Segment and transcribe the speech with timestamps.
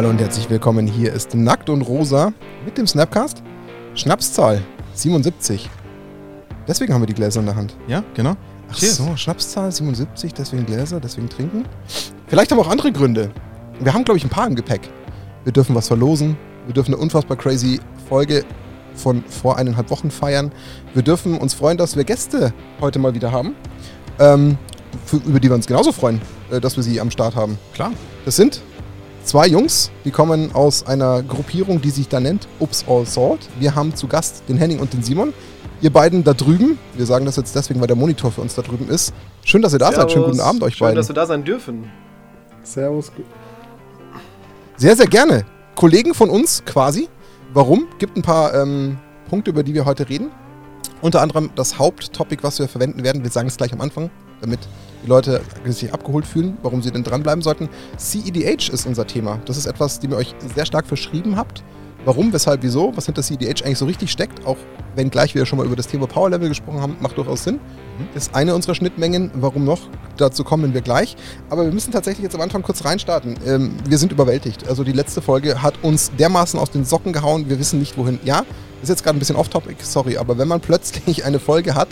[0.00, 0.86] Hallo und herzlich willkommen.
[0.86, 2.32] Hier ist Nackt und Rosa
[2.64, 3.42] mit dem Snapcast.
[3.94, 4.62] Schnapszahl
[4.94, 5.68] 77.
[6.66, 7.76] Deswegen haben wir die Gläser in der Hand.
[7.86, 8.34] Ja, genau.
[8.70, 8.96] Ach Cheers.
[8.96, 11.66] so, Schnapszahl 77, deswegen Gläser, deswegen trinken.
[12.28, 13.30] Vielleicht haben wir auch andere Gründe.
[13.78, 14.88] Wir haben, glaube ich, ein paar im Gepäck.
[15.44, 16.38] Wir dürfen was verlosen.
[16.64, 17.78] Wir dürfen eine unfassbar crazy
[18.08, 18.46] Folge
[18.94, 20.50] von vor eineinhalb Wochen feiern.
[20.94, 23.54] Wir dürfen uns freuen, dass wir Gäste heute mal wieder haben.
[24.18, 24.56] Ähm,
[25.04, 27.58] für, über die wir uns genauso freuen, äh, dass wir sie am Start haben.
[27.74, 27.92] Klar.
[28.24, 28.62] Das sind
[29.24, 33.48] zwei Jungs, die kommen aus einer Gruppierung, die sich da nennt Ups All Salt.
[33.58, 35.32] Wir haben zu Gast den Henning und den Simon.
[35.82, 38.62] Ihr beiden da drüben, wir sagen das jetzt deswegen, weil der Monitor für uns da
[38.62, 39.14] drüben ist.
[39.44, 40.02] Schön, dass ihr da Servus.
[40.02, 40.12] seid.
[40.12, 40.96] Schönen guten Abend euch Schön, beiden.
[40.96, 41.90] dass wir da sein dürfen.
[42.62, 43.10] Servus.
[44.76, 45.44] Sehr, sehr gerne.
[45.74, 47.08] Kollegen von uns quasi.
[47.54, 47.88] Warum?
[47.98, 50.30] Gibt ein paar ähm, Punkte, über die wir heute reden.
[51.00, 53.22] Unter anderem das Haupttopic, was wir verwenden werden.
[53.22, 54.60] Wir sagen es gleich am Anfang, damit
[55.02, 57.68] die Leute sich abgeholt fühlen, warum sie denn dranbleiben sollten.
[57.96, 59.40] CEDH ist unser Thema.
[59.46, 61.62] Das ist etwas, dem ihr euch sehr stark verschrieben habt.
[62.04, 64.56] Warum, weshalb, wieso, was hinter CEDH eigentlich so richtig steckt, auch
[64.96, 67.56] wenn gleich wir schon mal über das Thema Power Level gesprochen haben, macht durchaus Sinn.
[67.56, 68.16] Mhm.
[68.16, 69.30] Ist eine unserer Schnittmengen.
[69.34, 69.80] Warum noch?
[70.16, 71.16] Dazu kommen wir gleich.
[71.50, 73.38] Aber wir müssen tatsächlich jetzt am Anfang kurz reinstarten.
[73.46, 74.66] Ähm, wir sind überwältigt.
[74.66, 77.50] Also die letzte Folge hat uns dermaßen aus den Socken gehauen.
[77.50, 78.18] Wir wissen nicht wohin.
[78.24, 78.44] Ja,
[78.82, 81.88] ist jetzt gerade ein bisschen off-topic, sorry, aber wenn man plötzlich eine Folge hat,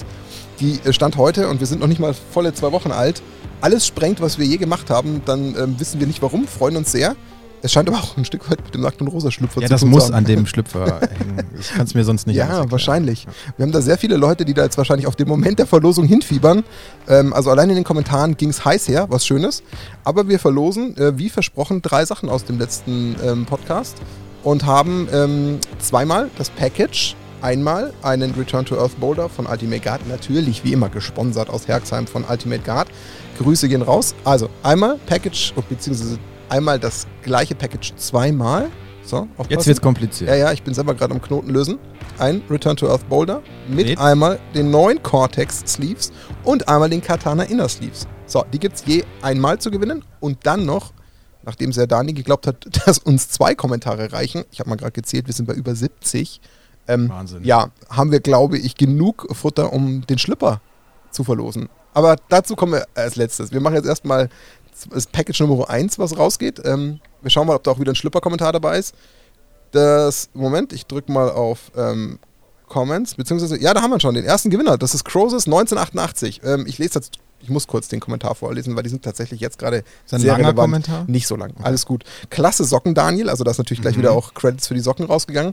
[0.60, 3.22] die äh, stand heute und wir sind noch nicht mal volle zwei Wochen alt,
[3.60, 6.92] alles sprengt, was wir je gemacht haben, dann ähm, wissen wir nicht warum, freuen uns
[6.92, 7.16] sehr.
[7.60, 9.88] Es scheint aber auch ein Stück weit mit dem nackten rosa Schlüpfer ja, zu tun.
[9.88, 11.42] Ja, das muss an dem Schlüpfer hängen.
[11.58, 13.26] Ich kann es mir sonst nicht Ja, wahrscheinlich.
[13.56, 16.06] Wir haben da sehr viele Leute, die da jetzt wahrscheinlich auf den Moment der Verlosung
[16.06, 16.62] hinfiebern.
[17.08, 19.64] Ähm, also allein in den Kommentaren ging es heiß her, was Schönes.
[20.04, 23.96] Aber wir verlosen, äh, wie versprochen, drei Sachen aus dem letzten ähm, Podcast
[24.44, 30.06] und haben ähm, zweimal das Package einmal einen Return to Earth Boulder von Ultimate Guard,
[30.08, 32.88] natürlich wie immer gesponsert aus Herxheim von Ultimate Guard.
[33.38, 34.14] Grüße gehen raus.
[34.24, 38.70] Also einmal Package, beziehungsweise einmal das gleiche Package zweimal.
[39.02, 39.50] So, aufpassen.
[39.50, 40.28] Jetzt wird's kompliziert.
[40.28, 41.78] Ja, ja, ich bin selber gerade am Knoten lösen.
[42.18, 46.12] Ein Return to Earth Boulder mit, mit, einmal den neuen Cortex Sleeves
[46.44, 48.06] und einmal den Katana Inner Sleeves.
[48.26, 50.92] So, die gibt es je einmal zu gewinnen und dann noch,
[51.42, 54.44] nachdem sehr Dani geglaubt hat, dass uns zwei Kommentare reichen.
[54.50, 56.42] Ich habe mal gerade gezählt, wir sind bei über 70.
[56.88, 57.44] Ähm, Wahnsinn.
[57.44, 60.60] Ja, haben wir, glaube ich, genug Futter, um den Schlipper
[61.10, 61.68] zu verlosen.
[61.94, 63.52] Aber dazu kommen wir als letztes.
[63.52, 64.28] Wir machen jetzt erstmal
[64.90, 66.60] das Package Nummer 1, was rausgeht.
[66.64, 68.94] Ähm, wir schauen mal, ob da auch wieder ein Schlipper-Kommentar dabei ist.
[69.72, 72.18] Das, Moment, ich drücke mal auf ähm,
[72.68, 74.78] Comments, beziehungsweise, ja, da haben wir schon den ersten Gewinner.
[74.78, 76.42] Das ist Crozes 1988.
[76.44, 79.58] Ähm, ich lese jetzt, ich muss kurz den Kommentar vorlesen, weil die sind tatsächlich jetzt
[79.58, 80.56] gerade sehr langer relevant.
[80.56, 81.04] Kommentar?
[81.06, 82.04] Nicht so lang, alles gut.
[82.30, 84.00] Klasse Socken, Daniel, also da ist natürlich gleich mhm.
[84.00, 85.52] wieder auch Credits für die Socken rausgegangen.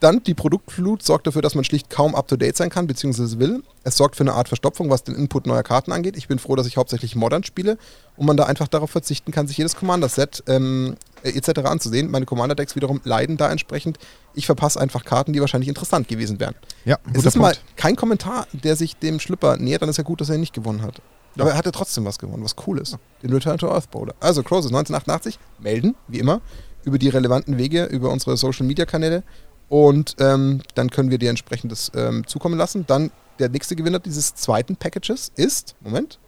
[0.00, 3.62] Dann die Produktflut sorgt dafür, dass man schlicht kaum up-to-date sein kann, beziehungsweise will.
[3.82, 6.16] Es sorgt für eine Art Verstopfung, was den Input neuer Karten angeht.
[6.16, 7.78] Ich bin froh, dass ich hauptsächlich Modern spiele
[8.16, 11.60] und man da einfach darauf verzichten kann, sich jedes Commander-Set ähm, äh, etc.
[11.60, 12.10] anzusehen.
[12.10, 13.98] Meine Commander-Decks wiederum leiden da entsprechend.
[14.34, 16.54] Ich verpasse einfach Karten, die wahrscheinlich interessant gewesen wären.
[16.84, 17.36] Ja, es ist Punkt.
[17.38, 20.40] mal kein Kommentar, der sich dem Schlipper nähert, dann ist ja gut, dass er ihn
[20.40, 21.00] nicht gewonnen hat.
[21.36, 21.42] Ja.
[21.42, 22.98] Aber er hatte trotzdem was gewonnen, was cool ist.
[23.22, 24.14] Den Return to Earth Bowler.
[24.20, 26.40] Also, Crozes 1988, melden, wie immer,
[26.84, 29.22] über die relevanten Wege, über unsere Social-Media-Kanäle
[29.68, 32.86] und ähm, dann können wir dir entsprechend das ähm, zukommen lassen.
[32.86, 36.18] Dann der nächste Gewinner dieses zweiten Packages ist, Moment,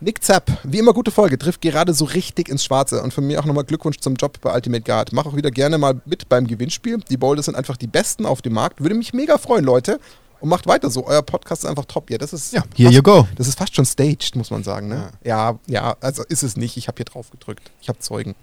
[0.00, 0.50] Nick Zapp.
[0.62, 3.02] Wie immer gute Folge, trifft gerade so richtig ins Schwarze.
[3.02, 5.12] Und von mir auch nochmal Glückwunsch zum Job bei Ultimate Guard.
[5.12, 6.98] Mach auch wieder gerne mal mit beim Gewinnspiel.
[7.10, 8.80] Die Boulders sind einfach die besten auf dem Markt.
[8.80, 9.98] Würde mich mega freuen, Leute.
[10.40, 11.04] Und macht weiter so.
[11.04, 12.10] Euer Podcast ist einfach top.
[12.10, 12.52] Ja, das ist.
[12.52, 13.26] Ja, here fast, you go.
[13.34, 14.86] Das ist fast schon staged, muss man sagen.
[14.86, 15.10] Ne?
[15.24, 15.50] Ja.
[15.50, 16.76] ja, ja, also ist es nicht.
[16.76, 17.72] Ich habe hier drauf gedrückt.
[17.80, 18.36] Ich habe Zeugen.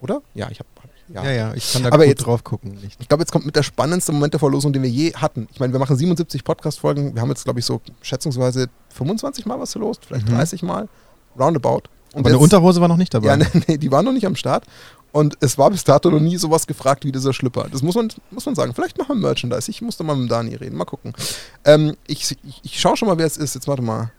[0.00, 0.22] Oder?
[0.34, 0.68] Ja, ich habe
[1.14, 1.24] ja.
[1.24, 2.78] ja, ja, ich kann da Aber gut jetzt, drauf gucken.
[2.82, 3.00] Nicht.
[3.00, 5.48] Ich glaube, jetzt kommt mit der spannendste Moment der Verlosung, den wir je hatten.
[5.52, 7.14] Ich meine, wir machen 77 Podcast-Folgen.
[7.14, 10.34] Wir haben jetzt, glaube ich, so schätzungsweise 25 Mal was verlost, vielleicht mhm.
[10.34, 10.88] 30 Mal.
[11.38, 11.82] Roundabout.
[12.12, 13.28] Und Aber jetzt, eine Unterhose war noch nicht dabei.
[13.28, 14.64] Ja, nee, nee, die war noch nicht am Start.
[15.12, 17.68] Und es war bis dato noch nie sowas gefragt wie dieser Schlüpper.
[17.70, 18.74] Das muss man, muss man sagen.
[18.74, 19.70] Vielleicht machen wir Merchandise.
[19.70, 20.76] Ich musste mal mit Dani reden.
[20.76, 21.12] Mal gucken.
[21.64, 23.54] Ähm, ich, ich, ich schaue schon mal, wer es ist.
[23.54, 24.10] Jetzt warte mal.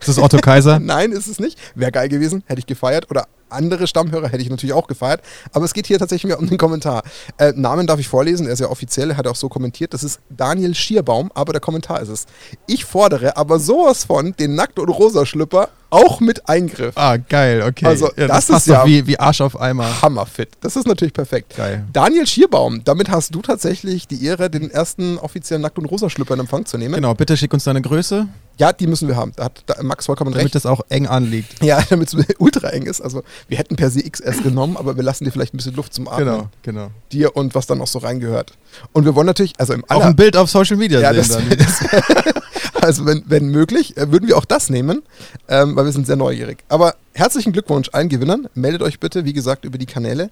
[0.00, 0.78] ist das Otto Kaiser?
[0.80, 1.58] Nein, ist es nicht.
[1.74, 2.44] Wäre geil gewesen.
[2.46, 3.10] Hätte ich gefeiert.
[3.10, 5.22] Oder andere Stammhörer hätte ich natürlich auch gefeiert.
[5.52, 7.02] Aber es geht hier tatsächlich mehr um den Kommentar.
[7.38, 9.94] Äh, Namen darf ich vorlesen, er ist ja offiziell, er hat auch so kommentiert.
[9.94, 12.26] Das ist Daniel Schierbaum, aber der Kommentar ist es.
[12.66, 16.96] Ich fordere aber sowas von den Nackt- und Rosa-Schlüpper auch mit Eingriff.
[16.96, 17.86] Ah, geil, okay.
[17.86, 20.02] Also, ja, das, das ist ja wie, wie Arsch auf Eimer.
[20.02, 20.48] Hammerfit.
[20.60, 21.56] Das ist natürlich perfekt.
[21.56, 21.84] Geil.
[21.92, 26.40] Daniel Schierbaum, damit hast du tatsächlich die Ehre, den ersten offiziellen Nackt- und Rosa-Schlüpper in
[26.40, 26.94] Empfang zu nehmen.
[26.94, 28.26] Genau, bitte schick uns deine Größe.
[28.58, 29.32] Ja, die müssen wir haben.
[29.36, 30.54] Da hat Max vollkommen damit recht.
[30.54, 31.62] Damit das auch eng anliegt.
[31.62, 33.00] Ja, damit es ultra eng ist.
[33.00, 35.94] Also wir hätten per se XS genommen, aber wir lassen dir vielleicht ein bisschen Luft
[35.94, 36.26] zum Atmen.
[36.26, 36.90] Genau, genau.
[37.12, 38.52] Dir und was dann auch so reingehört.
[38.92, 41.48] Und wir wollen natürlich, also im aller Auch ein Bild auf Social Media ja, sehen.
[41.56, 41.80] Das, das,
[42.86, 45.02] Also wenn, wenn möglich, äh, würden wir auch das nehmen,
[45.48, 46.58] ähm, weil wir sind sehr neugierig.
[46.68, 48.46] Aber herzlichen Glückwunsch allen Gewinnern.
[48.54, 50.30] Meldet euch bitte, wie gesagt, über die Kanäle.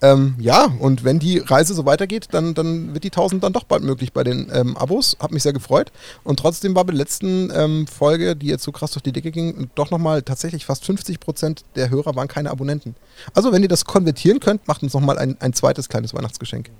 [0.00, 3.64] Ähm, ja, und wenn die Reise so weitergeht, dann, dann wird die 1000 dann doch
[3.64, 5.16] bald möglich bei den ähm, Abos.
[5.18, 5.90] Hat mich sehr gefreut.
[6.22, 9.32] Und trotzdem war bei der letzten ähm, Folge, die jetzt so krass durch die Decke
[9.32, 12.94] ging, doch nochmal tatsächlich fast 50 Prozent der Hörer waren keine Abonnenten.
[13.34, 16.70] Also wenn ihr das konvertieren könnt, macht uns nochmal ein, ein zweites kleines Weihnachtsgeschenk.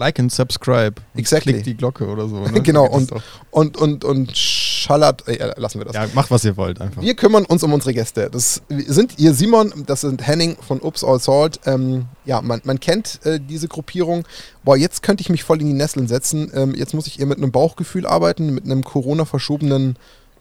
[0.00, 0.94] Like and subscribe.
[1.14, 1.52] Exactly.
[1.52, 2.40] Klickt die Glocke oder so.
[2.40, 2.62] Ne?
[2.62, 3.12] genau, und,
[3.50, 5.94] und, und, und schallert, äh, lassen wir das.
[5.94, 7.02] Ja, macht was ihr wollt einfach.
[7.02, 8.30] Wir kümmern uns um unsere Gäste.
[8.32, 11.60] Das sind ihr Simon, das sind Henning von Ups All Salt.
[11.66, 14.24] Ähm, ja, man, man kennt äh, diese Gruppierung.
[14.64, 16.50] Boah, jetzt könnte ich mich voll in die Nesseln setzen.
[16.54, 19.96] Ähm, jetzt muss ich eher mit einem Bauchgefühl arbeiten, mit einem Corona-verschobenen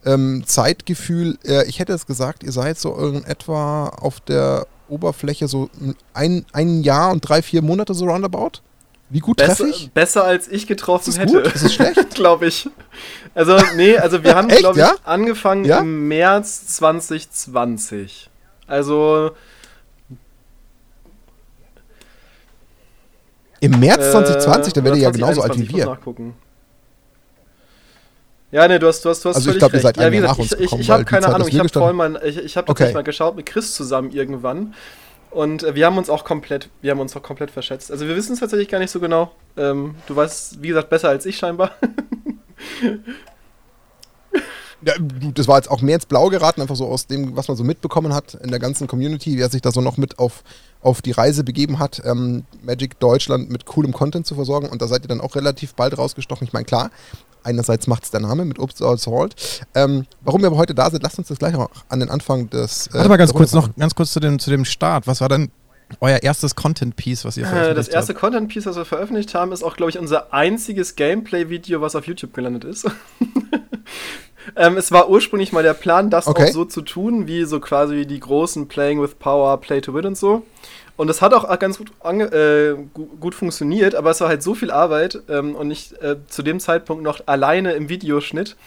[0.05, 1.37] ähm, Zeitgefühl.
[1.45, 5.69] Äh, ich hätte jetzt gesagt, ihr seid so in etwa auf der Oberfläche so
[6.13, 8.61] ein, ein Jahr und drei, vier Monate so roundabout.
[9.09, 9.91] Wie gut besser, treffe ich?
[9.91, 11.41] Besser als ich getroffen ist hätte.
[11.41, 11.53] Gut?
[11.53, 12.09] Ist es schlecht?
[12.15, 12.69] glaube ich.
[13.33, 14.95] Also, nee, also wir haben, glaube ich, ja?
[15.03, 15.79] angefangen ja?
[15.79, 18.29] im März 2020.
[18.67, 19.31] Also.
[23.61, 25.85] Im März 2020, da werdet ihr ja genauso alt wie wir.
[25.85, 26.35] Nachgucken.
[28.51, 30.17] Ja, nee, du hast, du hast, du hast also ich glaube, ihr seid ja, wie
[30.17, 32.57] gesagt, nach uns ich, ich, ich habe keine Ahnung, ich habe vorhin mal, ich, ich
[32.57, 32.93] habe okay.
[32.93, 34.73] mal geschaut mit Chris zusammen irgendwann
[35.31, 37.91] und äh, wir haben uns auch komplett, wir haben uns auch komplett verschätzt.
[37.91, 39.31] Also wir wissen es tatsächlich gar nicht so genau.
[39.57, 41.71] Ähm, du weißt, wie gesagt, besser als ich scheinbar.
[44.81, 44.93] ja,
[45.33, 47.63] das war jetzt auch mehr ins Blau geraten, einfach so aus dem, was man so
[47.63, 50.43] mitbekommen hat in der ganzen Community, wer sich da so noch mit auf,
[50.81, 54.69] auf die Reise begeben hat, ähm, Magic Deutschland mit coolem Content zu versorgen.
[54.69, 56.47] Und da seid ihr dann auch relativ bald rausgestochen.
[56.47, 56.91] Ich meine, klar,
[57.43, 59.35] einerseits macht es der Name mit Obst All Salt.
[59.75, 62.49] Ähm, warum wir aber heute da sind, lasst uns das gleich noch an den Anfang
[62.49, 62.87] des.
[62.87, 65.07] Äh, Warte mal ganz kurz noch, ganz kurz zu dem, zu dem Start.
[65.07, 65.51] Was war denn
[66.01, 67.87] euer erstes Content-Piece, was ihr veröffentlicht habt?
[67.87, 71.95] Das erste Content-Piece, was wir veröffentlicht haben, ist auch, glaube ich, unser einziges Gameplay-Video, was
[71.95, 72.85] auf YouTube gelandet ist.
[74.55, 76.49] ähm, es war ursprünglich mal der Plan, das okay.
[76.49, 80.05] auch so zu tun, wie so quasi die großen Playing with Power, Play to Win
[80.05, 80.43] und so.
[80.99, 82.73] Und das hat auch ganz gut, äh,
[83.21, 86.59] gut funktioniert, aber es war halt so viel Arbeit ähm, und ich äh, zu dem
[86.59, 88.57] Zeitpunkt noch alleine im Videoschnitt.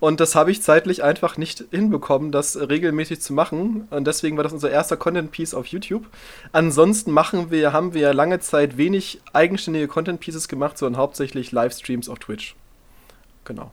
[0.00, 3.86] Und das habe ich zeitlich einfach nicht hinbekommen, das regelmäßig zu machen.
[3.90, 6.04] Und deswegen war das unser erster Content-Piece auf YouTube.
[6.50, 12.18] Ansonsten machen wir, haben wir lange Zeit wenig eigenständige Content-Pieces gemacht, sondern hauptsächlich Livestreams auf
[12.18, 12.56] Twitch.
[13.44, 13.70] Genau.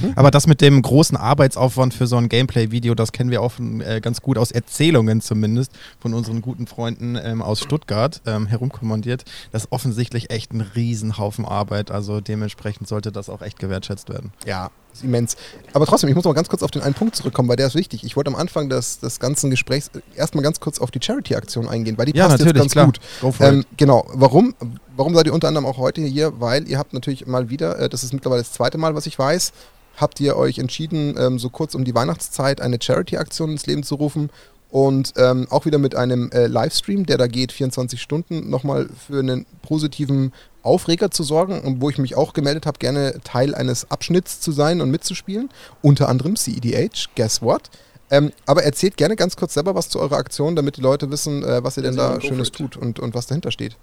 [0.00, 0.12] Mhm.
[0.16, 3.80] Aber das mit dem großen Arbeitsaufwand für so ein Gameplay-Video, das kennen wir auch von,
[3.80, 9.24] äh, ganz gut aus Erzählungen zumindest von unseren guten Freunden ähm, aus Stuttgart ähm, herumkommandiert.
[9.52, 14.32] Das ist offensichtlich echt ein Riesenhaufen Arbeit, also dementsprechend sollte das auch echt gewertschätzt werden.
[14.46, 15.36] Ja, ist immens.
[15.72, 17.74] Aber trotzdem, ich muss noch ganz kurz auf den einen Punkt zurückkommen, weil der ist
[17.74, 18.04] wichtig.
[18.04, 21.96] Ich wollte am Anfang des, des ganzen Gesprächs erstmal ganz kurz auf die Charity-Aktion eingehen,
[21.98, 22.86] weil die ja, passt jetzt ganz klar.
[22.86, 23.00] gut.
[23.40, 24.54] Ähm, genau, warum?
[24.96, 26.40] Warum seid ihr unter anderem auch heute hier?
[26.40, 29.18] Weil ihr habt natürlich mal wieder, äh, das ist mittlerweile das zweite Mal, was ich
[29.18, 29.52] weiß,
[30.00, 33.96] habt ihr euch entschieden, ähm, so kurz um die Weihnachtszeit eine Charity-Aktion ins Leben zu
[33.96, 34.30] rufen
[34.70, 39.20] und ähm, auch wieder mit einem äh, Livestream, der da geht 24 Stunden, nochmal für
[39.20, 43.90] einen positiven Aufreger zu sorgen und wo ich mich auch gemeldet habe, gerne Teil eines
[43.90, 45.48] Abschnitts zu sein und mitzuspielen.
[45.80, 47.70] Unter anderem CEDH, guess what?
[48.10, 51.42] Ähm, aber erzählt gerne ganz kurz selber was zu eurer Aktion, damit die Leute wissen,
[51.42, 53.76] äh, was ihr denn da Schönes tut und, und was dahinter steht.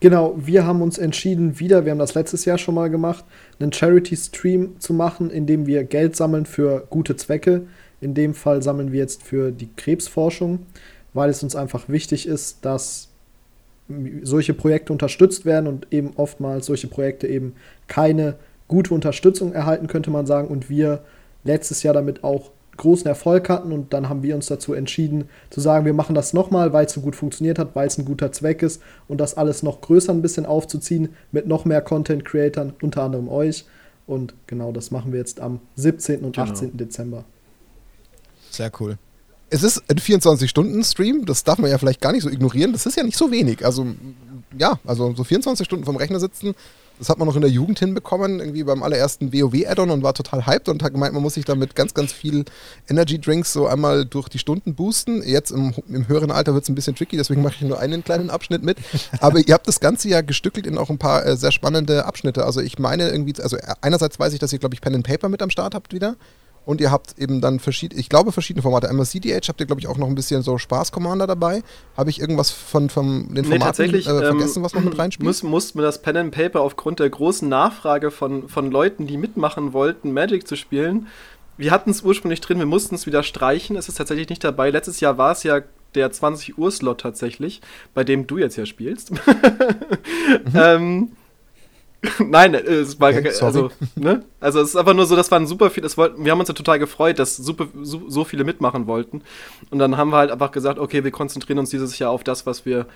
[0.00, 3.24] Genau, wir haben uns entschieden, wieder, wir haben das letztes Jahr schon mal gemacht,
[3.58, 7.62] einen Charity-Stream zu machen, in dem wir Geld sammeln für gute Zwecke.
[8.00, 10.66] In dem Fall sammeln wir jetzt für die Krebsforschung,
[11.14, 13.08] weil es uns einfach wichtig ist, dass
[14.22, 17.54] solche Projekte unterstützt werden und eben oftmals solche Projekte eben
[17.86, 18.36] keine
[18.68, 20.48] gute Unterstützung erhalten, könnte man sagen.
[20.48, 21.04] Und wir
[21.44, 25.60] letztes Jahr damit auch großen Erfolg hatten und dann haben wir uns dazu entschieden zu
[25.60, 28.32] sagen, wir machen das nochmal, weil es so gut funktioniert hat, weil es ein guter
[28.32, 33.02] Zweck ist und das alles noch größer ein bisschen aufzuziehen mit noch mehr Content-Creatern, unter
[33.02, 33.64] anderem euch.
[34.06, 36.24] Und genau das machen wir jetzt am 17.
[36.24, 36.50] und genau.
[36.50, 36.76] 18.
[36.76, 37.24] Dezember.
[38.50, 38.98] Sehr cool.
[39.50, 42.72] Es ist ein 24-Stunden-Stream, das darf man ja vielleicht gar nicht so ignorieren.
[42.72, 43.64] Das ist ja nicht so wenig.
[43.64, 43.86] Also,
[44.58, 46.54] ja, also so 24 Stunden vom Rechner sitzen,
[46.98, 50.46] das hat man noch in der Jugend hinbekommen, irgendwie beim allerersten WoW-Add-on und war total
[50.46, 52.44] hyped und hat gemeint, man muss sich da mit ganz, ganz viel
[52.88, 55.22] Energy-Drinks so einmal durch die Stunden boosten.
[55.22, 58.04] Jetzt im, im höheren Alter wird es ein bisschen tricky, deswegen mache ich nur einen
[58.04, 58.78] kleinen Abschnitt mit.
[59.20, 62.44] Aber ihr habt das Ganze ja gestückelt in auch ein paar äh, sehr spannende Abschnitte.
[62.44, 65.28] Also ich meine irgendwie, also einerseits weiß ich, dass ihr, glaube ich, Pen and Paper
[65.28, 66.16] mit am Start habt wieder.
[66.64, 68.88] Und ihr habt eben dann verschiedene, ich glaube verschiedene Formate.
[68.88, 71.62] Einmal CDH habt ihr, glaube ich, auch noch ein bisschen so Spaß-Commander dabei.
[71.96, 75.26] Habe ich irgendwas von, von den Formaten nee, äh, vergessen, was noch mit reinspielt?
[75.26, 79.18] Muss, mussten wir das Pen and Paper aufgrund der großen Nachfrage von, von Leuten, die
[79.18, 81.08] mitmachen wollten, Magic zu spielen.
[81.56, 83.76] Wir hatten es ursprünglich drin, wir mussten es wieder streichen.
[83.76, 84.70] Es ist tatsächlich nicht dabei.
[84.70, 85.60] Letztes Jahr war es ja
[85.94, 87.60] der 20 Uhr Slot tatsächlich,
[87.92, 89.12] bei dem du jetzt ja spielst.
[89.12, 89.20] mhm.
[90.54, 91.12] ähm,
[92.18, 94.24] Nein, es war Okay, also, ne?
[94.40, 96.54] Also es ist einfach nur so, das waren super viele, wollten, wir haben uns ja
[96.54, 99.22] total gefreut, dass super, so, so viele mitmachen wollten.
[99.70, 102.46] Und dann haben wir halt einfach gesagt, okay, wir konzentrieren uns dieses Jahr auf das,
[102.46, 102.86] was wir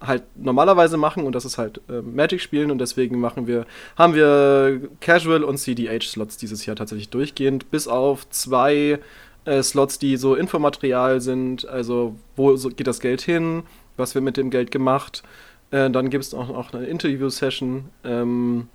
[0.00, 4.14] halt normalerweise machen und das ist halt äh, Magic spielen und deswegen machen wir, haben
[4.14, 8.98] wir Casual und CDH-Slots dieses Jahr tatsächlich durchgehend, bis auf zwei
[9.46, 13.62] äh, Slots, die so Infomaterial sind, also wo so geht das Geld hin,
[13.96, 15.22] was wird mit dem Geld gemacht.
[15.70, 17.86] Äh, dann gibt es auch noch eine Interview-Session.
[18.04, 18.68] Ähm,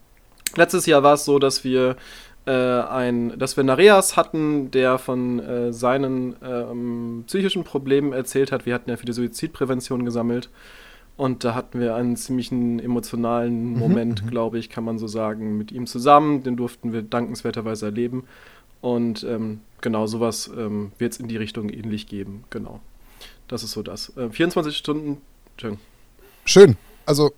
[0.55, 1.95] letztes Jahr war es so, dass wir
[2.45, 8.65] äh, ein, dass wir Nareas hatten, der von äh, seinen ähm, psychischen Problemen erzählt hat.
[8.65, 10.49] Wir hatten ja für die Suizidprävention gesammelt.
[11.17, 15.71] Und da hatten wir einen ziemlichen emotionalen Moment, glaube ich, kann man so sagen, mit
[15.71, 16.41] ihm zusammen.
[16.41, 18.23] Den durften wir dankenswerterweise erleben.
[18.81, 22.43] Und ähm, genau, sowas ähm, wird es in die Richtung ähnlich geben.
[22.49, 22.79] Genau.
[23.47, 24.17] Das ist so das.
[24.17, 25.21] Äh, 24 Stunden.
[25.51, 25.85] Entschuldigung.
[26.51, 26.75] Schön.
[27.05, 27.31] Also,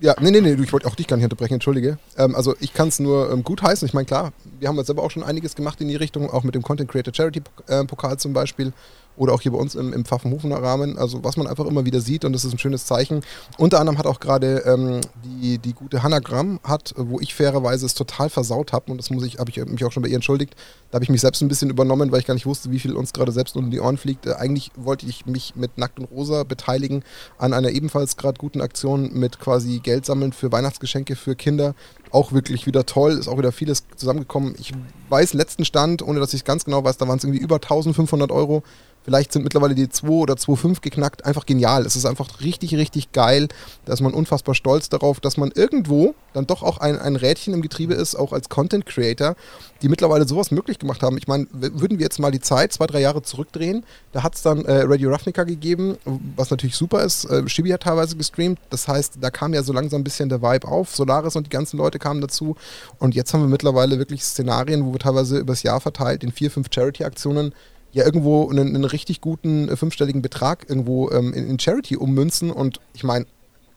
[0.00, 1.98] ja, nee, nee, nee, ich wollte auch dich gar nicht unterbrechen, entschuldige.
[2.18, 3.88] Ähm, also, ich kann es nur ähm, gut heißen.
[3.88, 6.44] Ich meine, klar, wir haben jetzt selber auch schon einiges gemacht in die Richtung, auch
[6.44, 8.74] mit dem Content Creator Charity äh, Pokal zum Beispiel.
[9.16, 10.98] Oder auch hier bei uns im, im Pfaffenhofener Rahmen.
[10.98, 13.22] Also, was man einfach immer wieder sieht und das ist ein schönes Zeichen.
[13.58, 17.34] Unter anderem hat auch gerade ähm, die, die gute Hannah Gramm, hat, äh, wo ich
[17.34, 20.08] fairerweise es total versaut habe und das muss ich, habe ich mich auch schon bei
[20.08, 20.54] ihr entschuldigt.
[20.90, 22.94] Da habe ich mich selbst ein bisschen übernommen, weil ich gar nicht wusste, wie viel
[22.94, 24.26] uns gerade selbst unter die Ohren fliegt.
[24.26, 27.04] Äh, eigentlich wollte ich mich mit Nackt und Rosa beteiligen
[27.38, 31.74] an einer ebenfalls gerade guten Aktion mit quasi Geld sammeln für Weihnachtsgeschenke für Kinder.
[32.10, 34.54] Auch wirklich wieder toll, ist auch wieder vieles zusammengekommen.
[34.58, 34.72] Ich
[35.08, 37.56] weiß letzten Stand, ohne dass ich es ganz genau weiß, da waren es irgendwie über
[37.56, 38.62] 1500 Euro.
[39.04, 41.24] Vielleicht sind mittlerweile die 2 oder 2,5 geknackt.
[41.24, 41.86] Einfach genial.
[41.86, 43.48] Es ist einfach richtig, richtig geil.
[43.86, 47.54] Da ist man unfassbar stolz darauf, dass man irgendwo dann doch auch ein, ein Rädchen
[47.54, 49.36] im Getriebe ist, auch als Content Creator,
[49.82, 51.16] die mittlerweile sowas möglich gemacht haben.
[51.16, 54.42] Ich meine, würden wir jetzt mal die Zeit zwei, drei Jahre zurückdrehen, da hat es
[54.42, 55.96] dann äh, Radio Ravnica gegeben,
[56.36, 57.24] was natürlich super ist.
[57.24, 58.58] Äh, Shibi hat teilweise gestreamt.
[58.70, 60.94] Das heißt, da kam ja so langsam ein bisschen der Vibe auf.
[60.94, 62.56] Solaris und die ganzen Leute kamen dazu.
[62.98, 66.50] Und jetzt haben wir mittlerweile wirklich Szenarien, wo wir teilweise übers Jahr verteilt in vier,
[66.50, 67.54] fünf Charity-Aktionen
[67.92, 72.50] ja irgendwo einen, einen richtig guten äh, fünfstelligen Betrag irgendwo ähm, in, in Charity ummünzen
[72.50, 73.26] und ich meine,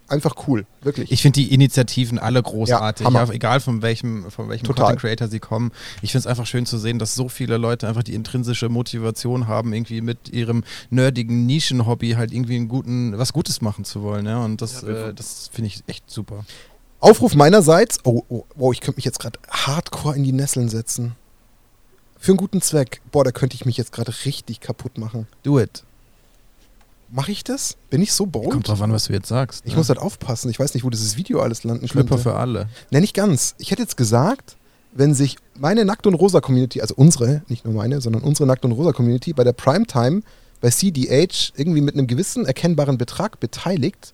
[0.08, 1.12] einfach cool, wirklich.
[1.12, 4.86] Ich finde die Initiativen alle großartig, Ja, ja, egal von welchem, von welchem Total.
[4.86, 5.72] Content Creator sie kommen.
[6.02, 9.48] Ich finde es einfach schön zu sehen, dass so viele Leute einfach die intrinsische Motivation
[9.48, 14.26] haben, irgendwie mit ihrem nerdigen Nischenhobby halt irgendwie einen guten, was Gutes machen zu wollen.
[14.26, 14.44] Ja?
[14.44, 16.46] Und das, Ja, äh, das finde ich echt super.
[17.00, 21.16] Aufruf meinerseits, oh, oh, wow, ich könnte mich jetzt gerade hardcore in die Nesseln setzen.
[22.24, 23.02] Für einen guten Zweck.
[23.12, 25.28] Boah, da könnte ich mich jetzt gerade richtig kaputt machen.
[25.44, 25.84] Do it.
[27.12, 27.76] Mache ich das?
[27.90, 28.50] Bin ich so bold?
[28.50, 29.62] Kommt drauf an, was du jetzt sagst.
[29.66, 29.78] Ich ne?
[29.78, 30.50] muss halt aufpassen.
[30.50, 32.24] Ich weiß nicht, wo dieses Video alles landen Schlüpper könnte.
[32.24, 32.70] für alle.
[32.92, 33.56] Ne, nicht ganz.
[33.58, 34.56] Ich hätte jetzt gesagt,
[34.94, 38.72] wenn sich meine Nackt- und Rosa-Community, also unsere, nicht nur meine, sondern unsere Nackt- und
[38.72, 40.22] Rosa-Community bei der Primetime
[40.62, 44.14] bei CDH irgendwie mit einem gewissen erkennbaren Betrag beteiligt,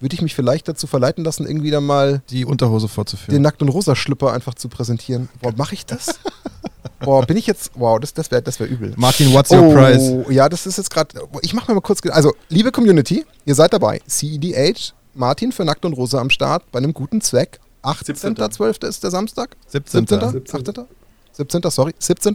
[0.00, 3.42] würde ich mich vielleicht dazu verleiten lassen, irgendwie dann mal Die Unterhose den vorzuführen.
[3.42, 5.28] Nackt- und Rosa-Schlüpper einfach zu präsentieren.
[5.42, 6.18] Boah, mache ich das?
[7.04, 8.92] Boah, bin ich jetzt, wow, das, das wäre das wär übel.
[8.96, 10.12] Martin, what's your oh, price?
[10.30, 11.20] ja, das ist jetzt gerade.
[11.42, 12.00] Ich mache mir mal kurz.
[12.10, 14.00] Also, liebe Community, ihr seid dabei.
[14.06, 17.60] CEDH, Martin für Nackt und Rosa am Start bei einem guten Zweck.
[17.82, 18.86] 18.12.
[18.86, 19.56] ist der Samstag.
[19.68, 20.06] 17.
[20.06, 20.30] 17.
[20.30, 20.68] 17..
[20.68, 20.84] 18.
[21.32, 21.70] 17.
[21.70, 21.94] Sorry.
[21.98, 22.34] 17.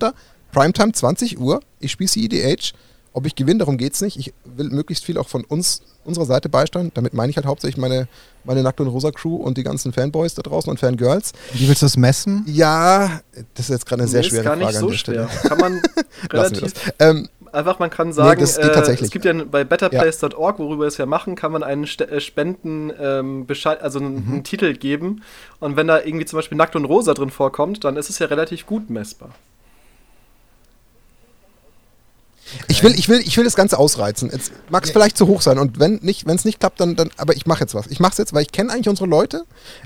[0.51, 1.59] Primetime 20 Uhr.
[1.79, 2.73] Ich spiele CEDH.
[3.13, 4.17] Ob ich gewinne, darum geht es nicht.
[4.17, 6.91] Ich will möglichst viel auch von uns, unserer Seite beisteuern.
[6.93, 8.07] Damit meine ich halt hauptsächlich meine,
[8.43, 11.33] meine Nackt- und Rosa-Crew und die ganzen Fanboys da draußen und Fangirls.
[11.53, 12.43] Wie willst du das messen?
[12.47, 13.21] Ja,
[13.55, 14.97] das ist jetzt gerade eine sehr Nee, schwere ist gar nicht Frage so an der
[14.97, 15.27] schwer.
[15.29, 15.49] Stelle.
[15.49, 15.81] Kann man
[16.31, 16.93] relativ das.
[16.99, 19.07] Ähm, einfach, man kann sagen, das geht äh, tatsächlich.
[19.07, 22.21] es gibt ja bei betterplace.org, worüber wir es ja machen, kann man einen St äh,
[22.21, 24.33] Spenden ähm, Bescheid, also einen, Mhm.
[24.33, 25.23] einen Titel geben.
[25.59, 28.27] Und wenn da irgendwie zum Beispiel Nackt und Rosa drin vorkommt, dann ist es ja
[28.27, 29.29] relativ gut messbar.
[32.67, 34.29] Ich will, ich will, ich will das Ganze ausreizen.
[34.31, 36.95] Jetzt mag es vielleicht zu hoch sein und wenn nicht, wenn es nicht klappt, dann,
[36.95, 37.87] dann, aber ich mache jetzt was.
[37.87, 39.43] Ich mache es jetzt, weil ich kenne eigentlich unsere Leute.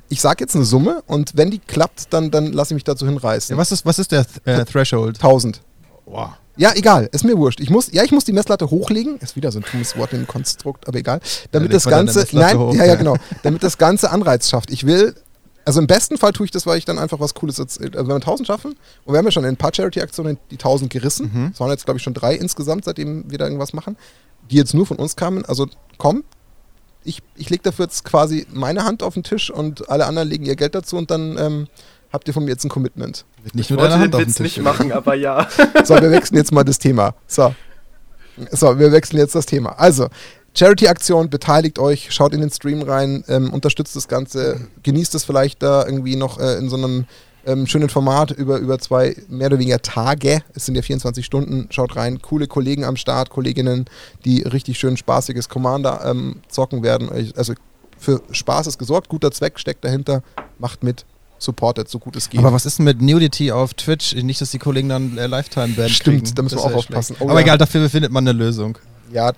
[0.10, 3.06] Ich sage jetzt eine Summe und wenn die klappt, dann, dann lasse ich mich dazu
[3.06, 3.56] hinreißen.
[3.56, 5.18] Ja, was, ist, was ist der äh, Threshold?
[5.18, 5.62] 1000.
[6.06, 6.30] Wow.
[6.56, 7.60] Ja, egal, ist mir wurscht.
[7.60, 9.18] Ich muss, ja, ich muss die Messlatte hochlegen.
[9.18, 11.20] Ist wieder so ein dummes Wort im Konstrukt, aber egal.
[11.52, 12.96] Damit leg das Ganze, nein, hoch, ja, ja, ja.
[12.96, 13.16] genau.
[13.42, 14.70] Damit das Ganze Anreiz schafft.
[14.70, 15.16] Ich will,
[15.66, 17.92] also im besten Fall tue ich das, weil ich dann einfach was Cooles erzähle.
[17.98, 20.56] Also wenn wir 1000 schaffen, und wir haben ja schon in ein paar Charity-Aktionen die
[20.56, 21.32] 1000 gerissen.
[21.34, 21.52] Mhm.
[21.54, 23.98] Es waren jetzt, glaube ich, schon drei insgesamt, seitdem wir da irgendwas machen,
[24.52, 25.46] die jetzt nur von uns kamen.
[25.46, 25.68] Also
[25.98, 26.24] komm,
[27.04, 30.46] ich, ich lege dafür jetzt quasi meine Hand auf den Tisch und alle anderen legen
[30.46, 31.68] ihr Geld dazu und dann ähm,
[32.12, 33.26] habt ihr von mir jetzt ein Commitment.
[33.42, 35.48] Wird nicht Ich nur wollte deine den Hand auf den Tisch nicht machen, aber ja.
[35.84, 37.16] So, wir wechseln jetzt mal das Thema.
[37.28, 37.54] So.
[38.52, 39.78] So, wir wechseln jetzt das Thema.
[39.78, 40.08] Also,
[40.56, 45.64] Charity-Aktion, beteiligt euch, schaut in den Stream rein, ähm, unterstützt das Ganze, genießt es vielleicht
[45.64, 47.06] da irgendwie noch äh, in so einem
[47.46, 50.42] ähm, schönen Format über, über zwei mehr oder weniger Tage.
[50.54, 51.68] Es sind ja 24 Stunden.
[51.72, 52.22] Schaut rein.
[52.22, 53.86] Coole Kollegen am Start, Kolleginnen,
[54.26, 57.10] die richtig schön spaßiges Commander ähm, zocken werden.
[57.36, 57.54] Also
[57.98, 60.24] für Spaß ist gesorgt, guter Zweck steckt dahinter,
[60.60, 61.06] macht mit,
[61.38, 62.40] supportet, so gut es geht.
[62.40, 64.16] Aber was ist denn mit Nudity auf Twitch?
[64.16, 66.36] Nicht, dass die Kollegen dann äh, Lifetime-Band Stimmt, kriegen.
[66.36, 67.18] da müssen Das wir auch aufpassen.
[67.20, 67.46] Oh Aber ja.
[67.46, 68.78] egal, dafür findet man eine Lösung.
[69.14, 69.32] Ja,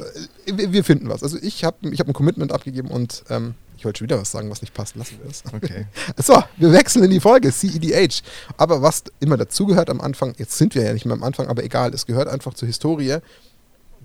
[0.46, 1.22] wir, wir finden was.
[1.22, 4.32] Also ich habe ich hab ein Commitment abgegeben und ähm, ich wollte schon wieder was
[4.32, 4.96] sagen, was nicht passt.
[4.96, 5.44] Lassen wir es.
[5.54, 5.86] Okay.
[6.24, 8.22] So, wir wechseln in die Folge, CEDH.
[8.58, 11.64] Aber was immer dazugehört am Anfang, jetzt sind wir ja nicht mehr am Anfang, aber
[11.64, 13.18] egal, es gehört einfach zur Historie.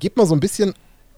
[0.01, 0.75] Gebt mal so ein bisschen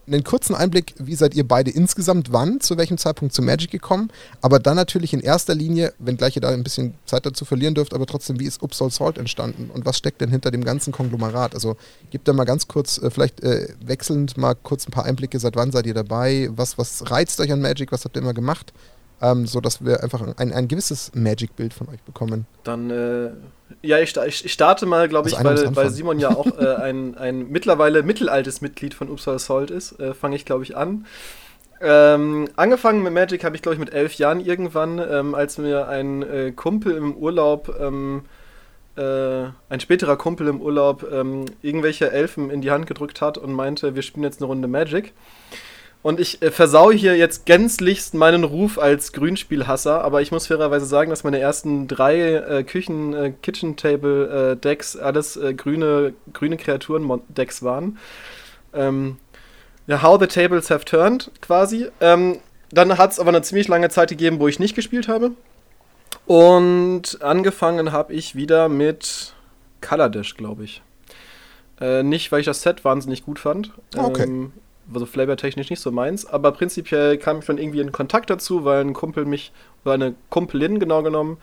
[0.07, 4.11] einen kurzen Einblick, wie seid ihr beide insgesamt wann, zu welchem Zeitpunkt zu Magic gekommen,
[4.41, 7.95] aber dann natürlich in erster Linie, wenngleich ihr da ein bisschen Zeit dazu verlieren dürft,
[7.95, 11.55] aber trotzdem, wie ist Upsal Salt entstanden und was steckt denn hinter dem ganzen Konglomerat?
[11.55, 11.77] Also
[12.11, 15.57] gebt da mal ganz kurz, äh, vielleicht äh, wechselnd mal kurz ein paar Einblicke, seit
[15.57, 18.73] wann seid ihr dabei, was, was reizt euch an Magic, was habt ihr immer gemacht,
[19.23, 22.47] ähm, so dass wir einfach ein, ein gewisses Magic-Bild von euch bekommen.
[22.65, 23.31] Dann, äh,
[23.81, 25.91] ja, ich, ich ich starte mal, glaube ich, Also muss weil, weil.
[25.91, 30.37] Simon ja auch äh, ein, ein mittlerweile mittelaltes Mitglied von Uppsala Salt ist, äh, fange
[30.37, 31.07] ich, glaube ich, an.
[31.81, 35.89] Ähm, angefangen mit Magic habe ich, glaube ich, mit elf Jahren irgendwann, ähm, als mir
[35.89, 38.23] ein äh, Kumpel im Urlaub, ähm,
[38.97, 43.53] äh, ein späterer Kumpel im Urlaub, ähm, irgendwelche Elfen in die Hand gedrückt hat und
[43.53, 45.13] meinte, wir spielen jetzt eine Runde Magic.
[46.03, 50.87] Und ich äh, versaue hier jetzt gänzlichst meinen Ruf als Grünspielhasser, aber ich muss fairerweise
[50.87, 56.15] sagen, dass meine ersten drei äh, Küchen, äh, Kitchen Table äh, Decks alles äh, grüne,
[56.33, 57.99] grüne Kreaturen-Decks waren.
[58.75, 59.19] Ähm,
[59.87, 61.89] ja, How the Tables Have Turned quasi.
[62.01, 62.39] Ähm,
[62.71, 65.33] dann hat es aber eine ziemlich lange Zeit gegeben, wo ich nicht gespielt habe.
[66.27, 69.35] Und angefangen habe ich wieder mit
[69.81, 70.83] Color Dash, glaube ich.
[71.81, 73.73] Äh, nicht, weil ich das Set wahnsinnig gut fand.
[73.97, 74.25] Okay.
[74.25, 74.53] Ähm,
[74.95, 78.81] also flavortechnisch nicht so meins, aber prinzipiell kam ich dann irgendwie in Kontakt dazu, weil
[78.81, 79.53] ein Kumpel mich,
[79.85, 81.39] oder eine Kumpelin genau genommen,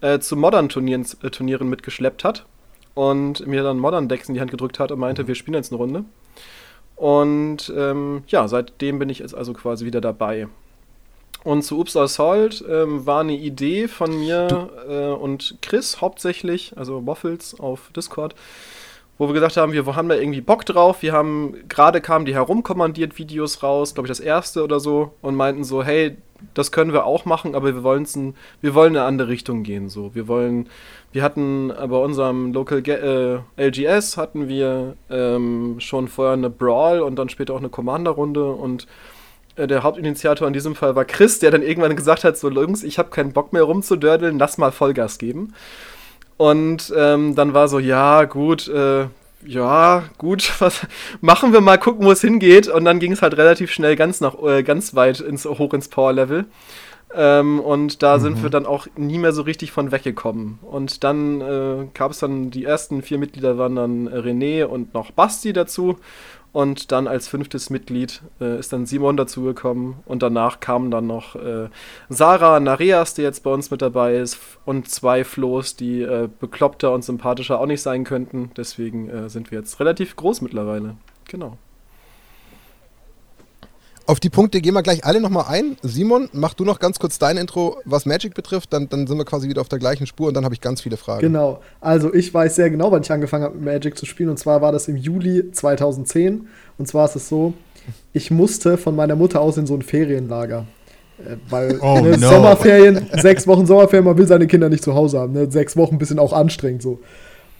[0.00, 2.46] äh, zu Modern-Turnieren äh, Turnieren mitgeschleppt hat
[2.94, 5.78] und mir dann Modern-Decks in die Hand gedrückt hat und meinte, wir spielen jetzt eine
[5.78, 6.04] Runde.
[6.96, 10.48] Und ähm, ja, seitdem bin ich jetzt also quasi wieder dabei.
[11.42, 17.06] Und zu Oops Assault ähm, war eine Idee von mir äh, und Chris hauptsächlich, also
[17.06, 18.34] Waffles auf Discord,
[19.18, 21.02] wo wir gesagt haben, wir haben da irgendwie Bock drauf.
[21.02, 25.36] Wir haben, gerade kamen die herumkommandiert Videos raus, glaube ich das erste oder so, und
[25.36, 26.16] meinten so, hey,
[26.52, 28.06] das können wir auch machen, aber wir wollen
[28.60, 29.88] wir wollen in eine andere Richtung gehen.
[29.88, 30.68] So, wir wollen,
[31.12, 37.00] wir hatten bei unserem Local Ge äh, LGS hatten wir ähm, schon vorher eine Brawl
[37.00, 38.86] und dann später auch eine Commander-Runde und
[39.56, 42.82] äh, der Hauptinitiator in diesem Fall war Chris, der dann irgendwann gesagt hat, so Jungs,
[42.82, 45.54] ich habe keinen Bock mehr rumzudördeln, lass mal Vollgas geben.
[46.36, 49.06] Und ähm, dann war so, ja, gut, äh,
[49.46, 50.86] ja, gut, was
[51.20, 52.68] machen wir mal, gucken, wo es hingeht.
[52.68, 55.88] Und dann ging es halt relativ schnell ganz nach, äh, ganz weit ins, hoch ins
[55.88, 56.46] Power-Level.
[57.16, 60.58] Ähm, und da sind wir dann auch nie mehr so richtig von weggekommen.
[60.62, 65.12] Und dann äh, gab es dann, die ersten vier Mitglieder waren dann René und noch
[65.12, 65.98] Basti dazu.
[66.54, 69.96] Und dann als fünftes Mitglied äh, ist dann Simon dazugekommen.
[70.06, 71.68] Und danach kamen dann noch äh,
[72.08, 76.94] Sarah Nareas, die jetzt bei uns mit dabei ist, und zwei Flo's, die äh, bekloppter
[76.94, 78.52] und sympathischer auch nicht sein könnten.
[78.56, 80.94] Deswegen äh, sind wir jetzt relativ groß mittlerweile.
[81.28, 81.58] Genau.
[84.06, 85.76] Auf die Punkte gehen wir gleich alle nochmal ein.
[85.82, 89.24] Simon, mach du noch ganz kurz dein Intro, was Magic betrifft, dann, dann sind wir
[89.24, 91.20] quasi wieder auf der gleichen Spur und dann habe ich ganz viele Fragen.
[91.22, 91.60] Genau.
[91.80, 94.28] Also ich weiß sehr genau, wann ich angefangen habe mit Magic zu spielen.
[94.28, 96.46] Und zwar war das im Juli 2010.
[96.76, 97.54] Und zwar ist es so,
[98.12, 100.66] ich musste von meiner Mutter aus in so ein Ferienlager.
[101.18, 102.28] Äh, Weil Oh, ne, no.
[102.28, 105.32] Sommerferien, sechs Wochen Sommerferien, man will seine Kinder nicht zu Hause haben.
[105.32, 105.50] Ne?
[105.50, 107.00] Sechs Wochen ein bisschen auch anstrengend so.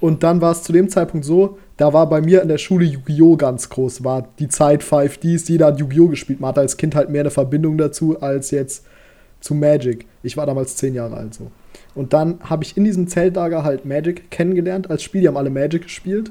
[0.00, 2.84] Und dann war es zu dem Zeitpunkt so, da war bei mir in der Schule
[2.84, 3.37] Yu-Gi-Oh!
[3.37, 4.04] ganz groß.
[4.04, 6.08] War die Zeit 5Ds, jeder hat Yu-Gi-Oh!
[6.08, 6.40] gespielt.
[6.40, 8.84] Man hatte als Kind halt mehr eine Verbindung dazu als jetzt
[9.40, 10.06] zu Magic.
[10.22, 11.50] Ich war damals zehn Jahre alt so.
[11.94, 15.22] Und dann habe ich in diesem Zeltlager halt Magic kennengelernt als Spiel.
[15.22, 16.30] Die haben alle Magic gespielt.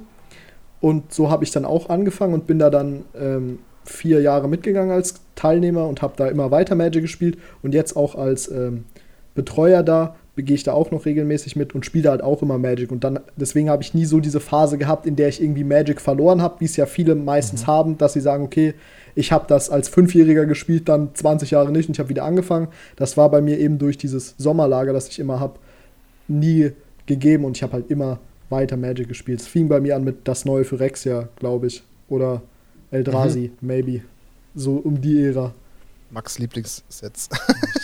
[0.82, 4.92] Und so habe ich dann auch angefangen und bin da dann ähm, vier Jahre mitgegangen
[4.92, 7.38] als Teilnehmer und habe da immer weiter Magic gespielt.
[7.62, 8.86] Und jetzt auch als ähm,
[9.36, 12.58] Betreuer da gehe ich da auch noch regelmäßig mit und spiele da halt auch immer
[12.58, 12.92] Magic.
[12.92, 16.02] Und dann, deswegen habe ich nie so diese Phase gehabt, in der ich irgendwie Magic
[16.02, 18.74] verloren habe, wie es ja viele meistens haben, dass sie sagen, okay,
[19.16, 22.68] ich habe das als Fünfjähriger gespielt, dann 20 Jahre nicht und ich habe wieder angefangen.
[22.96, 25.60] Das war bei mir eben durch dieses Sommerlager, das ich immer habe,
[26.28, 26.72] nie
[27.06, 28.20] gegeben und ich habe halt immer
[28.50, 29.42] weiter Magic gespielt.
[29.42, 31.84] Es fing bei mir an mit das neue Phyrexia, glaube ich.
[32.10, 32.42] Oder
[32.90, 34.02] Eldrazi, maybe.
[34.56, 35.54] So um die Ära.
[36.10, 37.30] Max Lieblingssets.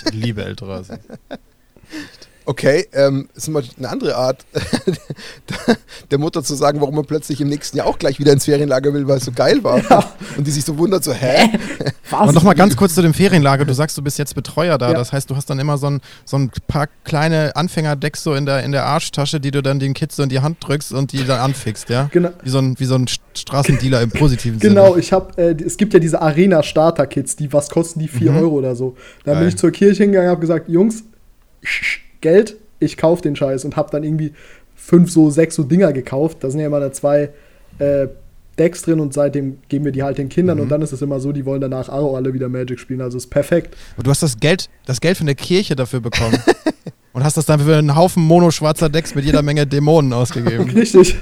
[0.05, 0.93] Ich liebe Eldrazi.
[2.49, 4.43] Okay, ähm, ist immer eine andere Art,
[6.09, 8.91] der Mutter zu sagen, warum man plötzlich im nächsten Jahr auch gleich wieder ins Ferienlager
[8.91, 9.77] will, weil es so geil war.
[9.88, 10.03] Ja.
[10.35, 11.47] Und die sich so wundert, so, hä?
[12.12, 13.65] Und nochmal ganz kurz zu dem Ferienlager.
[13.65, 14.88] Du sagst, du bist jetzt Betreuer da.
[14.89, 14.93] Ja.
[14.97, 18.47] Das heißt, du hast dann immer so ein, so ein paar kleine Anfängerdecks so in
[18.47, 21.12] der, in der Arschtasche, die du dann den Kids so in die Hand drückst und
[21.12, 22.09] die dann anfixt, ja?
[22.12, 22.29] Genau.
[22.41, 24.99] Wie so ein, wie so ein St- Straßendealer im positiven Genau, Sinne.
[25.01, 28.38] ich habe, äh, es gibt ja diese Arena-Starter-Kits, die was kosten die 4 Mhm.
[28.39, 28.97] Euro oder so.
[29.23, 29.49] Dann bin Geil.
[29.49, 31.03] ich zur Kirche hingegangen, habe gesagt, Jungs,
[32.21, 34.34] Geld, ich kauf den Scheiß und habe dann irgendwie
[34.75, 36.38] fünf so sechs so Dinger gekauft.
[36.41, 37.29] Da sind ja immer da zwei
[37.79, 38.08] äh,
[38.58, 40.63] Decks drin und seitdem geben wir die halt den Kindern Mhm.
[40.63, 43.01] und dann ist es immer so, die wollen danach auch alle wieder Magic spielen.
[43.01, 43.75] Also ist perfekt.
[43.97, 46.38] Und du hast das Geld, das Geld von der Kirche dafür bekommen.
[47.13, 50.69] und hast das dann für einen Haufen monoschwarzer Decks mit jeder Menge Dämonen ausgegeben.
[50.75, 51.15] Richtig.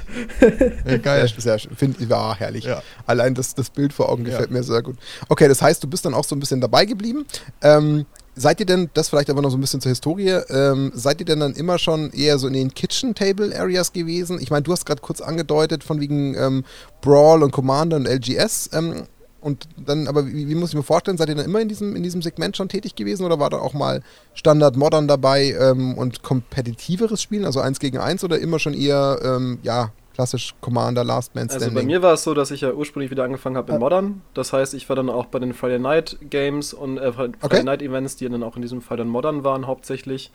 [0.84, 1.28] Ja, geil.
[1.38, 2.64] Sehr, sehr ich, war herrlich.
[2.64, 2.82] Ja.
[3.06, 4.56] Allein das, das Bild vor Augen gefällt Ja.
[4.56, 4.96] mir sehr gut.
[5.28, 7.24] Okay, das heißt, du bist dann auch so ein bisschen dabei geblieben.
[7.62, 8.04] Ähm,
[8.38, 11.26] seid ihr denn, das vielleicht aber noch so ein bisschen zur Historie, ähm, seid ihr
[11.26, 14.38] denn dann immer schon eher so in den Kitchen Table Areas gewesen?
[14.40, 16.64] Ich meine, du hast gerade kurz angedeutet von wegen ähm,
[17.00, 18.70] Brawl und Commander und LGS.
[18.72, 19.04] Ähm,
[19.40, 21.94] und dann, aber wie, wie muss ich mir vorstellen, seid ihr dann immer in diesem,
[21.94, 24.02] in diesem Segment schon tätig gewesen oder war da auch mal
[24.34, 29.20] Standard Modern dabei ähm, und kompetitiveres Spielen, also eins gegen eins oder immer schon eher,
[29.22, 31.68] ähm, ja, klassisch Commander, Last Man Standing?
[31.68, 33.78] Also bei mir war es so, dass ich ja ursprünglich wieder angefangen habe in.
[33.78, 34.22] Modern.
[34.34, 37.62] Das heißt, ich war dann auch bei den Friday Night Games und äh, Friday Okay.
[37.62, 40.32] Night Events, die dann auch in diesem Fall dann Modern waren hauptsächlich.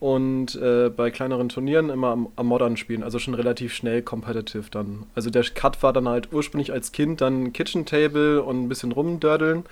[0.00, 4.68] Und äh, bei kleineren Turnieren immer am, am Modern spielen, also schon relativ schnell competitive
[4.72, 5.06] dann.
[5.14, 8.90] Also der Cut war dann halt ursprünglich als Kind dann Kitchen Table und ein bisschen
[8.90, 9.62] rumdördeln.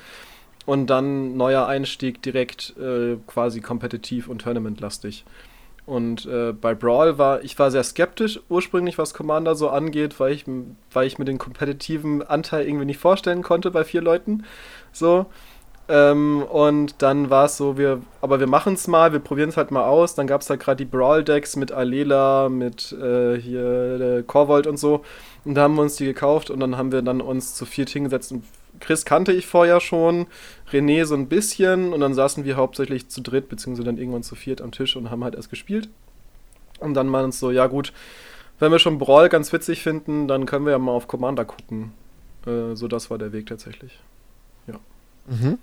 [0.65, 5.25] Und dann neuer Einstieg direkt äh, quasi kompetitiv und tournamentlastig.
[5.91, 10.33] Und äh, bei Brawl war ich war sehr skeptisch ursprünglich, was Commander so angeht, weil
[10.33, 10.45] ich,
[10.93, 14.45] weil ich mir den kompetitiven Anteil irgendwie nicht vorstellen konnte bei vier Leuten.
[14.93, 15.27] So.
[15.89, 19.57] Ähm, und dann war es so, wir, aber wir machen es mal, wir probieren es
[19.57, 20.15] halt mal aus.
[20.15, 24.77] Dann gab es halt gerade die Brawl-Decks mit Alela, mit äh, hier äh, Korvold und
[24.77, 25.03] so.
[25.45, 27.91] Und da haben wir uns die gekauft und dann haben wir dann uns zu viert
[27.91, 28.31] hingesetzt.
[28.31, 28.45] Und
[28.81, 30.27] Chris kannte ich vorher schon,
[30.73, 34.35] René so ein bisschen und dann saßen wir hauptsächlich zu dritt, beziehungsweise dann irgendwann zu
[34.35, 35.89] viert am Tisch und haben halt erst gespielt.
[36.79, 37.93] Und dann waren uns so, ja gut,
[38.59, 41.93] wenn wir schon Brawl ganz witzig finden, dann können wir ja mal auf Commander gucken.
[42.47, 43.99] Äh, so das war der Weg tatsächlich.
[45.27, 45.59] Mhm.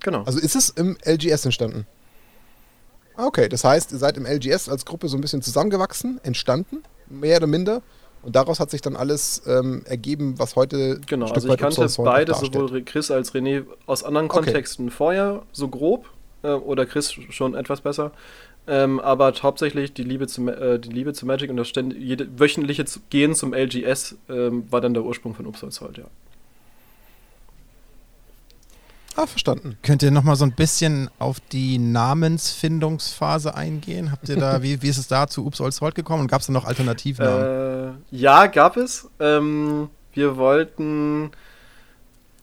[0.00, 0.22] Genau.
[0.24, 1.86] Also ist es im LGS entstanden?
[3.16, 6.82] Ah, Okay, das heißt, ihr seid im LGS als Gruppe so ein bisschen zusammengewachsen, entstanden,
[7.08, 7.82] mehr oder minder.
[8.24, 11.58] Und daraus hat sich dann alles ähm, ergeben, was heute Genau, ein Stück also ich
[11.58, 12.54] kannte beide, darstellt.
[12.54, 14.44] sowohl Chris als René, aus anderen Okay.
[14.44, 16.06] Kontexten vorher, so grob,
[16.42, 18.12] äh, oder Chris schon etwas besser.
[18.66, 22.38] Ähm, aber hauptsächlich die Liebe zu, äh, die Liebe zu Magic und das ständig, jede,
[22.38, 26.04] wöchentliche Gehen zum LGS ähm, war dann der Ursprung von Upsalzhold, ja.
[29.16, 29.78] Ah, verstanden.
[29.82, 34.10] Könnt ihr nochmal so ein bisschen auf die Namensfindungsphase eingehen?
[34.10, 36.40] Habt ihr da, wie, wie ist es da zu Ups Olds Holt gekommen und gab
[36.40, 37.94] es da noch Alternativnamen?
[38.12, 39.08] Äh, ja, gab es.
[39.20, 41.30] Ähm, wir wollten.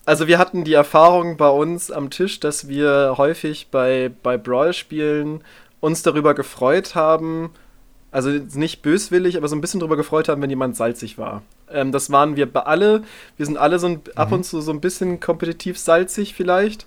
[0.05, 5.43] Also wir hatten die Erfahrung bei uns am Tisch, dass wir häufig bei, bei Brawl-Spielen
[5.79, 7.51] uns darüber gefreut haben,
[8.12, 11.41] also nicht böswillig, aber so ein bisschen darüber gefreut haben, wenn jemand salzig war.
[11.71, 13.04] Ähm, das waren wir bei alle.
[13.38, 16.86] Wir sind alle so ein, ab und zu so ein bisschen kompetitiv salzig vielleicht.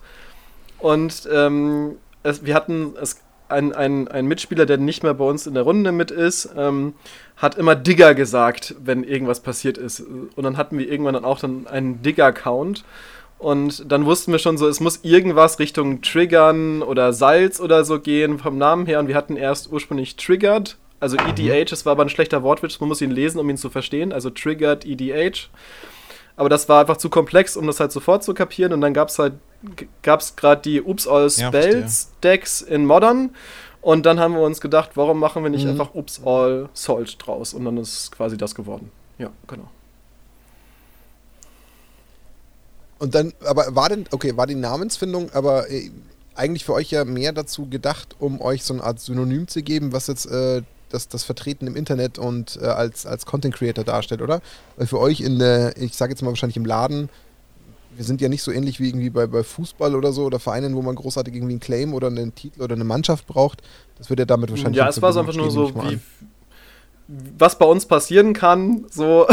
[0.79, 5.47] Und ähm, es, wir hatten es, ein, ein, ein Mitspieler, der nicht mehr bei uns
[5.47, 6.95] in der Runde mit ist, ähm,
[7.37, 10.01] hat immer Digger gesagt, wenn irgendwas passiert ist.
[10.01, 12.85] Und dann hatten wir irgendwann dann auch dann einen Digger-Count.
[13.39, 18.01] Und dann wussten wir schon so, es muss irgendwas Richtung Triggern oder Salz oder so
[18.01, 19.01] gehen vom Namen her.
[19.01, 22.89] Und wir hatten erst ursprünglich Triggered, also EDH, es war aber ein schlechter Wortwitz, man
[22.89, 24.11] muss ihn lesen, um ihn zu verstehen.
[24.11, 25.51] Also Triggered EDH.
[26.37, 28.73] Aber das war einfach zu komplex, um das halt sofort zu kapieren.
[28.73, 29.35] Und dann gab es halt,
[30.03, 33.35] gab's gerade die Oops All Ja, Spells Decks in Modern.
[33.83, 35.73] Und dann haben wir uns gedacht, warum machen wir nicht Mhm.
[35.73, 37.53] einfach Oops All Salt draus?
[37.53, 38.91] Und dann ist quasi das geworden.
[39.19, 39.69] Ja, genau.
[42.99, 45.91] Und dann, aber war denn, okay, war die Namensfindung aber äh,
[46.35, 49.93] eigentlich für euch ja mehr dazu gedacht, um euch so eine Art Synonym zu geben,
[49.93, 50.63] was jetzt äh,
[50.95, 54.41] das, das Vertreten im Internet und äh, als, als Content Creator darstellt, oder?
[54.77, 57.09] Weil für euch in der, ich sage jetzt mal wahrscheinlich im Laden,
[57.97, 60.75] wir sind ja nicht so ähnlich wie irgendwie bei, bei Fußball oder so oder Vereinen,
[60.75, 63.63] wo man großartig irgendwie einen Claim oder einen Titel oder eine Mannschaft braucht.
[63.99, 66.01] Das wird ja damit wahrscheinlich Ja, es war einfach nur so, wie, an.
[67.39, 69.29] was bei uns passieren kann, so,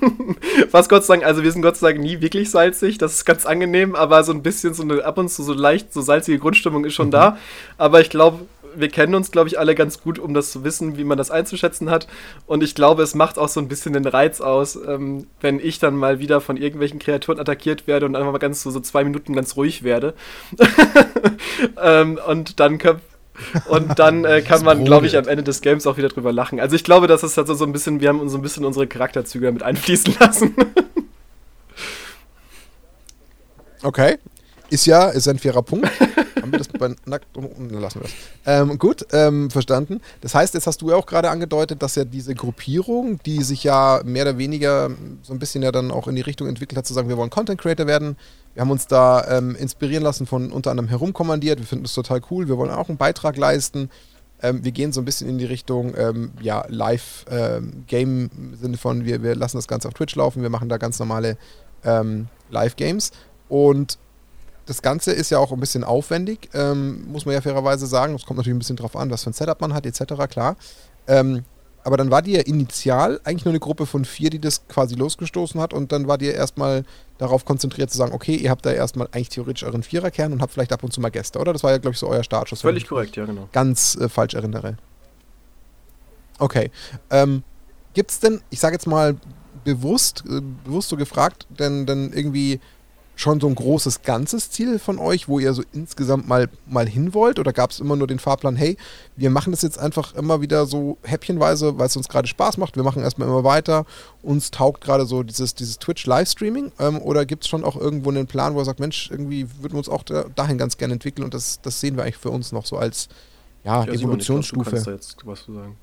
[0.70, 3.24] was Gott sei Dank, also wir sind Gott sei Dank nie wirklich salzig, das ist
[3.24, 6.38] ganz angenehm, aber so ein bisschen so eine, ab und zu so leicht, so salzige
[6.38, 7.12] Grundstimmung ist schon Mhm.
[7.12, 7.38] da,
[7.78, 10.96] aber ich glaube, wir kennen uns, glaube ich, alle ganz gut, um das zu wissen,
[10.96, 12.06] wie man das einzuschätzen hat.
[12.46, 15.78] Und ich glaube, es macht auch so ein bisschen den Reiz aus, ähm, wenn ich
[15.78, 19.04] dann mal wieder von irgendwelchen Kreaturen attackiert werde und einfach mal ganz so, so zwei
[19.04, 20.14] Minuten ganz ruhig werde.
[21.82, 23.00] ähm, und dann können,
[23.68, 26.60] und dann äh, kann man, glaube ich, am Ende des Games auch wieder drüber lachen.
[26.60, 28.42] Also ich glaube, das ist halt so so ein bisschen, wir haben uns so ein
[28.42, 30.54] bisschen unsere Charakterzüge damit einfließen lassen.
[33.82, 34.18] Okay.
[34.68, 35.90] Ist ja, ist ein fairer Punkt.
[36.50, 38.12] Haben wir das bei nackt lassen wir das.
[38.46, 40.00] Ähm, gut, ähm, verstanden.
[40.20, 43.64] Das heißt, jetzt hast du ja auch gerade angedeutet, dass ja diese Gruppierung, die sich
[43.64, 44.90] ja mehr oder weniger
[45.22, 47.30] so ein bisschen ja dann auch in die Richtung entwickelt hat, zu sagen, wir wollen
[47.30, 48.16] Content Creator werden.
[48.54, 51.60] Wir haben uns da ähm, inspirieren lassen von unter anderem herumkommandiert.
[51.60, 52.48] Wir finden das total cool.
[52.48, 53.90] Wir wollen auch einen Beitrag leisten.
[54.42, 59.04] Ähm, wir gehen so ein bisschen in die Richtung ähm, ja, Live-Game im Sinne von,
[59.04, 61.36] wir, wir lassen das Ganze auf Twitch laufen, wir machen da ganz normale
[61.84, 63.12] ähm, Live-Games.
[63.48, 63.98] Und
[64.66, 68.14] das Ganze ist ja auch ein bisschen aufwendig, ähm, muss man ja fairerweise sagen.
[68.14, 70.56] Es kommt natürlich ein bisschen drauf an, was für ein Setup man hat, etc., klar.
[71.06, 71.44] Ähm,
[71.82, 74.94] aber dann war die ja initial eigentlich nur eine Gruppe von vier, die das quasi
[74.94, 76.84] losgestoßen hat und dann war die erstmal
[77.18, 80.52] darauf konzentriert zu sagen, okay, ihr habt da erstmal eigentlich theoretisch euren Viererkern und habt
[80.52, 81.52] vielleicht ab und zu mal Gäste, oder?
[81.52, 82.60] Das war ja, glaube ich, so euer Startschuss.
[82.60, 83.48] Völlig korrekt, ja, genau.
[83.52, 84.76] Ganz äh, falsch erinnere.
[86.38, 86.70] Okay.
[87.10, 87.42] Ähm,
[87.94, 89.16] Gibt es denn, ich sage jetzt mal
[89.64, 92.60] bewusst, äh, bewusst so gefragt, denn, denn irgendwie
[93.20, 97.14] schon so ein großes ganzes Ziel von euch, wo ihr so insgesamt mal, mal hin
[97.14, 97.38] wollt?
[97.38, 98.76] Oder gab es immer nur den Fahrplan, hey,
[99.16, 102.76] wir machen das jetzt einfach immer wieder so häppchenweise, weil es uns gerade Spaß macht,
[102.76, 103.84] wir machen erstmal immer weiter,
[104.22, 106.72] uns taugt gerade so dieses, dieses Twitch-Livestreaming?
[106.78, 109.74] Ähm, oder gibt es schon auch irgendwo einen Plan, wo ihr sagt, Mensch, irgendwie würden
[109.74, 112.30] wir uns auch da, dahin ganz gerne entwickeln und das, das sehen wir eigentlich für
[112.30, 113.08] uns noch so als
[113.64, 114.64] ja, Simon, ich glaub, Evolutionsstufe?
[114.64, 115.76] Du kannst da jetzt was zu sagen.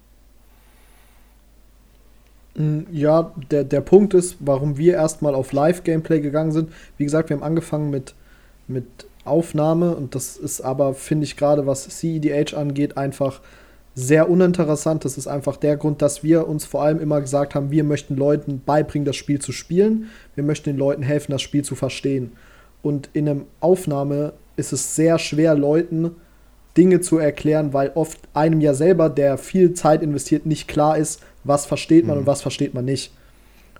[2.91, 6.71] Ja, der, der Punkt ist, warum wir erstmal auf Live-Gameplay gegangen sind.
[6.97, 8.15] Wie gesagt, wir haben angefangen mit,
[8.67, 8.85] mit
[9.25, 13.41] Aufnahme und das ist aber, finde ich, gerade was CEDH angeht, einfach
[13.93, 15.05] sehr uninteressant.
[15.05, 18.15] Das ist einfach der Grund, dass wir uns vor allem immer gesagt haben, wir möchten
[18.15, 20.09] Leuten beibringen, das Spiel zu spielen.
[20.33, 22.31] Wir möchten den Leuten helfen, das Spiel zu verstehen.
[22.81, 26.11] Und in einem Aufnahme ist es sehr schwer, Leuten
[26.77, 31.21] Dinge zu erklären, weil oft einem ja selber, der viel Zeit investiert, nicht klar ist,
[31.47, 32.21] was versteht man Mhm.
[32.21, 33.11] und was versteht man nicht.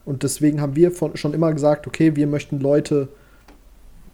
[0.05, 3.09] Und deswegen haben wir von, schon immer gesagt, okay, wir möchten Leute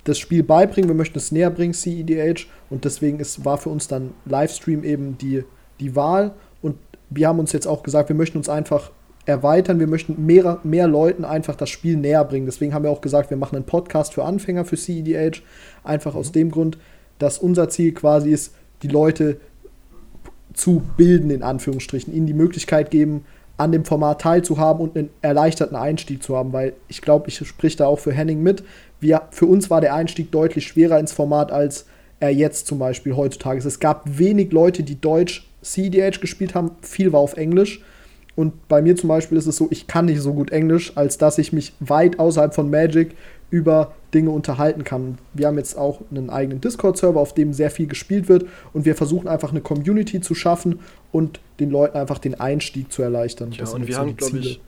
[0.06, 2.48] das Spiel beibringen, wir möchten es näher bringen, CEDH.
[2.70, 5.44] Und deswegen ist, war für uns dann Livestream eben die,
[5.80, 6.34] die Wahl.
[6.62, 6.76] Und
[7.10, 8.92] wir haben uns jetzt auch gesagt, wir möchten uns einfach
[9.26, 12.46] erweitern, wir möchten mehr, mehr Leuten einfach das Spiel näher bringen.
[12.46, 15.42] Deswegen haben wir auch gesagt, wir machen einen Podcast für Anfänger für CEDH.
[15.84, 16.78] Einfach aus dem Grund,
[17.20, 19.38] dass unser Ziel quasi ist, die Leute
[20.54, 23.26] zu bilden, in Anführungsstrichen, ihnen die Möglichkeit geben,
[23.63, 27.78] an dem Format teilzuhaben und einen erleichterten Einstieg zu haben, weil ich glaube, ich sprich
[27.78, 28.63] da auch für Henning mit.
[28.99, 31.86] Wir, für uns war der Einstieg deutlich schwerer ins Format, als
[32.19, 33.65] er jetzt zum Beispiel heutzutage ist.
[33.65, 37.82] Es gab wenig Leute, die Deutsch CDH gespielt haben, viel war auf Englisch.
[38.36, 41.17] Und bei mir zum Beispiel ist es so, ich kann nicht so gut Englisch, als
[41.17, 43.15] dass ich mich weit außerhalb von Magic
[43.54, 45.20] über Dinge unterhalten kann.
[45.34, 48.96] Wir haben jetzt auch einen eigenen Discord-Server, auf dem sehr viel gespielt wird und wir
[48.96, 50.80] versuchen einfach eine Community zu schaffen
[51.12, 53.52] und den Leuten einfach den Einstieg zu erleichtern.
[53.52, 54.60] Ja, Das und wir so haben, glaube ich,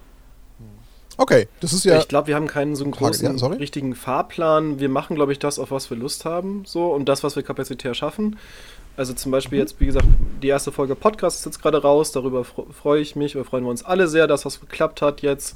[1.17, 1.97] Okay, das ist ja.
[1.97, 3.55] Ich glaube, wir haben keinen so einen Frage, großen, ja, sorry.
[3.55, 4.79] richtigen Fahrplan.
[4.79, 7.43] Wir machen, glaube ich, das, auf was wir Lust haben, so und das, was wir
[7.43, 8.37] kapazitär schaffen.
[8.97, 10.05] Also zum Beispiel jetzt, wie gesagt,
[10.43, 12.11] die erste Folge Podcast ist jetzt gerade raus.
[12.11, 13.33] Darüber fre- freue ich mich.
[13.33, 15.55] Wir freuen wir uns alle sehr, dass was geklappt hat jetzt.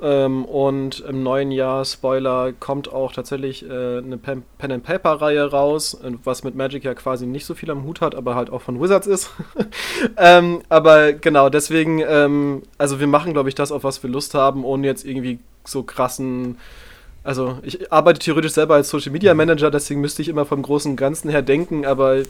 [0.00, 5.22] Ähm, und im neuen Jahr, Spoiler, kommt auch tatsächlich äh, eine Pen, Pen and Paper
[5.22, 8.34] Reihe raus, äh, was mit Magic ja quasi nicht so viel am Hut hat, aber
[8.34, 9.30] halt auch von Wizards ist.
[10.18, 14.34] ähm, aber genau, deswegen, ähm, also wir machen, glaube ich, das, auf was wir Lust
[14.34, 16.58] haben, ohne jetzt irgendwie so krassen.
[17.24, 20.94] Also ich arbeite theoretisch selber als Social Media Manager, deswegen müsste ich immer vom großen
[20.96, 22.22] Ganzen her denken, aber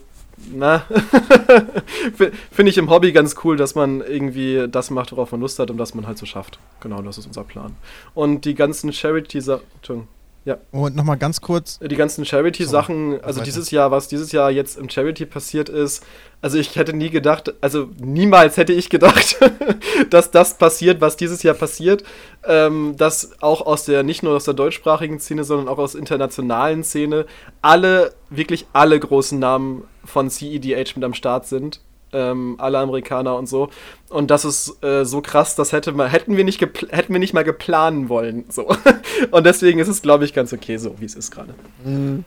[0.52, 0.84] na,
[2.50, 5.70] finde ich im Hobby ganz cool, dass man irgendwie das macht, worauf man Lust hat
[5.70, 6.58] und das man halt so schafft.
[6.80, 7.74] Genau, das ist unser Plan.
[8.14, 10.08] Und die ganzen Charity-Sachen,
[10.70, 14.88] Und nochmal ganz kurz, die ganzen Charity-Sachen, also dieses Jahr, was dieses Jahr jetzt im
[14.88, 16.04] Charity passiert ist,
[16.40, 19.38] also ich hätte nie gedacht, also niemals hätte ich gedacht,
[20.10, 22.04] dass das passiert, was dieses Jahr passiert,
[22.44, 25.98] ähm, dass auch aus der, nicht nur aus der deutschsprachigen Szene, sondern auch aus der
[25.98, 27.26] internationalen Szene,
[27.60, 31.80] alle, wirklich alle großen Namen von CEDH mit am Start sind.
[32.16, 33.68] Ähm, alle Amerikaner und so.
[34.08, 37.34] Und das ist äh, so krass, das hätte man, hätten wir nicht hätten wir nicht
[37.34, 38.44] mal geplanen wollen.
[38.48, 38.68] So.
[39.30, 41.54] und deswegen ist es, glaube ich, ganz okay so, wie es ist gerade.
[41.84, 42.24] Mhm.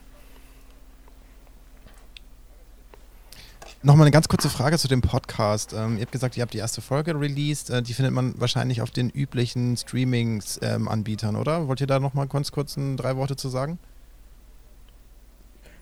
[3.82, 5.74] nochmal eine ganz kurze Frage zu dem Podcast.
[5.74, 7.70] Ähm, ihr habt gesagt, ihr habt die erste Folge released.
[7.70, 11.68] Äh, die findet man wahrscheinlich auf den üblichen Streaming-Anbietern, oder?
[11.68, 13.80] Wollt ihr da nochmal ganz kurz ein, drei Worte zu sagen?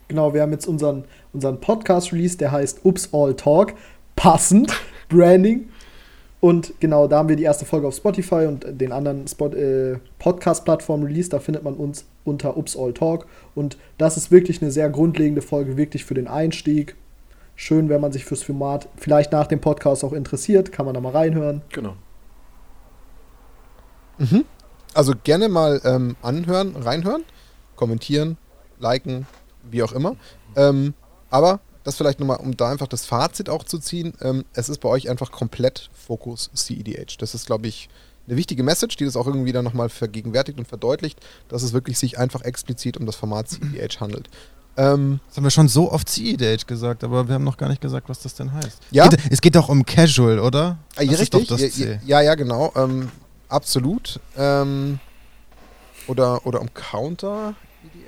[0.08, 3.74] Genau, wir haben jetzt unseren, unseren Podcast released, der heißt Ups All Talk.
[4.17, 4.73] Passend,
[5.08, 5.69] Branding.
[6.39, 9.99] Und genau, da haben wir die erste Folge auf Spotify und den anderen Spot, äh,
[10.19, 11.32] Podcast-Plattformen released.
[11.34, 13.27] Da findet man uns unter Ups All Talk.
[13.56, 16.95] Und das ist wirklich eine sehr grundlegende Folge, wirklich für den Einstieg.
[17.56, 21.01] Schön, wenn man sich fürs Format vielleicht nach dem Podcast auch interessiert, kann man da
[21.01, 21.62] mal reinhören.
[21.69, 21.95] Genau.
[24.17, 24.45] Mhm.
[24.93, 27.23] Also gerne mal ähm, anhören, reinhören,
[27.75, 28.38] kommentieren,
[28.80, 29.27] liken,
[29.69, 30.15] wie auch immer.
[30.56, 30.93] Ähm,
[31.30, 34.13] aber das vielleicht nochmal, um da einfach das Fazit auch zu ziehen.
[34.21, 37.15] Ähm, es ist bei euch einfach komplett Fokus CEDH.
[37.19, 37.88] Das ist, glaube ich,
[38.28, 41.97] eine wichtige Message, die das auch irgendwie dann nochmal vergegenwärtigt und verdeutlicht, dass es wirklich
[41.97, 44.30] sich einfach explizit um das Format CEDH handelt.
[44.76, 47.82] Ähm, das haben wir schon so oft CEDH gesagt, aber wir haben noch gar nicht
[47.82, 48.80] gesagt, was das denn heißt.
[48.91, 49.08] Ja.
[49.08, 50.78] Geht, es geht doch um Casual, oder?
[50.97, 51.50] Ah, ja, richtig.
[51.78, 52.73] Ja, ja, ja, genau.
[52.76, 53.10] Ähm,
[53.47, 54.19] absolut.
[54.36, 55.00] Ähm,
[56.08, 57.56] oder, oder um Counter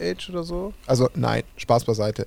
[0.02, 0.74] EDH oder so.
[0.86, 2.26] Also nein, Spaß beiseite.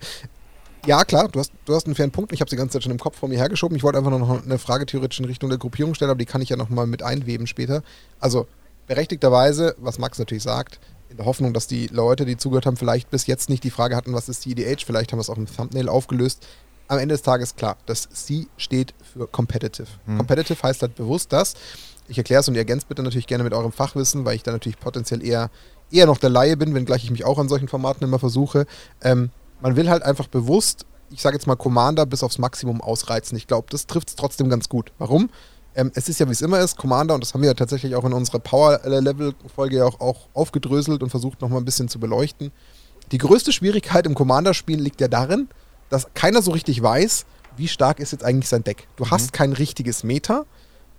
[0.84, 2.32] Ja, klar, du hast, du hast einen fairen Punkt.
[2.32, 3.76] Ich habe die ganze Zeit schon im Kopf vor mir hergeschoben.
[3.76, 6.42] Ich wollte einfach noch eine Frage theoretisch in Richtung der Gruppierung stellen, aber die kann
[6.42, 7.82] ich ja nochmal mit einweben später.
[8.18, 8.48] Also,
[8.88, 13.10] berechtigterweise, was Max natürlich sagt, in der Hoffnung, dass die Leute, die zugehört haben, vielleicht
[13.10, 15.46] bis jetzt nicht die Frage hatten, was ist CDH, vielleicht haben wir es auch im
[15.46, 16.44] Thumbnail aufgelöst.
[16.88, 19.86] Am Ende des Tages klar, das C steht für Competitive.
[20.06, 20.18] Hm.
[20.18, 21.54] Competitive heißt halt bewusst das.
[22.08, 24.50] Ich erkläre es und ihr ergänzt bitte natürlich gerne mit eurem Fachwissen, weil ich da
[24.50, 25.50] natürlich potenziell eher,
[25.92, 28.66] eher noch der Laie bin, wenngleich ich mich auch an solchen Formaten immer versuche.
[29.00, 29.30] Ähm,
[29.62, 33.36] man will halt einfach bewusst, ich sage jetzt mal Commander bis aufs Maximum ausreizen.
[33.38, 34.92] Ich glaube, das trifft es trotzdem ganz gut.
[34.98, 35.30] Warum?
[35.74, 37.94] Ähm, es ist ja, wie es immer ist, Commander, und das haben wir ja tatsächlich
[37.94, 42.50] auch in unserer Power-Level-Folge ja auch, auch aufgedröselt und versucht nochmal ein bisschen zu beleuchten.
[43.10, 45.48] Die größte Schwierigkeit im Commander-Spiel liegt ja darin,
[45.88, 47.24] dass keiner so richtig weiß,
[47.56, 48.88] wie stark ist jetzt eigentlich sein Deck.
[48.96, 49.32] Du hast mhm.
[49.32, 50.44] kein richtiges Meta.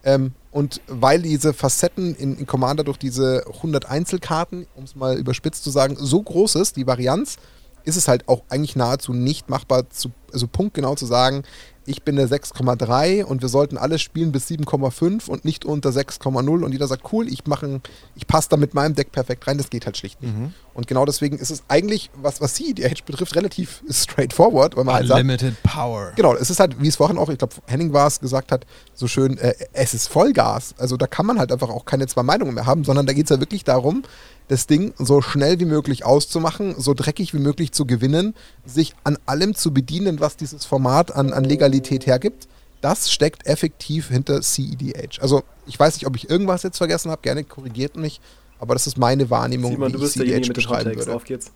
[0.03, 5.17] Ähm, und weil diese Facetten in, in, Commander durch diese 100 Einzelkarten, um es mal
[5.17, 7.37] überspitzt zu sagen, so groß ist, die Varianz,
[7.83, 11.43] ist es halt auch eigentlich nahezu nicht machbar, zu, also punktgenau zu sagen,
[11.85, 16.63] ich bin der 6,3 und wir sollten alles spielen bis 7,5 und nicht unter 6,0
[16.63, 17.81] und jeder sagt, cool, ich mache,
[18.15, 20.35] ich passe da mit meinem Deck perfekt rein, das geht halt schlicht nicht.
[20.35, 20.53] Mhm.
[20.73, 24.85] Und genau deswegen ist es eigentlich, was, was sie, die Edge betrifft, relativ straightforward, weil
[24.85, 26.13] man halt Unlimited sagt, Power.
[26.15, 28.65] Genau, es ist halt, wie es vorhin auch, ich glaube, Henning war es, gesagt hat,
[28.93, 30.73] so schön, äh, es ist Vollgas.
[30.77, 33.25] Also da kann man halt einfach auch keine zwei Meinungen mehr haben, sondern da geht
[33.25, 34.03] es ja wirklich darum,
[34.47, 38.33] das Ding so schnell wie möglich auszumachen, so dreckig wie möglich zu gewinnen,
[38.65, 42.47] sich an allem zu bedienen, was dieses Format an, an Legalität hergibt.
[42.81, 45.21] Das steckt effektiv hinter CEDH.
[45.21, 48.19] Also ich weiß nicht, ob ich irgendwas jetzt vergessen habe, gerne korrigiert mich,
[48.59, 51.15] aber das ist meine Wahrnehmung, Simon, wie du bist ich CEDH mit beschreiben würde.
[51.15, 51.51] Auf geht's.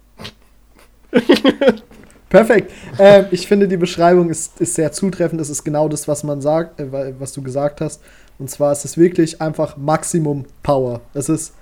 [2.29, 2.71] Perfekt.
[2.97, 5.39] Äh, ich finde, die Beschreibung ist, ist sehr zutreffend.
[5.39, 8.01] Es ist genau das, was man sagt, äh, was du gesagt hast.
[8.37, 11.01] Und zwar ist es wirklich einfach Maximum Power.
[11.13, 11.53] Es ist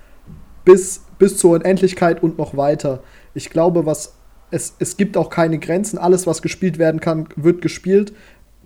[0.66, 3.00] bis bis zur Unendlichkeit und noch weiter.
[3.34, 4.14] Ich glaube, was
[4.50, 5.98] es, es gibt auch keine Grenzen.
[5.98, 8.12] Alles, was gespielt werden kann, wird gespielt.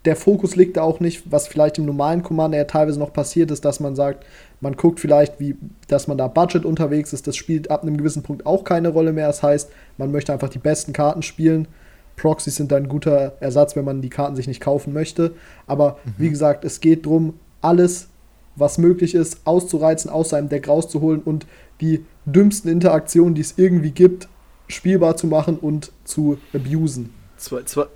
[0.05, 3.51] Der Fokus liegt da auch nicht, was vielleicht im normalen Commander ja teilweise noch passiert
[3.51, 4.25] ist, dass man sagt,
[4.61, 5.57] man guckt vielleicht, wie,
[5.89, 7.27] dass man da Budget unterwegs ist.
[7.27, 9.27] Das spielt ab einem gewissen Punkt auch keine Rolle mehr.
[9.27, 11.69] Das heißt, man möchte einfach die besten Karten spielen.
[12.17, 15.33] Proxys sind ein guter Ersatz, wenn man die Karten sich nicht kaufen möchte.
[15.67, 16.15] Aber mhm.
[16.19, 18.09] wie gesagt, es geht darum, alles,
[18.57, 21.47] was möglich ist, auszureizen, aus seinem Deck rauszuholen und
[21.81, 24.29] die dümmsten Interaktionen, die es irgendwie gibt,
[24.69, 27.13] spielbar zu machen und zu abusen.
[27.37, 27.87] Zwei, zwei,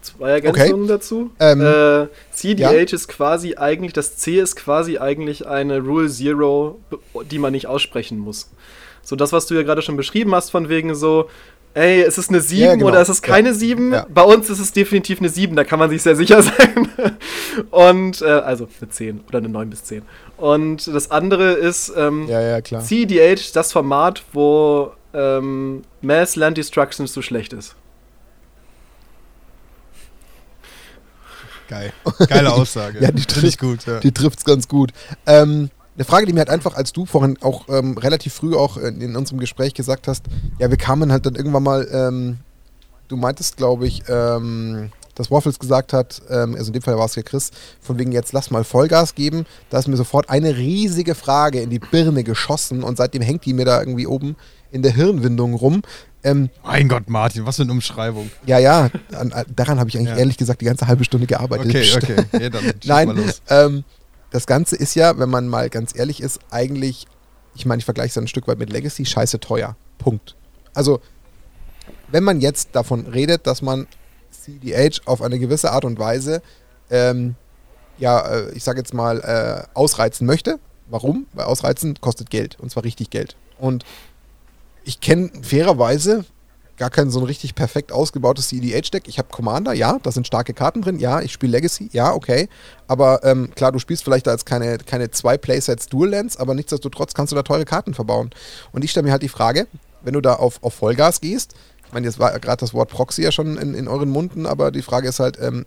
[0.00, 0.88] zwei Ergänzungen okay.
[0.88, 1.30] dazu.
[1.38, 2.80] Ähm, äh, CDH ja.
[2.80, 6.80] ist quasi eigentlich, das C ist quasi eigentlich eine Rule Zero,
[7.30, 8.50] die man nicht aussprechen muss.
[9.02, 11.28] So das, was du ja gerade schon beschrieben hast, von wegen so,
[11.74, 12.88] ey, ist es eine 7 ja, genau.
[12.88, 13.54] oder ist es keine ja.
[13.54, 13.92] 7?
[13.92, 14.06] Ja.
[14.12, 16.88] Bei uns ist es definitiv eine 7, da kann man sich sehr sicher sein.
[17.70, 20.02] Und, äh, also eine 10 oder eine 9 bis 10.
[20.42, 22.82] Und das andere ist ähm, ja, ja, klar.
[22.82, 27.76] CDH, das Format, wo ähm, Mass Land Destruction so schlecht ist.
[31.68, 31.92] Geil.
[32.26, 33.00] Geile Aussage.
[33.00, 33.86] ja, die trifft gut.
[33.86, 34.00] Ja.
[34.00, 34.90] Die trifft's ganz gut.
[35.26, 38.78] Ähm, eine Frage, die mir halt einfach, als du vorhin auch ähm, relativ früh auch
[38.78, 40.24] in, in, unserem Gespräch gesagt hast,
[40.58, 42.38] ja, wir kamen halt dann irgendwann mal, ähm,
[43.06, 47.06] du meintest, glaube ich, ähm, dass Waffles gesagt hat, ähm, also in dem Fall war
[47.06, 50.56] es ja Chris, von wegen jetzt lass mal Vollgas geben, da ist mir sofort eine
[50.56, 54.36] riesige Frage in die Birne geschossen und seitdem hängt die mir da irgendwie oben
[54.70, 55.82] in der Hirnwindung rum.
[56.24, 58.30] Ähm, mein Gott, Martin, was für eine Umschreibung.
[58.46, 60.18] Ja, ja, an, an, daran habe ich eigentlich ja.
[60.18, 61.66] ehrlich gesagt die ganze halbe Stunde gearbeitet.
[61.66, 61.96] Okay,
[62.30, 63.84] okay, ja, dann Nein, ähm,
[64.30, 67.06] das Ganze ist ja, wenn man mal ganz ehrlich ist, eigentlich,
[67.54, 69.76] ich meine, ich vergleiche es ein Stück weit mit Legacy, scheiße teuer.
[69.98, 70.36] Punkt.
[70.74, 71.00] Also,
[72.10, 73.86] wenn man jetzt davon redet, dass man
[74.42, 76.42] CDH auf eine gewisse Art und Weise,
[76.90, 77.34] ähm,
[77.98, 80.58] ja, äh, ich sage jetzt mal, äh, ausreizen möchte.
[80.88, 81.26] Warum?
[81.32, 83.36] Weil ausreizen kostet Geld und zwar richtig Geld.
[83.58, 83.84] Und
[84.84, 86.24] ich kenne fairerweise
[86.76, 89.04] gar kein so ein richtig perfekt ausgebautes CDH-Deck.
[89.06, 92.48] Ich habe Commander, ja, da sind starke Karten drin, ja, ich spiele Legacy, ja, okay.
[92.88, 96.54] Aber ähm, klar, du spielst vielleicht da jetzt keine, keine zwei Playsets Dual Lands, aber
[96.54, 98.30] nichtsdestotrotz kannst du da teure Karten verbauen.
[98.72, 99.68] Und ich stelle mir halt die Frage,
[100.02, 101.54] wenn du da auf, auf Vollgas gehst,
[101.92, 104.70] ich meine, jetzt war gerade das Wort Proxy ja schon in, in euren Munden, aber
[104.70, 105.66] die Frage ist halt, ähm,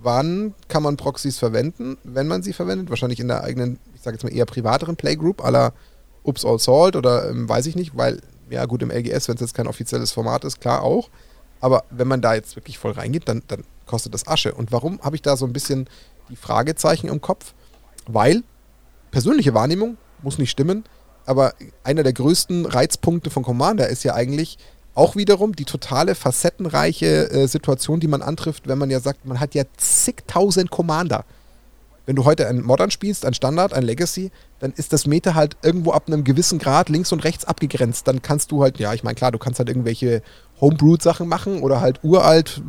[0.00, 2.88] wann kann man Proxys verwenden, wenn man sie verwendet?
[2.88, 5.74] Wahrscheinlich in der eigenen, ich sage jetzt mal eher privateren Playgroup aller
[6.22, 9.42] Ups All Salt oder ähm, weiß ich nicht, weil Ja, gut, im LGS, wenn es
[9.42, 11.10] jetzt kein offizielles Format ist, klar auch.
[11.60, 14.54] Aber wenn man da jetzt wirklich voll reingeht, dann, dann kostet das Asche.
[14.54, 15.90] Und warum habe ich da so ein bisschen
[16.30, 17.52] die Fragezeichen im Kopf?
[18.06, 18.44] Weil
[19.10, 20.84] persönliche Wahrnehmung muss nicht stimmen,
[21.26, 21.52] aber
[21.84, 24.56] einer der größten Reizpunkte von Commander ist ja eigentlich
[24.96, 29.38] auch wiederum die totale facettenreiche äh, Situation, die man antrifft, wenn man ja sagt, man
[29.38, 31.24] hat ja zigtausend Commander.
[32.06, 35.56] Wenn du heute ein Modern spielst, ein Standard, ein Legacy, dann ist das Meta halt
[35.62, 38.08] irgendwo ab einem gewissen Grad links und rechts abgegrenzt.
[38.08, 40.22] Dann kannst du halt, ja, ich meine, klar, du kannst halt irgendwelche
[40.60, 42.62] Homebrewed-Sachen machen oder halt uralt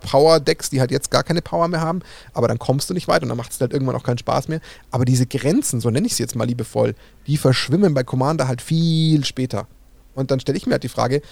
[0.00, 2.00] Power-Decks, die halt jetzt gar keine Power mehr haben,
[2.32, 4.48] aber dann kommst du nicht weiter und dann macht es halt irgendwann auch keinen Spaß
[4.48, 4.60] mehr.
[4.90, 6.94] Aber diese Grenzen, so nenne ich sie jetzt mal liebevoll,
[7.26, 9.68] die verschwimmen bei Commander halt viel später.
[10.14, 11.22] Und dann stelle ich mir halt die Frage,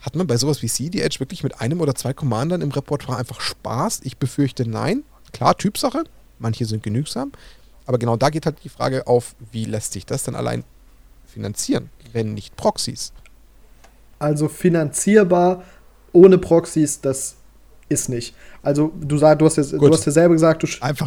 [0.00, 3.18] hat man bei sowas wie CD Edge wirklich mit einem oder zwei Commandern im Repertoire
[3.18, 4.00] einfach Spaß?
[4.04, 5.02] Ich befürchte nein.
[5.32, 6.04] Klar, Typsache,
[6.38, 7.32] manche sind genügsam,
[7.86, 10.64] aber genau da geht halt die Frage auf, wie lässt sich das denn allein
[11.26, 13.12] finanzieren, wenn nicht Proxys?
[14.18, 15.64] Also finanzierbar
[16.12, 17.36] ohne Proxys, das
[17.88, 18.34] ist nicht.
[18.62, 20.66] Also du, sag, du, hast, ja, du hast ja selber gesagt, du,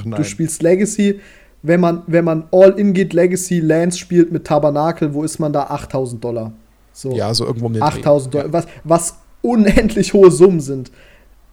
[0.09, 1.19] du spielst Legacy.
[1.63, 5.65] Wenn man, wenn man All-In geht, Legacy, Lands spielt mit Tabernakel, wo ist man da?
[5.65, 6.51] 8000 Dollar.
[6.93, 7.11] So.
[7.11, 10.91] Ja, so irgendwo mit 8000 Dollar, was, was unendlich hohe Summen sind.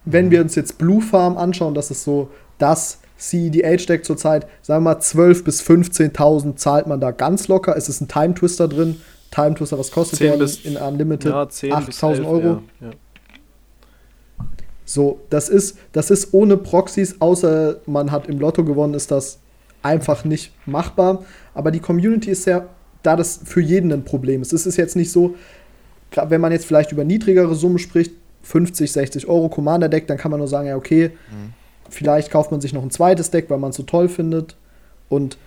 [0.05, 0.31] Wenn mhm.
[0.31, 4.99] wir uns jetzt Blue Farm anschauen, das ist so das CEDH-Deck zurzeit, sagen wir mal
[4.99, 7.75] 12.000 bis 15.000 zahlt man da ganz locker.
[7.75, 9.01] Es ist ein Time Twister drin.
[9.31, 11.31] Time Twister, was kostet der in Unlimited?
[11.31, 12.61] Ja, 8.000 Euro.
[12.81, 12.91] Ja, ja.
[14.85, 19.37] So, das ist, das ist ohne Proxys, außer man hat im Lotto gewonnen, ist das
[19.83, 21.23] einfach nicht machbar.
[21.53, 22.65] Aber die Community ist ja,
[23.03, 24.53] da das für jeden ein Problem ist.
[24.53, 25.35] Es ist jetzt nicht so,
[26.11, 28.11] wenn man jetzt vielleicht über niedrigere Summen spricht,
[28.43, 31.53] 50, 60 Euro Commander-Deck, dann kann man nur sagen, ja, okay, mhm.
[31.89, 34.55] vielleicht kauft man sich noch ein zweites Deck, weil man es so toll findet.
[35.07, 35.37] Und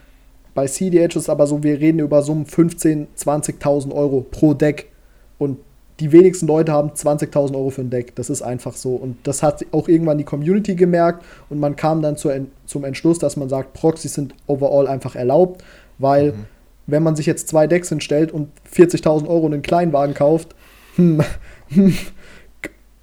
[0.54, 4.90] bei CDH ist aber so, wir reden über Summen 15, 20.000 Euro pro Deck.
[5.38, 5.58] Und
[6.00, 8.14] die wenigsten Leute haben 20.000 Euro für ein Deck.
[8.16, 8.94] Das ist einfach so.
[8.94, 12.30] Und das hat auch irgendwann die Community gemerkt und man kam dann zu,
[12.66, 15.62] zum Entschluss, dass man sagt, Proxys sind overall einfach erlaubt,
[15.98, 16.44] weil mhm.
[16.86, 20.54] Wenn man sich jetzt zwei Decks hinstellt und 40.000 Euro in einen Kleinwagen kauft,
[20.96, 21.22] hm,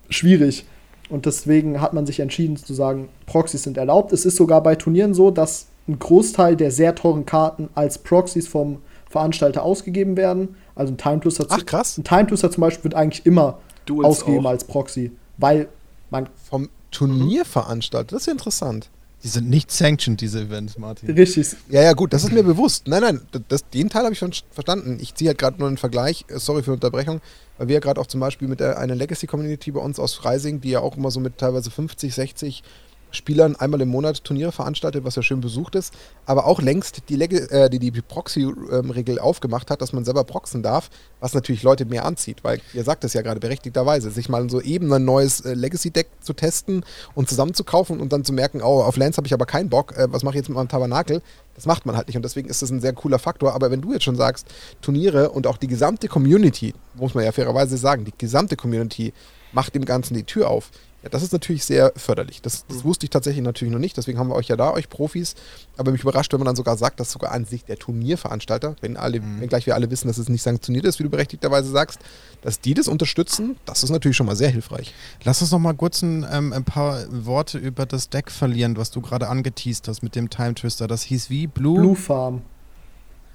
[0.09, 0.65] schwierig.
[1.09, 4.13] Und deswegen hat man sich entschieden zu sagen, Proxys sind erlaubt.
[4.13, 8.47] Es ist sogar bei Turnieren so, dass ein Großteil der sehr teuren Karten als Proxys
[8.47, 10.55] vom Veranstalter ausgegeben werden.
[10.75, 11.97] Also ein Time Twister, Ach, krass.
[11.97, 14.51] Ein Time Twister zum Beispiel wird eigentlich immer Duels ausgegeben auch.
[14.51, 15.67] als Proxy, weil
[16.11, 18.15] man vom Turnierveranstalter.
[18.15, 18.89] Das ist ja interessant.
[19.23, 21.11] Die sind nicht sanctioned, diese Events, Martin.
[21.11, 21.55] Richtig.
[21.69, 22.87] Ja, ja, gut, das ist mir bewusst.
[22.87, 24.97] Nein, nein, das, den Teil habe ich schon verstanden.
[25.01, 27.19] Ich ziehe halt gerade nur einen Vergleich, äh, sorry für die Unterbrechung,
[27.57, 30.61] weil wir ja gerade auch zum Beispiel mit der, einer Legacy-Community bei uns aus Freising,
[30.61, 32.63] die ja auch immer so mit teilweise 50, 60
[33.11, 35.93] Spielern einmal im Monat Turniere veranstaltet, was ja schön besucht ist,
[36.25, 40.63] aber auch längst die, äh, die, die Proxy-Regel ähm, aufgemacht hat, dass man selber proxen
[40.63, 40.89] darf,
[41.19, 44.61] was natürlich Leute mehr anzieht, weil ihr sagt es ja gerade berechtigterweise, sich mal so
[44.61, 46.85] eben ein neues äh, Legacy-Deck zu testen
[47.15, 50.07] und zusammenzukaufen und dann zu merken, oh, auf Lance habe ich aber keinen Bock, äh,
[50.11, 51.21] was mache ich jetzt mit meinem Tabernakel?
[51.55, 53.81] Das macht man halt nicht und deswegen ist das ein sehr cooler Faktor, aber wenn
[53.81, 54.47] du jetzt schon sagst,
[54.81, 59.13] Turniere und auch die gesamte Community, muss man ja fairerweise sagen, die gesamte Community
[59.51, 60.69] macht dem Ganzen die Tür auf,
[61.01, 62.41] ja, das ist natürlich sehr förderlich.
[62.41, 64.89] Das, das, wusste ich tatsächlich natürlich noch nicht, deswegen haben wir euch ja da, euch
[64.89, 65.35] Profis.
[65.77, 68.97] Aber mich überrascht, wenn man dann sogar sagt, dass sogar an sich der Turnierveranstalter, wenn
[68.97, 69.39] alle, mhm.
[69.39, 71.99] wenn gleich wir alle wissen, dass es nicht sanktioniert ist, wie du berechtigterweise sagst,
[72.41, 74.93] dass die das unterstützen, das ist natürlich schon mal sehr hilfreich.
[75.23, 78.91] Lass uns noch mal kurz ein, ähm, ein paar Worte über das Deck verlieren, was
[78.91, 80.87] du gerade angeteased hast mit dem Time Twister.
[80.87, 81.47] Das hieß wie?
[81.47, 81.79] Blue?
[81.79, 82.41] Blue Farm.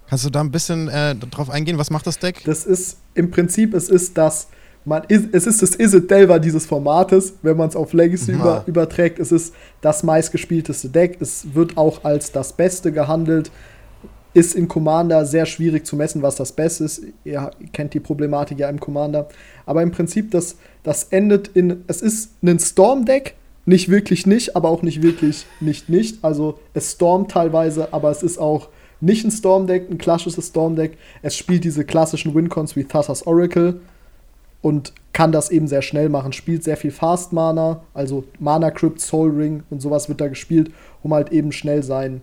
[0.07, 1.79] Kannst du da ein bisschen äh, drauf eingehen?
[1.79, 2.43] Was macht das Deck?
[2.45, 4.49] Das ist im Prinzip, es ist das
[4.85, 8.33] man ist, es ist das Is It Delver dieses Formates, wenn man es auf Legacy
[8.33, 9.19] über, überträgt.
[9.19, 11.17] Es ist das meistgespielteste Deck.
[11.21, 13.51] Es wird auch als das Beste gehandelt.
[14.35, 17.03] Ist in Commander sehr schwierig zu messen, was das Beste ist.
[17.25, 19.29] Ihr kennt die Problematik ja im Commander.
[19.65, 21.85] Aber im Prinzip, das, das endet in.
[21.87, 23.37] Es ist ein Storm-Deck.
[23.67, 26.23] Nicht wirklich nicht, aber auch nicht wirklich nicht nicht.
[26.23, 28.69] Also es stormt teilweise, aber es ist auch
[29.01, 30.99] nicht ein Storm-Deck, ein klassisches Storm-Deck.
[31.23, 33.81] Es spielt diese klassischen Wincons wie Thassa's Oracle
[34.65, 36.33] und kann das eben sehr schnell machen.
[36.33, 40.73] Spielt sehr viel Fast Mana, also Mana Crypt, Soul Ring und sowas wird da gespielt,
[41.03, 42.23] um halt eben schnell sein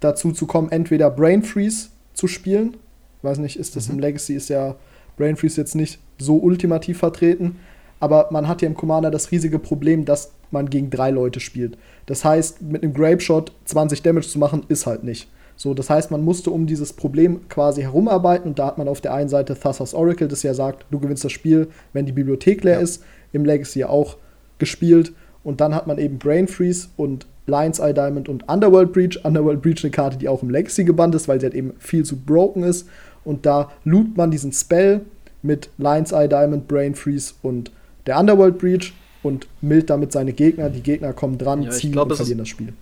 [0.00, 2.76] dazu zu kommen, entweder Brain Freeze zu spielen.
[3.22, 3.94] Weiß nicht, ist das mhm.
[3.94, 4.76] im Legacy ist ja
[5.16, 7.56] Brain Freeze jetzt nicht so ultimativ vertreten,
[7.98, 11.78] aber man hat ja im Commander das riesige Problem, dass man gegen drei Leute spielt.
[12.04, 15.30] Das heißt, mit einem Grape Shot 20 Damage zu machen, ist halt nicht.
[15.60, 19.02] So, das heißt, man musste um dieses Problem quasi herumarbeiten und da hat man auf
[19.02, 22.64] der einen Seite Thassa's Oracle, das ja sagt, du gewinnst das Spiel, wenn die Bibliothek
[22.64, 22.80] leer ja.
[22.80, 23.02] ist,
[23.34, 24.16] im Legacy ja auch
[24.58, 25.12] gespielt
[25.44, 29.22] und dann hat man eben Brain Freeze und Lion's Eye Diamond und Underworld Breach.
[29.22, 32.06] Underworld Breach eine Karte, die auch im Legacy gebannt ist, weil sie halt eben viel
[32.06, 32.88] zu broken ist
[33.24, 35.02] und da loot man diesen Spell
[35.42, 37.70] mit Lion's Eye, Diamond, Brain Freeze und
[38.06, 40.70] der Underworld Breach und mild damit seine Gegner.
[40.70, 42.72] Die Gegner kommen dran, Ja, ziehen glaub, und verlieren das Spiel.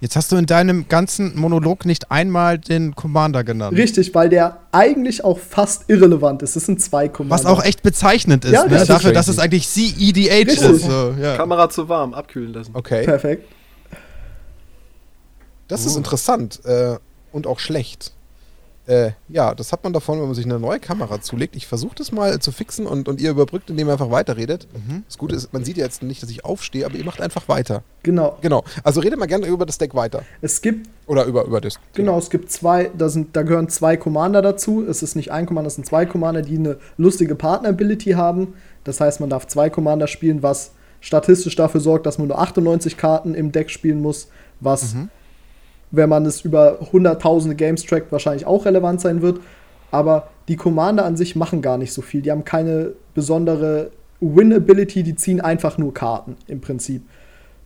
[0.00, 3.76] Jetzt hast du in deinem ganzen Monolog nicht einmal den Commander genannt.
[3.78, 6.56] Richtig, weil der eigentlich auch fast irrelevant ist.
[6.56, 7.34] Es sind zwei Commander.
[7.34, 8.70] Was auch echt bezeichnend ist, Ja, ne?
[8.70, 10.60] das ist dafür, dass es eigentlich CEDH Richtig.
[10.60, 10.82] ist.
[10.84, 11.36] So, ja.
[11.36, 12.72] Kamera zu warm, abkühlen lassen.
[12.74, 13.04] Okay.
[13.04, 13.48] perfekt.
[15.68, 15.88] Das Oh.
[15.88, 16.96] ist interessant äh,
[17.32, 18.12] und auch schlecht.
[18.86, 21.56] Äh, ja, das hat man davon, wenn man sich eine neue Kamera zulegt.
[21.56, 24.68] Ich versuche das mal zu fixen und, und ihr überbrückt, indem ihr einfach weiterredet.
[24.74, 25.04] Mhm.
[25.06, 27.82] Das Gute ist, man sieht jetzt nicht, dass ich aufstehe, aber ihr macht einfach weiter.
[28.02, 28.36] Genau.
[28.42, 28.62] Genau.
[28.82, 30.22] Also redet mal gerne über das Deck weiter.
[30.42, 31.78] Es gibt Oder über, über das.
[31.94, 34.84] Genau, es gibt zwei, da, sind, da gehören zwei Commander dazu.
[34.86, 38.54] Es ist nicht ein Commander, es sind zwei Commander, die eine lustige Partner-Ability haben.
[38.84, 42.96] Das heißt, man darf zwei Commander spielen, was statistisch dafür sorgt, dass man nur 98
[42.96, 44.28] Karten im Deck spielen muss,
[44.60, 44.94] was,
[45.96, 49.40] wenn man es über hunderttausende Games trackt, wahrscheinlich auch relevant sein wird.
[49.90, 52.20] Aber die Commander an sich machen gar nicht so viel.
[52.22, 53.90] Die haben keine besondere
[54.20, 57.02] Win-Ability, die ziehen einfach nur Karten im Prinzip.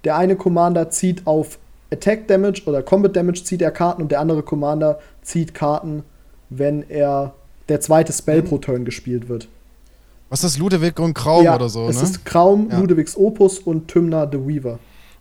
[0.05, 1.59] Der eine Commander zieht auf
[1.91, 6.03] Attack Damage oder Combat Damage zieht er Karten und der andere Commander zieht Karten,
[6.51, 7.33] wenn er
[7.69, 9.49] der zweite Spell pro Turn gespielt wird.
[10.29, 12.03] Was ist Ludewig und Kraum ja, oder so, es ne?
[12.03, 12.79] ist Kraum, Ja.
[12.79, 14.79] Ludewigs Opus und Tymna the Weaver.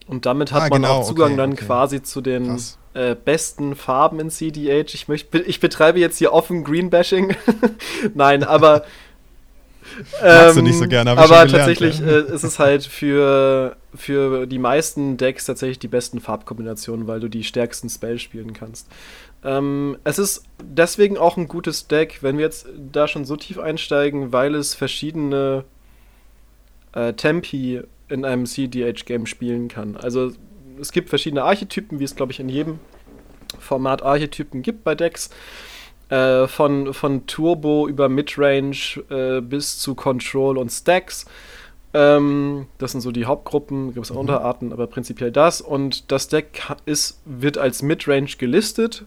[0.07, 1.65] Und damit hat Ah, man genau, auch Zugang okay, dann okay.
[1.65, 2.77] quasi zu den Krass.
[2.97, 4.93] Äh, besten Farben in CDH.
[4.93, 7.35] Ich, möcht, ich betreibe jetzt hier offen Greenbashing.
[8.15, 8.85] Nein, aber.
[10.21, 12.07] Magst du nicht so gerne, hab ich aber gelernt, tatsächlich ja.
[12.07, 17.29] äh, ist es halt für, für die meisten Decks tatsächlich die besten Farbkombinationen, weil du
[17.29, 18.87] die stärksten Spells spielen kannst.
[19.43, 23.59] Ähm, es ist deswegen auch ein gutes Deck, wenn wir jetzt da schon so tief
[23.59, 25.63] einsteigen, weil es verschiedene
[26.93, 29.95] äh, Tempi in einem CDH-Game spielen kann.
[29.95, 30.31] Also
[30.79, 32.79] es gibt verschiedene Archetypen, wie es glaube ich in jedem
[33.59, 35.29] Format Archetypen gibt bei Decks.
[36.09, 41.25] Äh, von, von Turbo über Midrange äh, bis zu Control und Stacks.
[41.93, 45.59] Ähm, das sind so die Hauptgruppen, gibt es auch Unterarten, aber prinzipiell das.
[45.59, 49.03] Und das Deck ist, wird als Midrange gelistet,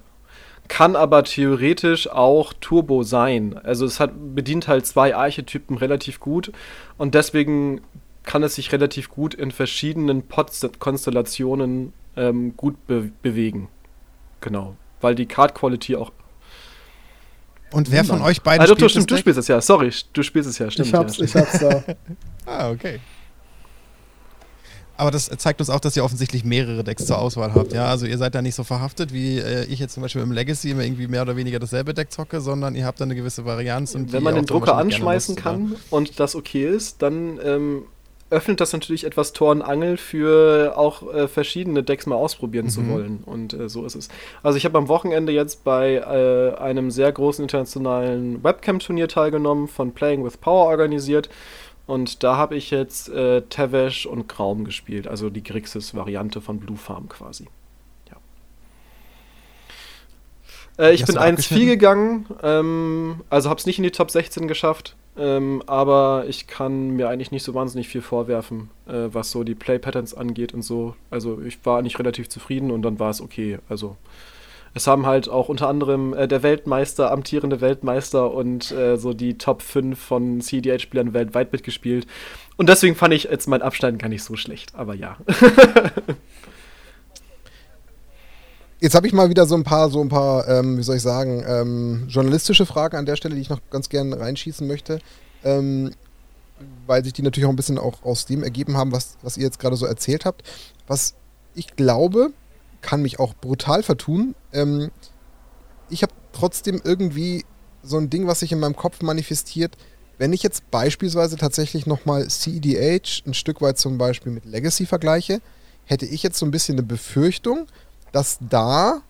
[0.68, 3.58] kann aber theoretisch auch Turbo sein.
[3.62, 6.52] Also es hat, bedient halt zwei Archetypen relativ gut
[6.98, 7.80] und deswegen
[8.30, 13.66] kann es sich relativ gut in verschiedenen Pot-Konstellationen ähm, gut be bewegen.
[14.40, 14.76] Genau.
[15.00, 16.12] Weil die Card Quality auch.
[17.72, 19.22] Und wer von euch beiden Also, du, spielt stimmt, du das Deck?
[19.24, 20.86] spielst es ja, sorry, du spielst es ja, stimmt.
[20.86, 21.82] ich hab's, ja, ich hab's da.
[22.46, 23.00] Ah, okay.
[24.96, 27.72] Aber das zeigt uns auch, dass ihr offensichtlich mehrere Decks zur Auswahl habt.
[27.72, 30.30] Ja, also ihr seid da nicht so verhaftet, wie äh, ich jetzt zum Beispiel im
[30.30, 33.44] Legacy immer irgendwie mehr oder weniger dasselbe Deck zocke, sondern ihr habt da eine gewisse
[33.44, 33.96] Varianz.
[33.96, 37.82] Und Wenn man den Drucker anschmeißen kann und das okay ist, dann ähm,
[38.30, 42.80] öffnet das natürlich etwas Tor und Angel für auch äh, verschiedene Decks mal ausprobieren zu
[42.80, 42.92] Mhm.
[42.92, 43.22] wollen.
[43.26, 44.08] Und äh, so ist es.
[44.42, 49.92] Also ich habe am Wochenende jetzt bei äh, einem sehr großen internationalen Webcam-Turnier teilgenommen, von
[49.92, 51.28] Playing with Power organisiert.
[51.86, 56.76] Und da habe ich jetzt äh, Tevesh und Graum gespielt, also die Grixis-Variante von Blue
[56.76, 57.48] Farm quasi.
[58.08, 58.16] Ja.
[60.80, 61.66] Äh, ich bin du da 1-4 abgeschnitten?
[61.66, 66.90] gegangen, ähm, also habe es nicht in die Top 16 geschafft, ähm, aber ich kann
[66.90, 70.96] mir eigentlich nicht so wahnsinnig viel vorwerfen, äh, was so die Play-Patterns angeht und so.
[71.10, 73.58] Also ich war eigentlich relativ zufrieden und dann war es okay.
[73.68, 73.96] Also
[74.72, 79.36] es haben halt auch unter anderem äh, der Weltmeister, amtierende Weltmeister und äh, so die
[79.36, 82.06] Top 5 von CDH-Spielern weltweit mitgespielt.
[82.56, 85.16] Und deswegen fand ich jetzt meinen Abschneiden gar nicht so schlecht, aber ja.
[88.80, 91.02] Jetzt habe ich mal wieder so ein paar, so ein paar, ähm, wie soll ich
[91.02, 95.00] sagen, ähm, journalistische Fragen an der Stelle, die ich noch ganz gerne reinschießen möchte.
[95.44, 95.90] Ähm,
[96.86, 99.44] weil sich die natürlich auch ein bisschen auch aus dem ergeben haben, was, was ihr
[99.44, 100.42] jetzt gerade so erzählt habt.
[100.86, 101.14] Was
[101.54, 102.32] ich glaube,
[102.80, 104.34] kann mich auch brutal vertun.
[104.52, 104.90] Ähm,
[105.90, 107.44] ich habe trotzdem irgendwie
[107.82, 109.76] so ein Ding, was sich in meinem Kopf manifestiert.
[110.16, 115.40] Wenn ich jetzt beispielsweise tatsächlich nochmal CEDH ein Stück weit zum Beispiel mit Legacy vergleiche,
[115.84, 117.66] hätte ich jetzt so ein bisschen eine Befürchtung,
[118.12, 119.02] dass da,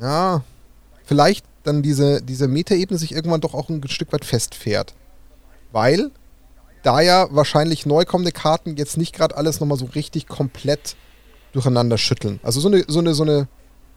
[0.00, 0.42] ja,
[1.04, 4.94] vielleicht dann diese, diese Metaebene sich irgendwann doch auch ein Stück weit festfährt.
[5.72, 6.10] Weil
[6.82, 10.96] da ja wahrscheinlich neu kommende Karten jetzt nicht gerade alles nochmal so richtig komplett
[11.52, 12.38] durcheinander schütteln.
[12.42, 13.48] Also so eine, so eine, so eine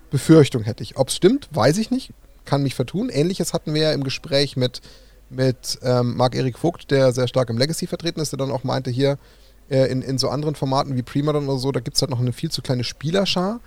[0.10, 0.98] Befürchtung hätte ich.
[0.98, 2.12] Ob es stimmt, weiß ich nicht.
[2.46, 3.10] Kann mich vertun.
[3.10, 4.82] Ähnliches hatten wir ja im Gespräch mit,
[5.30, 8.90] mit ähm, Marc-Erik Vogt, der sehr stark im Legacy vertreten ist, der dann auch meinte,
[8.90, 9.20] hier
[9.70, 12.20] äh, in, in so anderen Formaten wie Primadon oder so, da gibt es halt noch
[12.20, 13.60] eine viel zu kleine Spielerschar.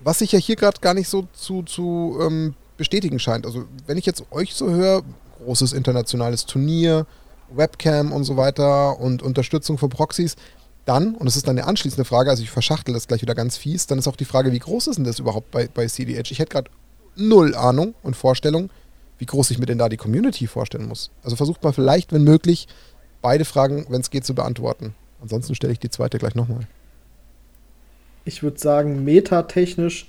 [0.00, 3.44] Was sich ja hier gerade gar nicht so zu, zu ähm, bestätigen scheint.
[3.44, 5.02] Also wenn ich jetzt euch so höre,
[5.44, 7.06] großes internationales Turnier,
[7.52, 10.36] Webcam und so weiter und Unterstützung für Proxys,
[10.86, 13.56] dann, und das ist dann eine anschließende Frage, also ich verschachtel das gleich wieder ganz
[13.56, 16.30] fies, dann ist auch die Frage, wie groß ist denn das überhaupt bei, bei CDH?
[16.30, 16.70] Ich hätte gerade
[17.16, 18.70] null Ahnung und Vorstellung,
[19.18, 21.10] wie groß ich mir denn da die Community vorstellen muss.
[21.22, 22.66] Also versucht mal vielleicht, wenn möglich,
[23.20, 24.94] beide Fragen, wenn es geht, zu beantworten.
[25.20, 26.60] Ansonsten stelle ich die zweite gleich nochmal.
[28.24, 30.08] Ich würde sagen, metatechnisch,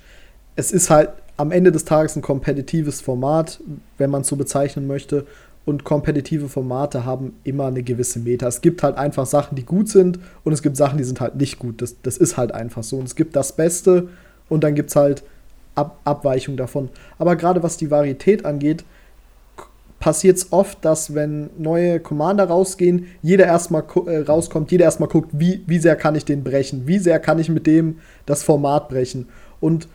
[0.56, 3.60] es ist halt am Ende des Tages ein kompetitives Format,
[3.98, 5.26] wenn man es so bezeichnen möchte.
[5.64, 8.48] Und kompetitive Formate haben immer eine gewisse Meta.
[8.48, 11.36] Es gibt halt einfach Sachen, die gut sind und es gibt Sachen, die sind halt
[11.36, 11.80] nicht gut.
[11.80, 12.96] Das, das ist halt einfach so.
[12.98, 14.08] Und es gibt das Beste
[14.48, 15.22] und dann gibt es halt
[15.74, 16.90] Ab Abweichungen davon.
[17.18, 18.84] Aber gerade was die Varietät angeht,
[20.02, 25.30] passiert es oft, dass wenn neue Commander rausgehen, jeder erstmal äh, rauskommt, jeder erstmal guckt,
[25.32, 28.88] wie, wie sehr kann ich den brechen, wie sehr kann ich mit dem das Format
[28.88, 29.28] brechen.
[29.60, 29.86] Und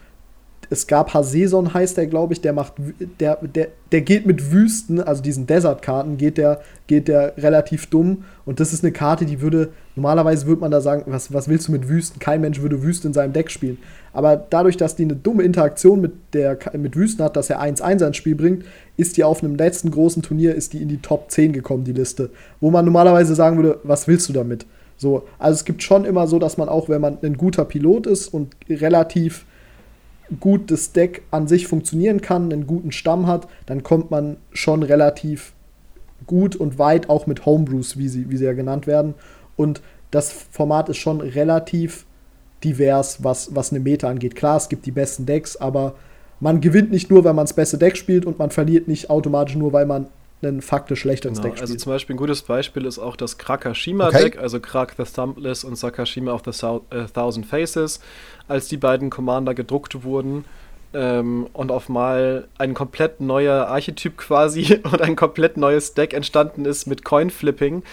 [0.70, 2.74] es gab Haseson, heißt der, glaube ich, der macht,
[3.20, 8.26] der, der, der geht mit Wüsten, also diesen Desert-Karten, geht der, geht der relativ dumm.
[8.46, 11.70] Und das ist eine Karte, die würde, normalerweise würde man da sagen, was, was willst
[11.70, 12.20] du mit Wüsten?
[12.20, 13.78] Kein Mensch würde Wüsten in seinem Deck spielen.
[14.12, 18.06] Aber dadurch, dass die eine dumme Interaktion mit, der, mit Wüsten hat, dass er 1-1
[18.06, 18.66] ins Spiel bringt,
[18.98, 21.94] ist die auf einem letzten großen Turnier, ist die in die Top 10 gekommen, die
[21.94, 22.30] Liste.
[22.60, 24.66] Wo man normalerweise sagen würde, was willst du damit?
[24.98, 28.08] So, also es gibt schon immer so, dass man auch, wenn man ein guter Pilot
[28.08, 29.46] ist und relativ
[30.40, 34.84] gut das Deck an sich funktionieren kann, einen guten Stamm hat, dann kommt man schon
[34.84, 35.54] relativ
[36.26, 39.14] gut und weit, auch mit Homebrews, wie sie, wie sie ja genannt werden.
[39.56, 42.06] Und das Format ist schon relativ
[42.64, 44.36] divers, was, was eine Meta angeht.
[44.36, 45.96] Klar, es gibt die besten Decks, aber
[46.40, 49.56] man gewinnt nicht nur, weil man das beste Deck spielt und man verliert nicht automatisch
[49.56, 50.08] nur, weil man
[50.44, 51.78] ein faktisch schlechteres genau, Deck also spielt.
[51.78, 54.38] Also zum Beispiel ein gutes Beispiel ist auch das Krakashima-Deck, Okay.
[54.40, 58.00] also Krak the Thumbless und Sakashima of the Thou- äh, Thousand Faces,
[58.48, 60.46] als die beiden Commander gedruckt wurden
[60.94, 66.66] ähm, und auf mal ein komplett neuer Archetyp quasi und ein komplett neues Deck entstanden
[66.66, 67.84] ist mit Coin-Flipping,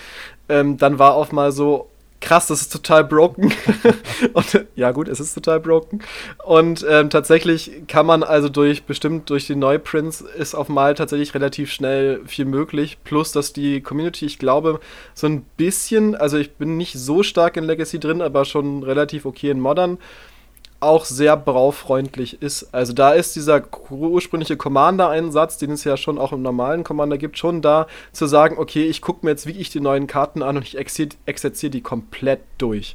[0.50, 1.88] ähm, dann war auf mal so,
[2.24, 3.52] krass, das ist total broken.
[4.32, 6.00] und, ja, gut, es ist total broken.
[6.42, 11.34] Und ähm, tatsächlich kann man also durch, bestimmt durch die Neuprints ist auf mal tatsächlich
[11.34, 12.98] relativ schnell viel möglich.
[13.04, 14.80] Plus, dass die Community, ich glaube,
[15.12, 19.26] so ein bisschen, also ich bin nicht so stark in Legacy drin, aber schon relativ
[19.26, 19.98] okay in Modern
[20.84, 22.72] auch sehr braufreundlich ist.
[22.72, 27.38] Also da ist dieser ursprüngliche Commander-Einsatz, den es ja schon auch im normalen Commander gibt,
[27.38, 30.62] schon da zu sagen, okay, ich gucke mir jetzt wirklich die neuen Karten an und
[30.62, 32.94] ich exer- exerziere die komplett durch.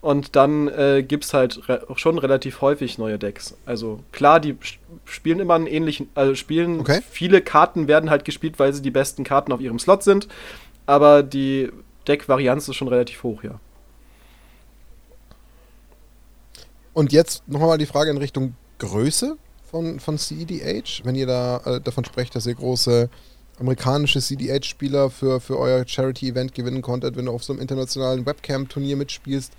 [0.00, 3.56] Und dann äh, gibt es halt re schon relativ häufig neue Decks.
[3.66, 4.56] Also klar, die
[5.04, 7.00] spielen immer einen ähnlichen, also spielen Okay.
[7.10, 10.28] viele Karten werden halt gespielt, weil sie die besten Karten auf ihrem Slot sind.
[10.86, 11.70] Aber die
[12.06, 13.58] Deck-Varianz ist schon relativ hoch, ja.
[16.96, 19.36] Und jetzt nochmal die Frage in Richtung Größe
[19.70, 21.04] von, von CEDH.
[21.04, 23.10] Wenn ihr da äh, davon sprecht, dass ihr große
[23.60, 28.96] amerikanische CDH-Spieler für, für euer Charity-Event gewinnen konntet, wenn du auf so einem internationalen Webcam-Turnier
[28.96, 29.52] mitspielst.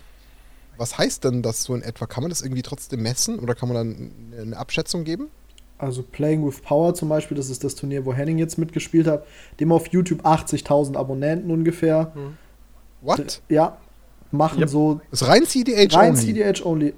[0.77, 2.07] Was heißt denn das so in etwa?
[2.07, 4.11] Kann man das irgendwie trotzdem messen oder kann man dann
[4.41, 5.27] eine Abschätzung geben?
[5.77, 9.27] Also Playing with Power zum Beispiel, das ist das Turnier, wo Henning jetzt mitgespielt hat.
[9.59, 12.13] Dem auf YouTube 80.000 Abonnenten ungefähr.
[13.01, 13.43] What?
[13.47, 13.77] Ja,
[14.31, 14.69] machen Yep.
[14.69, 16.25] so Das ist rein CDH rein only.
[16.25, 16.93] CDH only.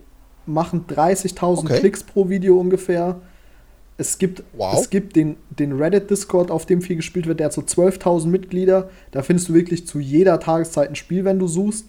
[0.50, 1.80] Machen 30.000 Okay.
[1.80, 3.20] Klicks pro Video ungefähr.
[3.98, 4.74] Es gibt, Wow.
[4.80, 8.90] es gibt den, den Reddit-Discord, auf dem viel gespielt wird, der hat so 12.000 Mitglieder.
[9.12, 11.86] Da findest du wirklich zu jeder Tageszeit ein Spiel, wenn du suchst.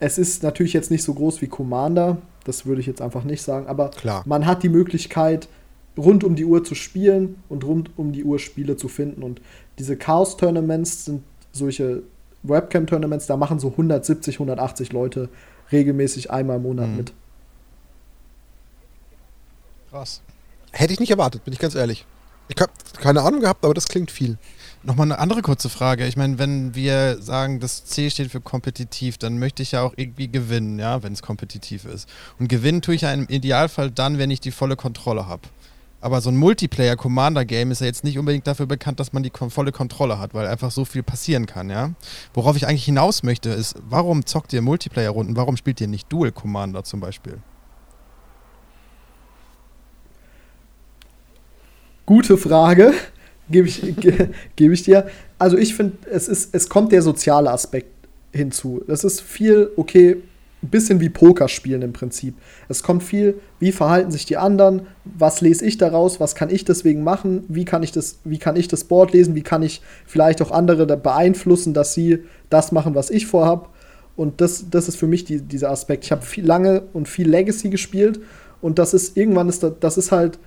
[0.00, 3.40] Es ist natürlich jetzt nicht so groß wie Commander, das würde ich jetzt einfach nicht
[3.42, 4.24] sagen, aber Klar.
[4.26, 5.46] man hat die Möglichkeit,
[5.96, 9.22] rund um die Uhr zu spielen und rund um die Uhr Spiele zu finden.
[9.22, 9.40] Und
[9.78, 12.02] diese Chaos-Tournaments sind solche
[12.42, 15.28] Webcam-Tournaments, da machen so 170, 180 Leute
[15.70, 16.96] regelmäßig einmal im Monat Mhm.
[16.96, 17.12] mit.
[19.92, 20.22] Krass.
[20.70, 22.06] Hätte ich nicht erwartet, bin ich ganz ehrlich.
[22.48, 24.38] Ich habe keine Ahnung gehabt, aber das klingt viel.
[24.82, 26.06] Nochmal eine andere kurze Frage.
[26.06, 29.92] Ich meine, wenn wir sagen, das C steht für kompetitiv, dann möchte ich ja auch
[29.96, 32.08] irgendwie gewinnen, ja, wenn es kompetitiv ist.
[32.38, 35.42] Und gewinnen tue ich ja im Idealfall dann, wenn ich die volle Kontrolle habe.
[36.00, 39.50] Aber so ein Multiplayer-Commander-Game ist ja jetzt nicht unbedingt dafür bekannt, dass man die kon
[39.50, 41.90] volle Kontrolle hat, weil einfach so viel passieren kann, ja.
[42.32, 45.36] Worauf ich eigentlich hinaus möchte, ist, warum zockt ihr Multiplayer-Runden?
[45.36, 47.42] Warum spielt ihr nicht Dual-Commander zum Beispiel?
[52.06, 52.92] Gute Frage,
[53.50, 55.06] gebe ich, ge, gebe ich dir.
[55.38, 57.88] Also ich finde, es, es kommt der soziale Aspekt
[58.32, 58.82] hinzu.
[58.86, 60.22] Das ist viel, okay,
[60.62, 62.34] ein bisschen wie Poker spielen im Prinzip.
[62.68, 66.64] Es kommt viel, wie verhalten sich die anderen, was lese ich daraus, was kann ich
[66.64, 69.82] deswegen machen, wie kann ich das, wie kann ich das Board lesen, wie kann ich
[70.06, 73.70] vielleicht auch andere beeinflussen, dass sie das machen, was ich vorhab.
[74.14, 76.04] Und das, das ist für mich die, dieser Aspekt.
[76.04, 78.20] Ich habe viel lange und viel Legacy gespielt
[78.60, 80.38] und das ist irgendwann ist das, das ist halt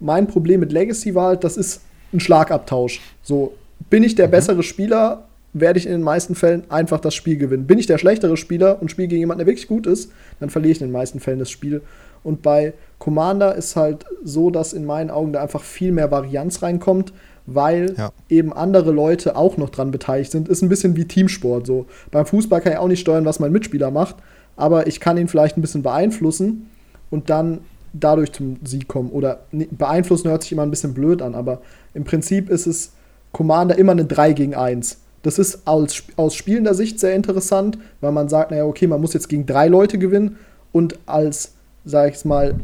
[0.00, 1.82] mein Problem mit Legacy war halt, das ist
[2.12, 3.00] ein Schlagabtausch.
[3.22, 3.54] So,
[3.88, 7.66] bin ich der bessere Spieler, werde ich in den meisten Fällen einfach das Spiel gewinnen.
[7.66, 10.72] Bin ich der schlechtere Spieler und spiele gegen jemanden, der wirklich gut ist, dann verliere
[10.72, 11.82] ich in den meisten Fällen das Spiel.
[12.22, 16.62] Und bei Commander ist halt so, dass in meinen Augen da einfach viel mehr Varianz
[16.62, 17.12] reinkommt,
[17.46, 18.12] weil Ja.
[18.28, 20.48] eben andere Leute auch noch dran beteiligt sind.
[20.48, 21.86] Ist ein bisschen wie Teamsport so.
[22.10, 24.16] Beim Fußball kann ich auch nicht steuern, was mein Mitspieler macht,
[24.56, 26.68] aber ich kann ihn vielleicht ein bisschen beeinflussen
[27.10, 27.60] und dann
[27.92, 29.10] dadurch zum Sieg kommen.
[29.10, 31.60] Oder ne- beeinflussen hört sich immer ein bisschen blöd an, aber
[31.94, 32.92] im Prinzip ist es
[33.32, 34.98] Commander immer eine 3 gegen 1.
[35.22, 39.12] Das ist aus, aus spielender Sicht sehr interessant, weil man sagt, naja, okay, man muss
[39.12, 40.36] jetzt gegen drei Leute gewinnen
[40.72, 41.52] und als,
[41.84, 42.54] sag ich mal,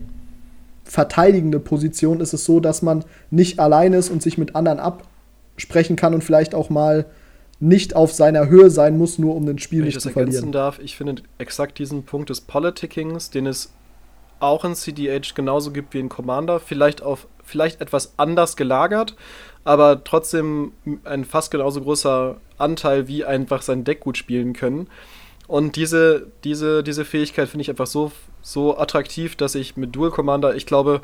[0.84, 5.96] verteidigende Position ist es so, dass man nicht allein ist und sich mit anderen absprechen
[5.96, 7.06] kann und vielleicht auch mal
[7.58, 10.08] nicht auf seiner Höhe sein muss, nur um den Spiel Wenn ich nicht das zu
[10.10, 10.52] ergänzen verlieren.
[10.52, 13.70] darf, ich finde exakt diesen Punkt des Politickings, den es
[14.40, 19.14] auch in CDH genauso gibt wie in Commander, vielleicht auf vielleicht etwas anders gelagert,
[19.64, 20.72] aber trotzdem
[21.04, 24.88] ein fast genauso großer Anteil wie einfach sein Deck gut spielen können.
[25.46, 28.10] Und diese, diese, diese Fähigkeit finde ich einfach so,
[28.42, 31.00] so attraktiv, dass ich mit Dual Commander, ich glaube,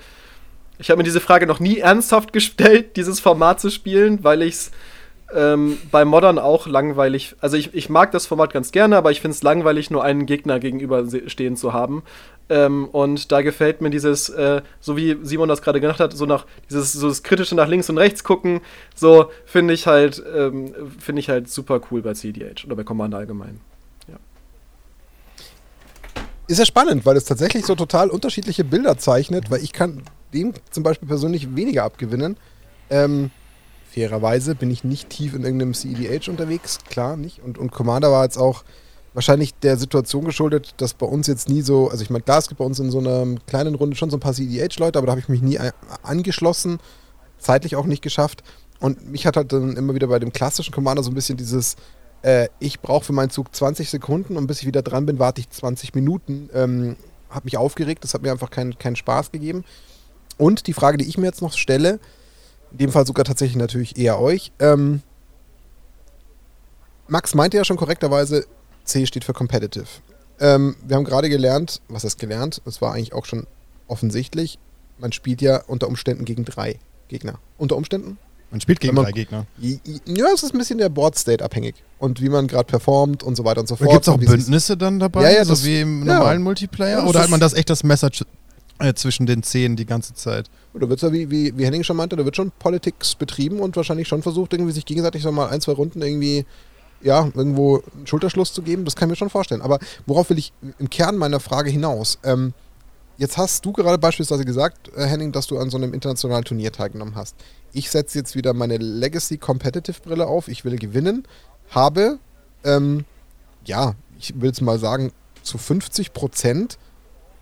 [0.79, 4.55] ich habe mir diese Frage noch nie ernsthaft gestellt, dieses Format zu spielen, weil ich
[4.55, 4.71] es
[5.35, 7.35] ähm, bei Modern auch langweilig.
[7.41, 10.27] Also ich, ich mag das Format ganz gerne, aber ich finde es langweilig, nur einen
[10.27, 12.03] Gegner gegenüber se- stehen zu haben.
[12.49, 16.27] Ähm, und da gefällt mir dieses, äh, so wie Simon das gerade gemacht hat, so
[16.27, 18.61] nach dieses so das kritische nach links und rechts gucken,
[18.95, 23.19] so finde ich halt, ähm, finde ich halt super cool bei CDH oder bei Commander
[23.19, 23.61] allgemein.
[26.49, 30.03] Ist ja spannend, weil es tatsächlich so total unterschiedliche Bilder zeichnet, weil ich kann
[30.35, 32.37] dem zum Beispiel persönlich weniger abgewinnen.
[32.91, 33.31] Ähm,
[33.93, 37.43] fairerweise bin ich nicht tief in irgendeinem CEDH unterwegs, klar nicht.
[37.43, 38.65] Und, und Commander war jetzt auch
[39.15, 42.49] wahrscheinlich der Situation geschuldet, dass bei uns jetzt nie so, also ich meine, klar, es
[42.49, 45.13] gibt bei uns in so einer kleinen Runde schon so ein paar CEDH-Leute, aber da
[45.13, 45.59] habe ich mich nie
[46.03, 46.79] angeschlossen,
[47.39, 48.43] zeitlich auch nicht geschafft.
[48.81, 51.77] Und mich hat halt dann immer wieder bei dem klassischen Commander so ein bisschen dieses,
[52.23, 55.41] äh, ich brauche für meinen Zug 20 Sekunden und bis ich wieder dran bin, warte
[55.41, 56.49] ich 20 Minuten.
[56.55, 56.97] Ähm,
[57.31, 59.65] hat mich aufgeregt, das hat mir einfach keinen keinen Spaß gegeben.
[60.39, 62.01] Und die Frage, die ich mir jetzt noch stelle,
[62.73, 64.53] in dem Fall sogar tatsächlich natürlich eher euch.
[64.59, 65.03] Ähm,
[67.09, 68.47] Max meinte ja schon korrekterweise,
[68.85, 69.87] C steht für Competitive.
[70.41, 72.63] Ähm, wir haben gerade gelernt, was heißt gelernt?
[72.65, 73.47] Es war eigentlich auch schon
[73.87, 74.59] offensichtlich,
[74.99, 77.35] man spielt ja unter Umständen gegen drei Gegner.
[77.59, 78.19] Unter Umständen?
[78.51, 79.47] Man spielt gegen man- drei Gegner.
[79.59, 81.75] Ja, es ist ein bisschen der Board-State abhängig.
[81.99, 83.91] Und wie man gerade performt und so weiter und so fort.
[83.91, 86.15] gibt es auch Bündnisse dann dabei, Ja, ja, so das- wie im ja.
[86.19, 86.97] normalen Multiplayer?
[86.99, 88.11] Ja, das Oder hat man das echt das Messer
[88.79, 90.51] äh, zwischen den Zehen die ganze Zeit?
[90.75, 93.77] Da wird ja, wie, wie, wie Henning schon meinte, da wird schon Politics betrieben und
[93.77, 96.47] wahrscheinlich schon versucht, irgendwie sich gegenseitig so mal ein, zwei Runden irgendwie,
[97.03, 98.85] ja, irgendwo einen Schulterschluss zu geben.
[98.85, 99.63] Das kann ich mir schon vorstellen.
[99.63, 102.19] Aber worauf will ich im Kern meiner Frage hinaus?
[102.25, 102.55] Ähm,
[103.19, 106.73] jetzt hast du gerade beispielsweise gesagt, äh, Henning, dass du an so einem internationalen Turnier
[106.73, 107.37] teilgenommen hast.
[107.73, 110.49] Ich setze jetzt wieder meine Legacy Competitive Brille auf.
[110.49, 111.25] Ich will gewinnen.
[111.71, 112.19] Habe,
[112.65, 113.05] ähm,
[113.65, 115.13] ja, ich will es mal sagen,
[115.43, 116.79] zu 50 Prozent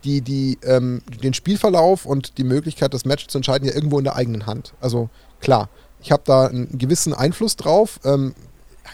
[0.05, 4.05] die, die ähm, den Spielverlauf und die Möglichkeit, das Match zu entscheiden, ja irgendwo in
[4.05, 4.75] der eigenen Hand.
[4.81, 5.69] Also klar,
[6.03, 8.01] ich habe da einen gewissen Einfluss drauf.
[8.05, 8.35] Ähm,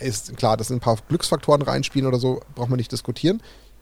[0.01, 3.41] ist klar, dass ein paar Glücksfaktoren reinspielen oder so, braucht man nicht diskutieren.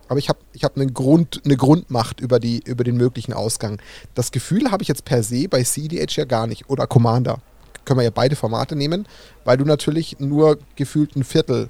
[0.08, 3.80] Aber ich habe ich hab eine, Grund, eine Grundmacht über, die, über den möglichen Ausgang.
[4.14, 6.68] Das Gefühl habe ich jetzt per se bei CDH ja gar nicht.
[6.68, 7.40] Oder Commander.
[7.84, 9.06] Können wir ja beide Formate nehmen,
[9.44, 11.68] weil du natürlich nur gefühlt ein Viertel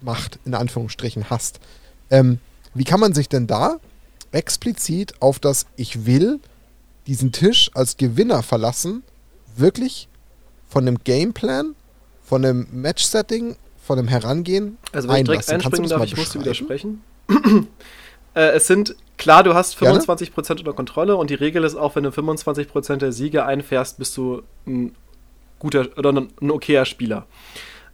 [0.00, 1.60] Macht in Anführungsstrichen hast.
[2.10, 2.40] Ähm,
[2.74, 3.78] wie kann man sich denn da
[4.32, 6.40] explizit auf das Ich will
[7.06, 9.02] diesen Tisch als Gewinner verlassen,
[9.56, 10.08] wirklich
[10.68, 11.74] von einem Gameplan,
[12.24, 15.62] von einem Match-Setting, von einem Herangehen Also wenn ich direkt einlassen?
[15.62, 17.02] Kannst du einspringen darf, ich musste widersprechen.
[18.34, 20.00] äh, es sind, klar, du hast Gerne.
[20.00, 24.16] 25% unter Kontrolle und die Regel ist auch, wenn du 25% der Siege einfährst, bist
[24.16, 24.94] du ein
[25.58, 27.26] guter oder ein okayer Spieler.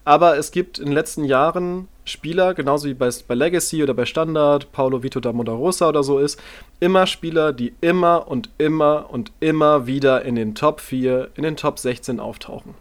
[0.08, 4.06] Aber es gibt in den letzten Jahren Spieler, genauso wie bei, bei Legacy oder bei
[4.06, 6.40] Standard, Paulo Vito da Monterosa oder so ist,
[6.80, 11.58] immer Spieler, die immer und immer und immer wieder in den Top 4, in den
[11.58, 12.72] Top 16 auftauchen.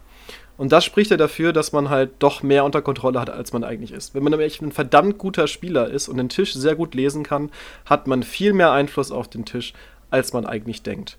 [0.56, 3.62] Und das spricht ja dafür, dass man halt doch mehr unter Kontrolle hat, als man
[3.62, 4.14] eigentlich ist.
[4.14, 7.50] Wenn man nämlich ein verdammt guter Spieler ist und den Tisch sehr gut lesen kann,
[7.84, 9.74] hat man viel mehr Einfluss auf den Tisch,
[10.08, 11.18] als man eigentlich denkt.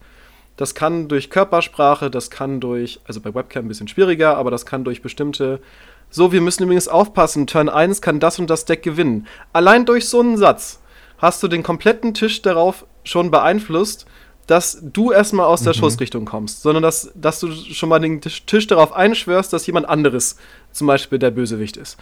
[0.59, 4.65] Das kann durch Körpersprache, das kann durch, also bei Webcam ein bisschen schwieriger, aber das
[4.65, 5.61] kann durch bestimmte.
[6.09, 9.27] So, wir müssen übrigens aufpassen, Turn 1 kann das und das Deck gewinnen.
[9.53, 10.79] Allein durch so einen Satz
[11.19, 14.05] hast du den kompletten Tisch darauf schon beeinflusst,
[14.47, 18.45] dass du erstmal aus der Schussrichtung kommst, sondern dass, dass du schon mal den Tisch,
[18.47, 20.37] Tisch darauf einschwörst, dass jemand anderes
[20.71, 21.97] zum Beispiel der Bösewicht ist.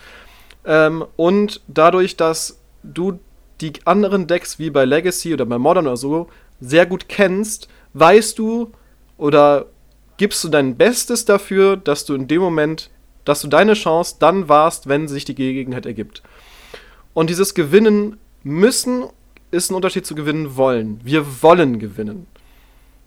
[0.63, 3.19] Ähm, und dadurch, dass du
[3.59, 6.29] die anderen Decks wie bei Legacy oder bei Modern oder so
[6.61, 8.71] sehr gut kennst, weißt du
[9.17, 9.65] oder
[10.15, 12.89] gibst du dein Bestes dafür, dass du in dem Moment,
[13.27, 16.23] dass du deine Chance dann warst, wenn sich die Gelegenheit ergibt.
[17.13, 19.05] Und dieses Gewinnen müssen
[19.51, 21.01] ist ein Unterschied zu gewinnen wollen.
[21.03, 22.27] Wir wollen gewinnen.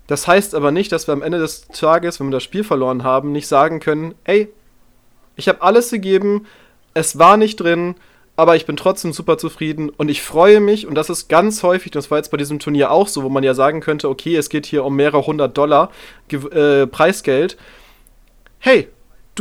[0.06, 3.02] Das heißt aber nicht, dass wir am Ende des Tages, wenn wir das Spiel verloren
[3.02, 4.48] haben, nicht sagen können, ey,
[5.36, 6.46] ich habe alles gegeben,
[6.92, 7.94] es war nicht drin,
[8.36, 11.92] aber ich bin trotzdem super zufrieden und ich freue mich, und das ist ganz häufig,
[11.92, 14.50] das war jetzt bei diesem Turnier auch so, wo man ja sagen könnte, okay, es
[14.50, 15.90] geht hier um mehrere hundert Dollar
[16.30, 17.56] äh, Preisgeld.
[18.58, 18.88] Hey,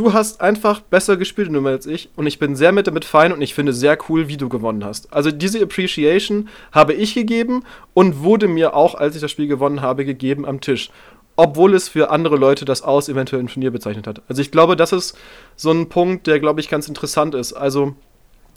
[0.00, 3.42] du hast einfach besser gespielt als ich und ich bin sehr mit damit fein und
[3.42, 5.12] ich finde sehr cool, wie du gewonnen hast.
[5.12, 9.82] Also diese Appreciation habe ich gegeben und wurde mir auch, als ich das Spiel gewonnen
[9.82, 10.90] habe, gegeben am Tisch.
[11.36, 14.22] Obwohl es für andere Leute das aus eventuell ein Turnier bezeichnet hat.
[14.26, 15.18] Also ich glaube, das ist
[15.54, 17.52] so ein Punkt, der, glaube ich, ganz interessant ist.
[17.52, 17.94] Also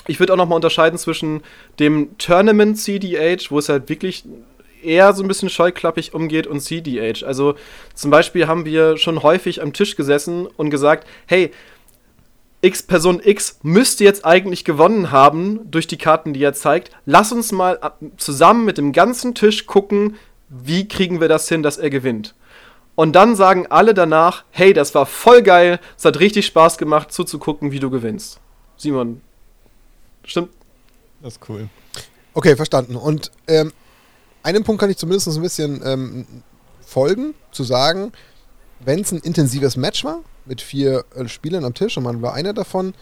[0.07, 1.41] ich würde auch noch mal unterscheiden zwischen
[1.77, 4.23] dem Tournament CDH, wo es halt wirklich
[4.83, 7.25] eher so ein bisschen scheuklappig umgeht und CDH.
[7.25, 7.55] Also
[7.93, 11.51] zum Beispiel haben wir schon häufig am Tisch gesessen und gesagt, hey,
[12.61, 16.91] X Person X müsste jetzt eigentlich gewonnen haben durch die Karten, die er zeigt.
[17.05, 17.79] Lass uns mal
[18.17, 20.15] zusammen mit dem ganzen Tisch gucken,
[20.49, 22.35] wie kriegen wir das hin, dass er gewinnt.
[22.95, 27.11] Und dann sagen alle danach, hey, das war voll geil, es hat richtig Spaß gemacht,
[27.11, 28.39] zuzugucken, wie du gewinnst.
[28.77, 29.21] Simon,
[30.25, 30.49] Stimmt.
[31.21, 31.69] Das ist cool.
[32.33, 32.95] Okay, verstanden.
[32.95, 33.71] Und ähm,
[34.43, 36.25] einen Punkt kann ich zumindest ein bisschen ähm,
[36.85, 38.11] folgen, zu sagen,
[38.79, 42.33] wenn es ein intensives Match war, mit vier äh, Spielern am Tisch und man war
[42.33, 42.93] einer davon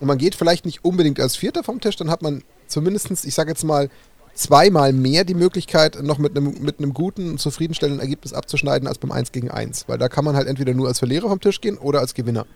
[0.00, 3.34] und man geht vielleicht nicht unbedingt als Vierter vom Tisch, dann hat man zumindest, ich
[3.34, 3.88] sage jetzt mal,
[4.34, 9.32] zweimal mehr die Möglichkeit, noch mit einem mit guten, zufriedenstellenden Ergebnis abzuschneiden als beim 1
[9.32, 9.88] gegen 1.
[9.88, 12.46] Weil da kann man halt entweder nur als Verlierer vom Tisch gehen oder als Gewinner.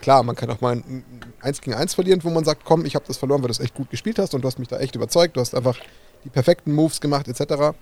[0.00, 1.04] Klar, man kann auch mal ein
[1.40, 3.60] 1 gegen 1 verlieren, wo man sagt, komm, ich habe das verloren, weil du es
[3.60, 5.76] echt gut gespielt hast und du hast mich da echt überzeugt, du hast einfach
[6.24, 7.76] die perfekten Moves gemacht, etc.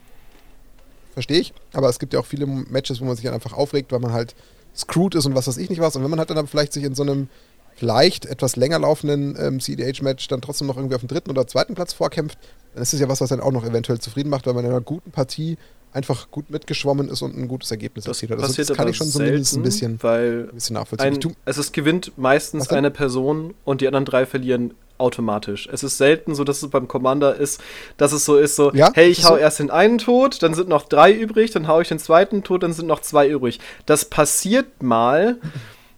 [1.12, 3.92] Verstehe ich, aber es gibt ja auch viele Matches, wo man sich dann einfach aufregt,
[3.92, 4.34] weil man halt
[4.76, 5.96] screwed ist und was weiß ich nicht was.
[5.96, 7.28] Und wenn man halt dann vielleicht sich in so einem
[7.74, 11.74] vielleicht etwas länger laufenden ähm, CDH-Match dann trotzdem noch irgendwie auf dem dritten oder zweiten
[11.74, 12.38] Platz vorkämpft,
[12.74, 14.70] dann ist es ja was, was dann auch noch eventuell zufrieden macht, weil man in
[14.70, 15.56] einer guten Partie
[15.92, 18.42] einfach gut mitgeschwommen ist und ein gutes Ergebnis das erzielt hat.
[18.42, 21.14] Also das kann ich schon zumindest ein bisschen, weil ein bisschen nachvollziehen.
[21.14, 25.68] Ein, also es gewinnt meistens eine Person und die anderen drei verlieren automatisch.
[25.72, 27.60] Es ist selten so, dass es beim Commander ist,
[27.96, 29.36] dass es so ist, so, ja, hey, ich hau so?
[29.36, 32.62] erst den einen tot, dann sind noch drei übrig, dann hau ich den zweiten tot,
[32.62, 33.58] dann sind noch zwei übrig.
[33.86, 35.38] Das passiert mal,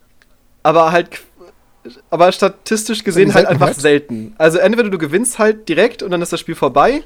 [0.62, 1.20] aber halt
[2.10, 4.36] aber statistisch gesehen halt einfach selten.
[4.38, 7.02] Also entweder du gewinnst halt direkt und dann ist das Spiel vorbei,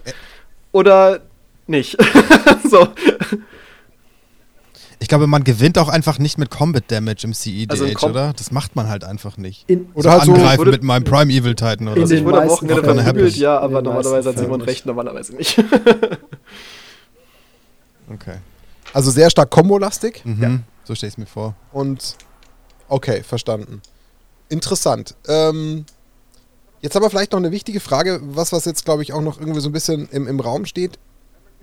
[0.76, 1.22] oder
[1.68, 1.96] nicht.
[2.70, 2.88] so.
[4.98, 8.32] Ich glaube, man gewinnt auch einfach nicht mit Combat Damage im CEDH, also Com oder?
[8.32, 9.68] Das macht man halt einfach nicht.
[9.68, 12.14] In, oder halt so angreifen mit meinem Prime Evil Titan oder in so.
[12.14, 15.58] Ich wurde am Wochenende verprügelt, ja, aber normalerweise hat Simon recht, normalerweise nicht.
[18.12, 18.36] okay.
[18.94, 20.22] Also sehr stark Kombo-lastig.
[20.24, 20.58] Mhm, ja.
[20.84, 21.54] So stelle ich es mir vor.
[21.72, 22.16] Und
[22.88, 23.82] okay, verstanden.
[24.48, 25.14] Interessant.
[25.28, 25.84] Ähm,
[26.80, 29.60] jetzt aber vielleicht noch eine wichtige Frage, was, was jetzt, glaube ich, auch noch irgendwie
[29.60, 30.98] so ein bisschen im, im Raum steht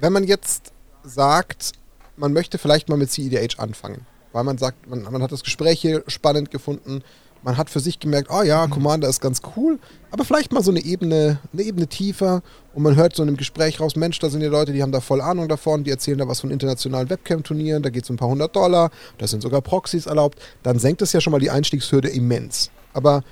[0.04, 0.74] wenn man jetzt
[1.04, 1.72] sagt,
[2.18, 5.80] man möchte vielleicht mal mit CEDH anfangen, weil man sagt, man, man hat das Gespräch
[5.80, 7.04] hier spannend gefunden,
[7.42, 8.72] man hat für sich gemerkt, oh ja, mhm.
[8.72, 9.80] Commander ist ganz cool,
[10.12, 12.44] aber vielleicht mal so eine Ebene, eine Ebene tiefer
[12.74, 14.92] und man hört so in einem Gespräch raus, Mensch, da sind ja Leute, die haben
[14.92, 18.16] da voll Ahnung davon, die erzählen da was von internationalen Webcam-Turnieren, da geht es um
[18.16, 21.40] ein paar hundert Dollar, da sind sogar Proxys erlaubt, dann senkt es ja schon mal
[21.40, 22.72] die Einstiegshürde immens.
[22.92, 23.24] Aber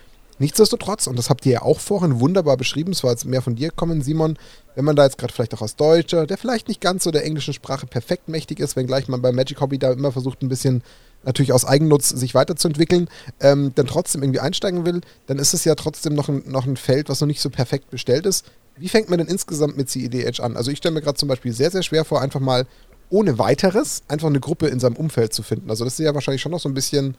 [0.41, 3.53] Nichtsdestotrotz, und das habt ihr ja auch vorhin wunderbar beschrieben, es war jetzt mehr von
[3.53, 4.39] dir kommen, Simon,
[4.73, 7.25] wenn man da jetzt gerade vielleicht auch als Deutscher, der vielleicht nicht ganz so der
[7.25, 10.81] englischen Sprache perfekt mächtig ist, wenngleich man bei Magic Hobby da immer versucht, ein bisschen
[11.23, 13.07] natürlich aus Eigennutz sich weiterzuentwickeln,
[13.39, 16.75] ähm, dann trotzdem irgendwie einsteigen will, dann ist es ja trotzdem noch ein, noch ein
[16.75, 18.47] Feld, was noch nicht so perfekt bestellt ist.
[18.77, 20.57] Wie fängt man denn insgesamt mit CEDH an?
[20.57, 22.65] Also ich stelle mir gerade zum Beispiel sehr, sehr schwer vor, einfach mal
[23.11, 25.69] ohne weiteres einfach eine Gruppe in seinem Umfeld zu finden.
[25.69, 27.15] Also das ist ja wahrscheinlich schon noch so ein bisschen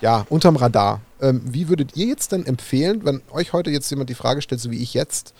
[0.00, 1.00] ja, unterm Radar.
[1.20, 4.60] Ähm, wie würdet ihr jetzt denn empfehlen, wenn euch heute jetzt jemand die Frage stellt,
[4.60, 5.34] so wie ich jetzt,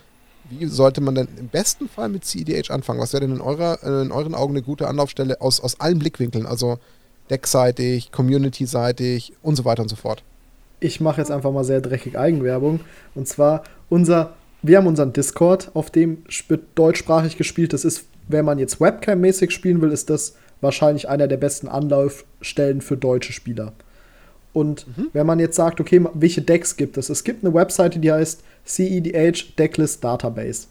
[0.51, 3.01] wie sollte man denn im besten Fall mit CEDH anfangen?
[3.01, 5.99] Was wäre denn in, eurer, äh, in euren Augen eine gute Anlaufstelle aus, aus allen
[5.99, 6.47] Blickwinkeln?
[6.47, 6.79] Also
[7.31, 10.23] deckseitig, community-seitig und so weiter und so fort.
[10.81, 12.81] Ich mache jetzt einfach mal sehr dreckig Eigenwerbung.
[13.15, 16.25] Und zwar unser, wir haben unseren Discord, auf dem
[16.75, 17.73] deutschsprachig gespielt.
[17.73, 22.81] Das ist, wenn man jetzt Webcam-mäßig spielen will, ist das wahrscheinlich einer der besten Anlaufstellen
[22.81, 23.73] für deutsche Spieler.
[24.53, 25.09] Und mhm.
[25.12, 27.11] wenn man jetzt sagt, okay, welche Decks gibt es?
[27.11, 30.66] Es gibt eine Webseite, die heißt CEDH Decklist Database.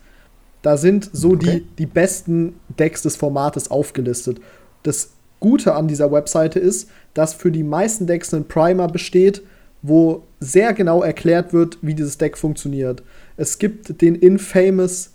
[0.61, 1.61] Da sind so okay.
[1.61, 4.39] die, die besten Decks des Formates aufgelistet.
[4.84, 9.43] Das Gute an dieser Webseite ist, dass für die meisten Decks ein Primer besteht,
[9.82, 13.03] wo sehr genau erklärt wird, wie dieses Deck funktioniert.
[13.38, 15.11] Es gibt den infamous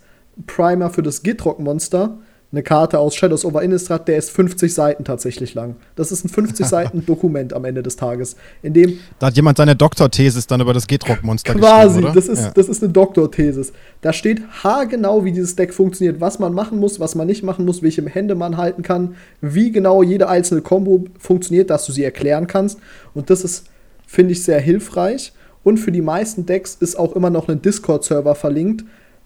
[0.47, 2.17] Primer für das Gitrock-Monster,
[2.53, 5.75] eine Karte aus Shadows over Innistrad, der ist 50 Seiten tatsächlich lang.
[5.95, 9.57] Das ist ein 50 Seiten Dokument am Ende des Tages, in dem Da hat jemand
[9.57, 12.13] seine Doktorthesis dann über das Getrock-Monster quasi, geschrieben, oder?
[12.13, 12.51] das ist, Ja.
[12.51, 13.73] das ist eine Doktorthesis.
[14.01, 17.65] Da steht haargenau, wie dieses Deck funktioniert, was man machen muss, was man nicht machen
[17.65, 22.03] muss, welche Hände man halten kann, wie genau jede einzelne Combo funktioniert, dass du sie
[22.03, 22.77] erklären kannst.
[23.15, 23.65] Und das ist,
[24.05, 25.33] finde ich, sehr hilfreich.
[25.63, 28.83] Und für die meisten Decks ist auch immer noch ein Discord-Server verlinkt,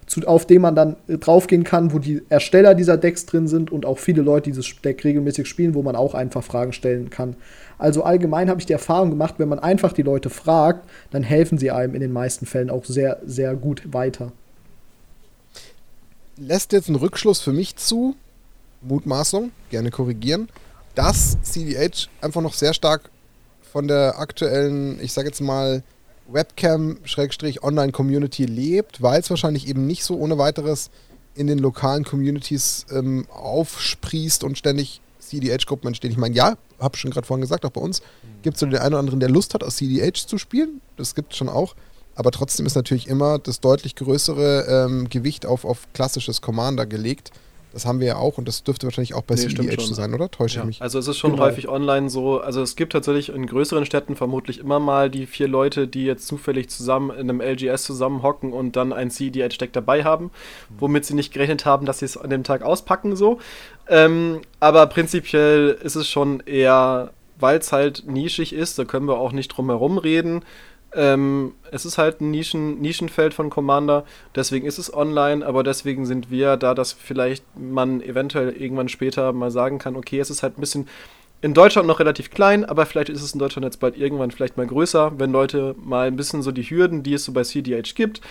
[0.07, 3.71] zu, auf dem man dann äh, draufgehen kann, wo die Ersteller dieser Decks drin sind
[3.71, 7.35] und auch viele Leute dieses Deck regelmäßig spielen, wo man auch einfach Fragen stellen kann.
[7.77, 11.57] Also allgemein habe ich die Erfahrung gemacht, wenn man einfach die Leute fragt, dann helfen
[11.57, 14.31] sie einem in den meisten Fällen auch sehr, sehr gut weiter.
[16.37, 18.15] lässt jetzt einen Rückschluss für mich zu,
[18.81, 20.47] Mutmaßung, gerne korrigieren,
[20.95, 23.09] dass CDH einfach noch sehr stark
[23.71, 25.83] von der aktuellen, ich sage jetzt mal,
[26.29, 30.89] Webcam-Online-Community lebt, weil es wahrscheinlich eben nicht so ohne weiteres
[31.35, 36.11] in den lokalen Communities ähm, aufsprießt und ständig CDH-Gruppen entstehen.
[36.11, 38.01] Ich meine, ja, habe schon gerade vorhin gesagt, auch bei uns
[38.41, 40.81] gibt es so den einen oder anderen, der Lust hat, aus CDH zu spielen.
[40.95, 41.75] Das gibt es schon auch.
[42.15, 47.31] Aber trotzdem ist natürlich immer das deutlich größere ähm, Gewicht auf, auf klassisches Commander gelegt.
[47.77, 49.67] Das haben wir ja auch und das dürfte wahrscheinlich auch bei Nee, schon.
[49.85, 50.31] so sein, oder?
[50.31, 50.81] Täusche Ja, ich mich?
[50.81, 51.43] also es ist schon Genau.
[51.43, 55.47] häufig online so, also es gibt tatsächlich in größeren Städten vermutlich immer mal die vier
[55.47, 60.31] Leute, die jetzt zufällig zusammen in einem LGS zusammenhocken und dann ein CDH-Deck dabei haben,
[60.79, 63.37] womit sie nicht gerechnet haben, dass sie es an dem Tag auspacken so.
[63.87, 69.19] Ähm, aber prinzipiell ist es schon eher, weil es halt nischig ist, da können wir
[69.19, 70.41] auch nicht drum herum reden.
[70.93, 76.05] Ähm, es ist halt ein Nischen, Nischenfeld von Commander, deswegen ist es online, aber deswegen
[76.05, 80.43] sind wir da, dass vielleicht man eventuell irgendwann später mal sagen kann, okay, es ist
[80.43, 80.87] halt ein bisschen
[81.41, 84.57] in Deutschland noch relativ klein, aber vielleicht ist es in Deutschland jetzt bald irgendwann vielleicht
[84.57, 87.93] mal größer, wenn Leute mal ein bisschen so die Hürden, die es so bei CDH
[87.93, 88.21] gibt.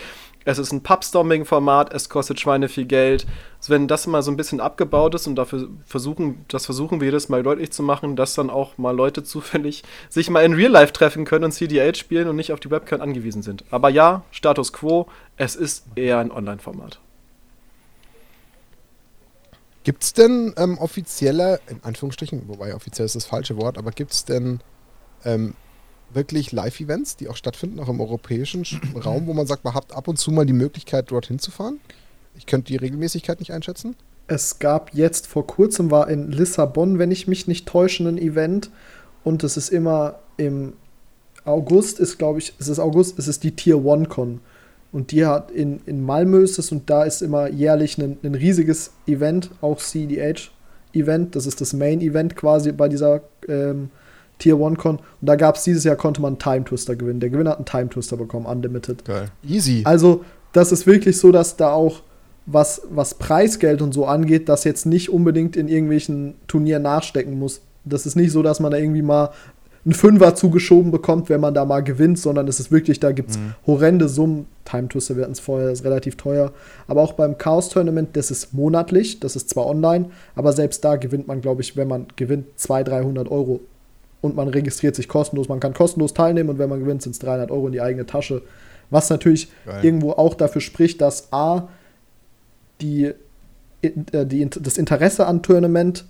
[0.47, 3.26] Es ist ein Pubstombing-Format, es kostet Schweine viel Geld.
[3.59, 7.07] Also wenn das mal so ein bisschen abgebaut ist und dafür versuchen, das versuchen wir
[7.07, 10.70] jedes Mal deutlich zu machen, dass dann auch mal Leute zufällig sich mal in Real
[10.70, 13.64] Life treffen können und CDH spielen und nicht auf die Webcam angewiesen sind.
[13.72, 17.01] Aber ja, Status Quo, es ist eher ein Online-Format.
[19.82, 24.12] Gibt es denn ähm, offizielle, in Anführungsstrichen, wobei offiziell ist das falsche Wort, aber gibt
[24.12, 24.61] es denn
[25.24, 25.55] ähm,
[26.12, 29.94] wirklich Live-Events, die auch stattfinden, auch im europäischen Sch- Raum, wo man sagt, man hat
[29.94, 31.78] ab und zu mal die Möglichkeit, dorthin zu fahren?
[32.36, 33.96] Ich könnte die Regelmäßigkeit nicht einschätzen.
[34.28, 38.70] Es gab jetzt vor kurzem war in Lissabon, wenn ich mich nicht täusche, ein Event
[39.24, 40.72] und es ist immer im
[41.44, 44.40] August ist, glaube ich, es ist August, es ist die Tier One Con
[44.90, 48.34] und die hat in, in Malmö ist es und da ist immer jährlich ein, ein
[48.34, 50.50] riesiges Event, auch CDH
[50.92, 53.90] Event, das ist das Main Event quasi bei dieser ähm,
[54.39, 57.20] Tier One Con und da gab es dieses Jahr konnte man einen Time Twister gewinnen.
[57.20, 59.05] Der Gewinner hat einen Time Twister bekommen, unlimited.
[59.05, 59.30] Geil.
[59.47, 59.82] Easy.
[59.84, 62.03] Also, das ist wirklich so, dass da auch
[62.47, 67.61] was, was Preisgeld und so angeht, das jetzt nicht unbedingt in irgendwelchen Turnieren nachstecken muss.
[67.84, 69.30] Das ist nicht so, dass man da irgendwie mal
[69.84, 73.30] einen Fünfer zugeschoben bekommt, wenn man da mal gewinnt, sondern es ist wirklich, da gibt
[73.30, 74.47] es horrende Summen.
[74.64, 76.53] Time Twister, wir hatten es vorher, das ist relativ teuer.
[76.89, 80.97] Aber auch beim Chaos Tournament, das ist monatlich, das ist zwar online, aber selbst da
[80.97, 83.61] gewinnt man, glaube ich, wenn man gewinnt, 200, 300 Euro.
[84.21, 85.49] Und man registriert sich kostenlos.
[85.49, 88.07] Man kann kostenlos teilnehmen und wenn man gewinnt, sind es 300 Euro in die eigene
[88.07, 88.43] Tasche.
[88.91, 89.85] Was natürlich Geil.
[89.85, 91.69] irgendwo auch dafür spricht, dass A,
[92.81, 93.12] die,
[93.83, 96.05] äh, die, das Interesse an Tournament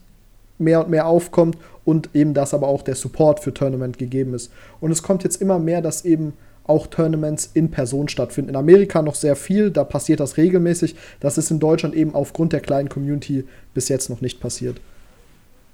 [0.58, 4.50] mehr und mehr aufkommt und eben, dass aber auch der Support für Tournament gegeben ist.
[4.80, 6.34] Und es kommt jetzt immer mehr, dass eben
[6.64, 8.50] auch Tournaments in Person stattfinden.
[8.50, 10.96] In Amerika noch sehr viel, da passiert das regelmäßig.
[11.20, 14.80] Das ist in Deutschland eben aufgrund der kleinen Community bis jetzt noch nicht passiert.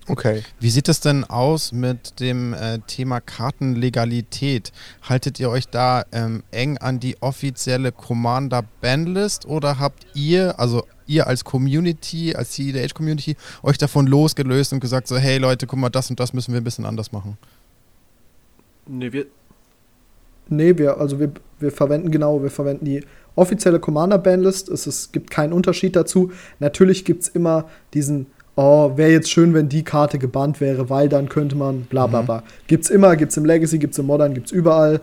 [0.08, 0.42] Okay.
[0.58, 4.72] Wie sieht es denn aus mit dem äh, Thema Kartenlegalität?
[5.02, 11.28] Haltet ihr euch da ähm, eng an die offizielle Commander-Bandlist oder habt ihr, also ihr
[11.28, 16.10] als Community, als CDH-Community, euch davon losgelöst und gesagt so, hey Leute, guck mal, das
[16.10, 17.38] und das müssen wir ein bisschen anders machen?
[18.86, 19.26] Nee, wir,
[20.48, 24.68] Nee, wir, also wir, wir verwenden genau, wir verwenden die offizielle Commander-Bandlist.
[24.68, 26.32] Es, es gibt keinen Unterschied dazu.
[26.58, 28.26] Natürlich gibt es immer diesen,
[28.56, 32.22] oh, wäre jetzt schön, wenn die Karte gebannt wäre, weil dann könnte man bla bla
[32.22, 32.26] Mhm.
[32.26, 32.42] bla.
[32.66, 35.00] Gibt's immer, gibt's im Legacy, gibt's im Modern, gibt's überall.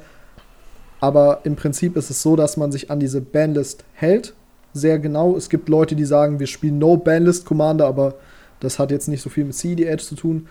[1.02, 4.34] Aber im Prinzip ist es so, dass man sich an diese Bandlist hält.
[4.74, 5.36] Sehr genau.
[5.36, 8.16] Es gibt Leute, die sagen, wir spielen No Bandlist Commander, aber
[8.60, 10.48] das hat jetzt nicht so viel mit CDH zu tun.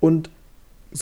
[0.00, 0.30] Und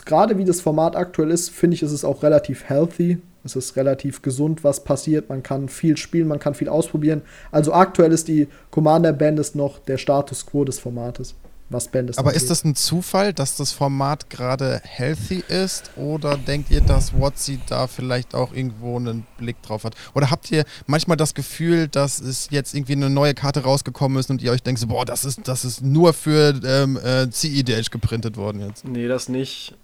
[0.04, 3.18] gerade wie das Format aktuell ist, finde ich, ist es auch relativ healthy.
[3.46, 5.28] Es ist relativ gesund, was passiert.
[5.28, 7.22] Man kann viel spielen, man kann viel ausprobieren.
[7.50, 11.34] Also aktuell ist die Commander Bandlist noch der Status quo des Formates.
[11.68, 12.42] was Bandlist Aber angeht.
[12.42, 15.90] ist das ein Zufall, dass das Format gerade healthy ist?
[15.96, 19.96] Oder denkt ihr, dass Watsi da vielleicht auch irgendwo einen Blick drauf hat?
[20.14, 24.30] Oder habt ihr manchmal das Gefühl, dass es jetzt irgendwie eine neue Karte rausgekommen ist
[24.30, 27.90] und ihr euch denkt, so, boah, das ist, das ist nur für ähm, äh, CEDH
[27.90, 28.84] geprintet worden jetzt?
[28.86, 29.74] Nee, das nicht.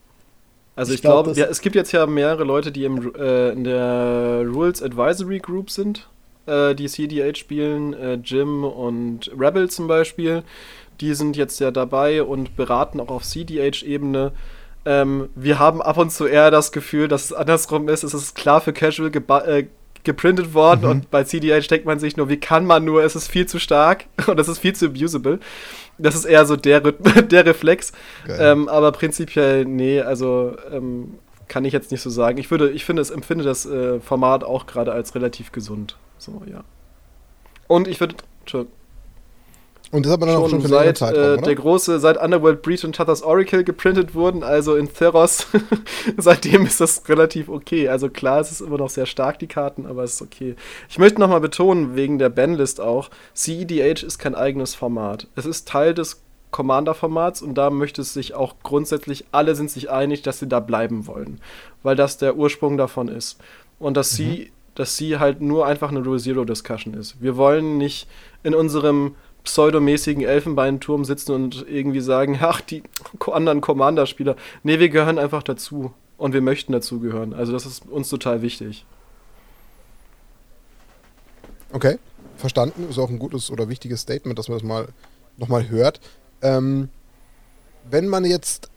[0.76, 3.14] Also Ich ich, glaub, glaube, das- ja, es gibt jetzt ja mehrere Leute, die im,
[3.14, 6.08] äh, in der Rules Advisory Group sind,
[6.46, 10.42] äh, die CDH spielen, äh, Jim und Rebel zum Beispiel.
[11.00, 14.32] Die sind jetzt ja dabei und beraten auch auf CDH-Ebene.
[14.84, 18.02] Ähm, wir haben ab und zu eher das Gefühl, dass es andersrum ist.
[18.02, 19.10] Es ist klar für Casual
[19.46, 19.64] äh,
[20.04, 20.90] geprintet worden Mhm.
[20.90, 23.60] und bei CDH denkt man sich nur, wie kann man nur, es ist viel zu
[23.60, 25.38] stark und es ist viel zu abusable.
[25.98, 26.80] Das ist eher so der,
[27.22, 27.92] der Reflex.
[28.28, 31.18] Ähm, aber prinzipiell, nee, also ähm,
[31.48, 32.38] kann ich jetzt nicht so sagen.
[32.38, 35.96] Ich würde, ich finde, es empfinde das äh, Format auch gerade als relativ gesund.
[36.18, 36.64] So, ja.
[37.68, 38.16] Und ich würde
[38.46, 38.68] schon,
[39.92, 42.16] Und das hat man dann auch schon schon für seit Zeitraum, äh, der große, seit
[42.16, 45.46] Underworld Breach und Tathas Oracle geprintet wurden, also in Theros,
[46.16, 47.90] seitdem ist das relativ okay.
[47.90, 50.56] Also klar, es ist immer noch sehr stark, die Karten, aber es ist okay.
[50.88, 55.26] Ich möchte nochmal betonen, wegen der Banlist auch, CEDH ist kein eigenes Format.
[55.36, 56.22] Es ist Teil des
[56.52, 60.60] Commander-Formats und da möchte es sich auch grundsätzlich, alle sind sich einig, dass sie da
[60.60, 61.38] bleiben wollen,
[61.82, 63.38] weil das der Ursprung davon ist.
[63.78, 67.20] Und dass sie, dass sie halt nur einfach eine Rule Zero Discussion ist.
[67.20, 68.06] Wir wollen nicht
[68.42, 72.82] in unserem pseudomäßigen Elfenbeinturm sitzen und irgendwie sagen, ach, die
[73.30, 74.36] anderen Commander-Spieler.
[74.62, 75.92] Nee, wir gehören einfach dazu.
[76.18, 77.34] Und wir möchten dazugehören.
[77.34, 78.84] Also das ist uns total wichtig.
[81.72, 81.98] Okay,
[82.36, 82.86] verstanden.
[82.88, 84.88] Ist auch ein gutes oder wichtiges Statement, dass man das mal
[85.36, 86.00] nochmal hört.
[86.40, 86.90] Ähm,
[87.90, 88.70] wenn man jetzt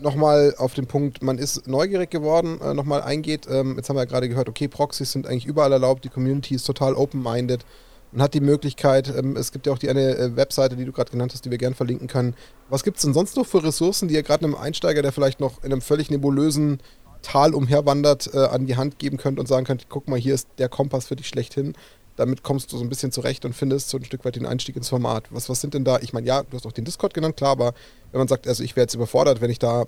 [0.00, 3.46] nochmal auf den Punkt, man ist neugierig geworden, äh, nochmal eingeht.
[3.48, 6.54] Ähm, jetzt haben wir ja gerade gehört, okay, Proxys sind eigentlich überall erlaubt, die Community
[6.54, 7.64] ist total open-minded
[8.12, 10.92] und hat die Möglichkeit, ähm, es gibt ja auch die eine äh, Webseite, die du
[10.92, 12.34] gerade genannt hast, die wir gern verlinken können.
[12.68, 15.40] Was gibt es denn sonst noch für Ressourcen, die ihr gerade einem Einsteiger, der vielleicht
[15.40, 16.80] noch in einem völlig nebulösen
[17.22, 20.48] Tal umherwandert, äh, an die Hand geben könnt und sagen könnt, guck mal, hier ist
[20.58, 21.74] der Kompass für dich schlechthin.
[22.14, 24.76] Damit kommst du so ein bisschen zurecht und findest so ein Stück weit den Einstieg
[24.76, 25.24] ins Format.
[25.30, 25.98] Was, was sind denn da?
[25.98, 27.74] Ich meine, ja, du hast auch den Discord genannt, klar, aber
[28.12, 29.86] wenn man sagt, also ich wäre jetzt überfordert, wenn ich da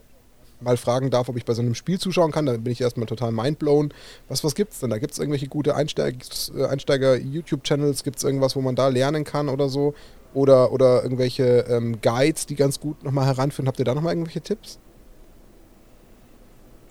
[0.60, 3.06] mal fragen darf, ob ich bei so einem Spiel zuschauen kann, dann bin ich erstmal
[3.06, 3.92] total mindblown.
[4.28, 4.90] Was, was gibt's denn?
[4.90, 9.48] Da gibt es irgendwelche gute äh, Einsteiger-YouTube-Channels, gibt es irgendwas, wo man da lernen kann
[9.48, 9.94] oder so?
[10.34, 13.66] Oder, oder irgendwelche ähm, Guides, die ganz gut nochmal heranführen.
[13.66, 14.78] Habt ihr da nochmal irgendwelche Tipps?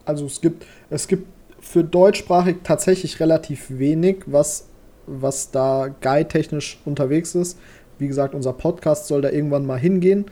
[0.05, 1.27] Also es gibt, es gibt
[1.59, 4.67] für deutschsprachig tatsächlich relativ wenig, was,
[5.05, 7.59] was da guide-technisch unterwegs ist.
[7.99, 10.25] Wie gesagt, unser Podcast soll da irgendwann mal hingehen.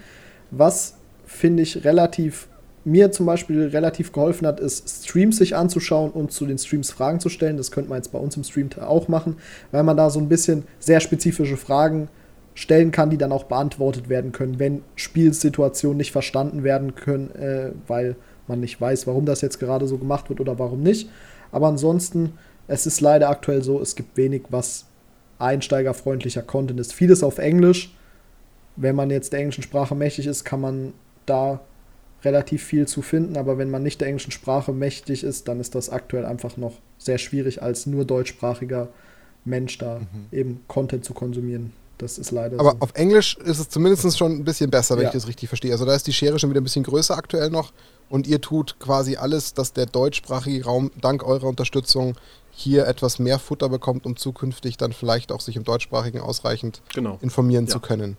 [0.51, 2.47] Was finde ich relativ,
[2.85, 7.19] mir zum Beispiel relativ geholfen hat, ist Streams sich anzuschauen und zu den Streams Fragen
[7.19, 7.57] zu stellen.
[7.57, 9.37] Das könnte man jetzt bei uns im Stream auch machen,
[9.71, 12.07] weil man da so ein bisschen sehr spezifische Fragen
[12.53, 17.71] stellen kann, die dann auch beantwortet werden können, wenn Spielsituationen nicht verstanden werden können, äh,
[17.87, 18.15] weil
[18.47, 21.09] man nicht weiß, warum das jetzt gerade so gemacht wird oder warum nicht.
[21.51, 22.33] Aber ansonsten,
[22.67, 24.85] es ist leider aktuell so, es gibt wenig, was
[25.39, 26.93] einsteigerfreundlicher Content ist.
[26.93, 27.93] Vieles auf Englisch.
[28.77, 30.93] Wenn man jetzt der englischen Sprache mächtig ist, kann man
[31.25, 31.61] da
[32.25, 35.75] relativ viel zu finden, aber wenn man nicht der englischen Sprache mächtig ist, dann ist
[35.75, 38.89] das aktuell einfach noch sehr schwierig, als nur deutschsprachiger
[39.45, 40.01] Mensch da
[40.31, 41.71] eben Content zu konsumieren.
[41.97, 42.77] Das ist leider Aber so.
[42.81, 45.09] auf Englisch ist es zumindest schon ein bisschen besser, wenn Ja.
[45.09, 45.71] ich das richtig verstehe.
[45.71, 47.71] Also da ist die Schere schon wieder ein bisschen größer aktuell noch
[48.09, 52.15] und ihr tut quasi alles, dass der deutschsprachige Raum dank eurer Unterstützung
[52.51, 57.17] hier etwas mehr Futter bekommt, um zukünftig dann vielleicht auch sich im deutschsprachigen ausreichend Genau.
[57.21, 57.71] informieren Ja.
[57.71, 58.17] zu können.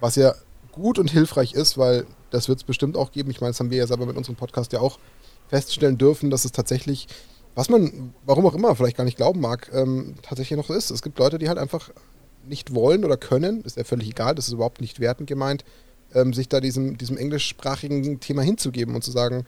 [0.00, 0.34] Was ja
[0.72, 3.30] gut und hilfreich ist, weil das wird es bestimmt auch geben.
[3.30, 4.98] Ich meine, das haben wir ja selber mit unserem Podcast ja auch
[5.48, 7.06] feststellen dürfen, dass es tatsächlich,
[7.54, 10.90] was man, warum auch immer, vielleicht gar nicht glauben mag, ähm, tatsächlich noch so ist.
[10.90, 11.90] Es gibt Leute, die halt einfach
[12.48, 15.64] nicht wollen oder können, ist ja völlig egal, das ist überhaupt nicht wertend gemeint,
[16.14, 19.44] ähm, sich da diesem, diesem englischsprachigen Thema hinzugeben und zu sagen,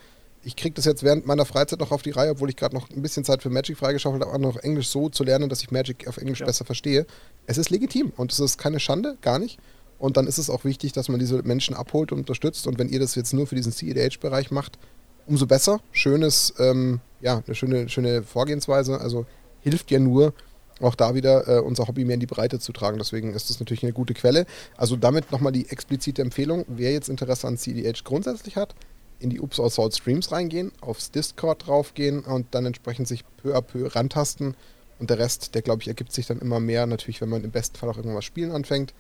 [0.47, 2.91] ich kriege das jetzt während meiner Freizeit noch auf die Reihe, obwohl ich gerade noch
[2.91, 5.71] ein bisschen Zeit für Magic freigeschaufelt habe, auch noch Englisch so zu lernen, dass ich
[5.71, 6.47] Magic auf Englisch Ja.
[6.47, 7.07] besser verstehe.
[7.47, 9.59] Es ist legitim und es ist keine Schande, gar nicht.
[9.99, 12.67] Und dann ist es auch wichtig, dass man diese Menschen abholt und unterstützt.
[12.67, 14.79] Und wenn ihr das jetzt nur für diesen CEDH-Bereich macht,
[15.27, 15.81] umso besser.
[15.93, 19.01] Schönes, ähm, ja, eine schöne, schöne Vorgehensweise.
[19.01, 19.27] Also
[19.61, 20.35] hilft ja nur,
[20.81, 22.99] auch da wieder äh, unser Hobby mehr in die Breite zu tragen.
[22.99, 24.47] Deswegen ist das natürlich eine gute Quelle.
[24.77, 28.75] Also damit nochmal die explizite Empfehlung, wer jetzt Interesse an CEDH grundsätzlich hat,
[29.21, 33.63] in die Oops Assault Streams reingehen, aufs Discord draufgehen und dann entsprechend sich peu à
[33.63, 34.57] peu rantasten.
[34.99, 37.51] Und der Rest, der glaube ich, ergibt sich dann immer mehr, natürlich, wenn man im
[37.51, 38.95] besten Fall auch irgendwas spielen anfängt,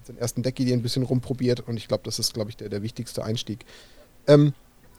[0.00, 2.70] mit seinen ersten Deckideen ein bisschen rumprobiert und ich glaube, das ist, glaube ich, der,
[2.70, 3.66] der wichtigste Einstieg.
[4.26, 4.54] Ähm,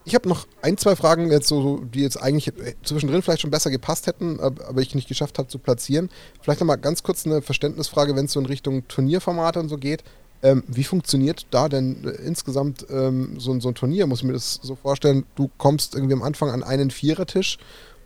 [0.05, 3.49] ich habe noch ein, zwei Fragen, jetzt so, die jetzt eigentlich äh, zwischendrin vielleicht schon
[3.51, 6.09] besser gepasst hätten, ab- aber ich nicht geschafft habe zu platzieren.
[6.41, 10.03] Vielleicht nochmal ganz kurz eine Verständnisfrage, wenn es so in Richtung Turnierformate und so geht.
[10.43, 14.05] Ähm, wie funktioniert da denn äh, insgesamt ähm, so, so, ein Turnier?
[14.07, 17.57] Muss ich mir das so vorstellen, du kommst irgendwie am Anfang an einen Vierertisch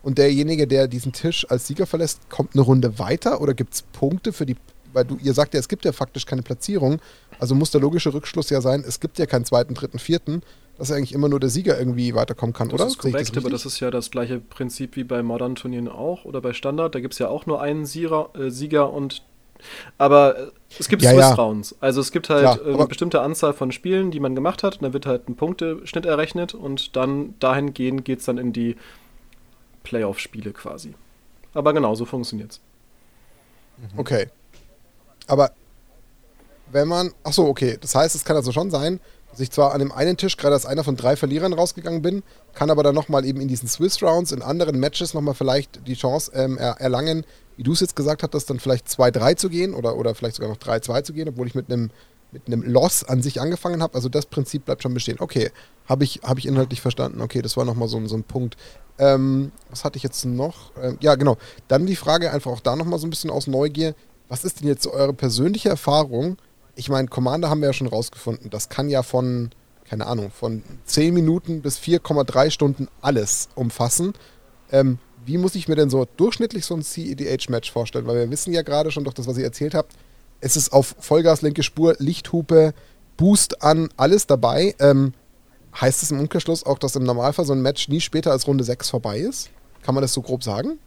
[0.04, 3.82] und derjenige, der diesen Tisch als Sieger verlässt, kommt eine Runde weiter oder gibt es
[3.82, 4.56] Punkte für die,
[4.96, 7.00] weil du, ihr sagt ja, es gibt ja faktisch keine Platzierung,
[7.40, 10.42] also muss der logische Rückschluss ja sein, es gibt ja keinen zweiten, dritten, vierten,
[10.78, 12.88] dass eigentlich immer nur der Sieger irgendwie weiterkommen kann, das oder?
[12.88, 16.26] Ist korrekt, das aber das ist ja das gleiche Prinzip wie bei modernen Turnieren auch
[16.26, 16.96] oder bei Standard.
[16.96, 19.22] Da gibt es ja auch nur einen Sieger, äh, Sieger und
[19.98, 21.34] aber äh, es gibt Ja, Swiss ja.
[21.34, 21.76] Rounds.
[21.80, 24.76] Also es gibt halt Klar, äh, eine bestimmte Anzahl von Spielen, die man gemacht hat.
[24.76, 28.76] Und dann wird halt ein Punkteschnitt errechnet und dann dahingehend geht es dann in die
[29.84, 30.94] Playoff-Spiele quasi.
[31.54, 32.60] Aber genau, so funktioniert's.
[33.98, 34.28] Okay.
[35.28, 35.52] Aber
[36.72, 37.12] wenn man.
[37.24, 37.78] Achso, okay.
[37.80, 39.00] Das heißt, es kann also schon sein,
[39.32, 42.24] dass ich zwar an dem einen Tisch gerade als einer von drei Verlierern rausgegangen bin,
[42.54, 45.96] kann aber dann nochmal eben in diesen Swiss Rounds, in anderen Matches nochmal vielleicht die
[45.96, 47.26] Chance ähm, er erlangen,
[47.58, 50.50] wie du es jetzt gesagt hattest, dann vielleicht 2-3 zu gehen oder, oder vielleicht sogar
[50.50, 51.90] noch 3-2 zu gehen, obwohl ich mit einem
[52.32, 53.96] mit Loss an sich angefangen habe.
[53.96, 55.18] Also das Prinzip bleibt schon bestehen.
[55.20, 55.52] Okay,
[55.86, 57.22] habe ich, hab ich inhaltlich verstanden.
[57.22, 58.58] Okay, das war nochmal so, ein- so ein Punkt.
[58.98, 60.72] Ähm, was hatte ich jetzt noch?
[60.82, 61.38] Ähm, ja, genau.
[61.70, 63.96] Dann die Frage einfach auch da nochmal so ein bisschen aus Neugier.
[64.28, 66.38] Was ist denn jetzt so eure persönliche Erfahrung?
[66.76, 68.50] Ich meine, Commander haben wir ja schon rausgefunden.
[68.50, 69.52] Das kann ja von,
[69.88, 74.14] keine Ahnung, von 10 Minuten bis 4,3 Stunden alles umfassen.
[74.72, 78.08] Ähm, wie muss ich mir denn so durchschnittlich so ein CEDH-Match vorstellen?
[78.08, 79.94] Weil wir wissen ja gerade schon durch das, was ihr erzählt habt,
[80.42, 82.74] es ist auf Vollgas, linke Spur, Lichthupe,
[83.18, 84.76] Boost an, alles dabei.
[84.80, 85.14] Ähm,
[85.80, 88.64] heißt es im Umkehrschluss auch, dass im Normalfall so ein Match nie später als Runde
[88.64, 89.50] 6 vorbei ist?
[89.82, 90.80] Kann man das so grob sagen?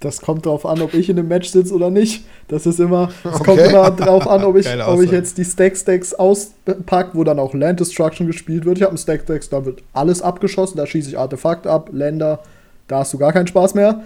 [0.00, 2.24] Das kommt darauf an, ob ich in einem Match sitze oder nicht.
[2.48, 3.44] Das ist immer, es Okay.
[3.44, 7.54] kommt immer darauf an, ob ich, ob ich jetzt die Stack-Stacks auspacke, wo dann auch
[7.54, 8.76] Land Destruction gespielt wird.
[8.76, 12.40] Ich habe einen Stack-Stacks, da wird alles abgeschossen, da schieße ich Artefakte ab, Länder,
[12.88, 14.02] da hast du gar keinen Spaß mehr.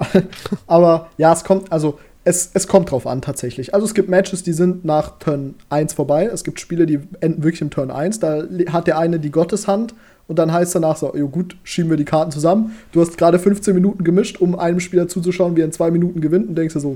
[0.66, 3.74] Aber ja, es kommt, also es, es kommt drauf an tatsächlich.
[3.74, 6.24] Also es gibt Matches, die sind nach Turn 1 vorbei.
[6.26, 8.20] Es gibt Spiele, die enden wirklich im Turn 1.
[8.20, 8.42] Da
[8.72, 9.94] hat der eine die Gotteshand
[10.28, 12.76] und dann heißt danach so, jo gut, schieben wir die Karten zusammen.
[12.92, 16.20] Du hast gerade 15 Minuten gemischt, um einem Spieler zuzuschauen, wie er in zwei Minuten
[16.20, 16.94] gewinnt und denkst dir so,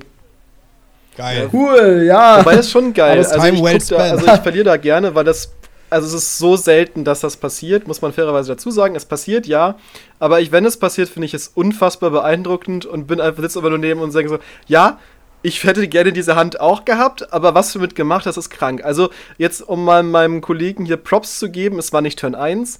[1.16, 1.48] Geil.
[1.52, 2.40] cool, ja.
[2.40, 3.18] Wobei das schon geil.
[3.18, 5.52] Also, ich well da, also ich verliere da gerne, weil das.
[5.90, 8.96] Also es ist so selten, dass das passiert, muss man fairerweise dazu sagen.
[8.96, 9.76] Es passiert ja,
[10.18, 13.68] aber ich, wenn es passiert, finde ich es unfassbar beeindruckend und bin einfach sitze aber
[13.68, 14.98] nur neben und sage so, ja,
[15.42, 18.82] ich hätte gerne diese Hand auch gehabt, aber was du mit gemacht hast, ist krank.
[18.82, 22.78] Also jetzt, um mal meinem Kollegen hier Props zu geben, es war nicht Turn 1,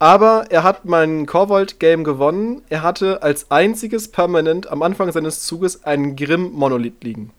[0.00, 2.62] aber er hat mein Korvold-Game gewonnen.
[2.70, 7.32] Er hatte als einziges permanent am Anfang seines Zuges einen Grimm-Monolith liegen.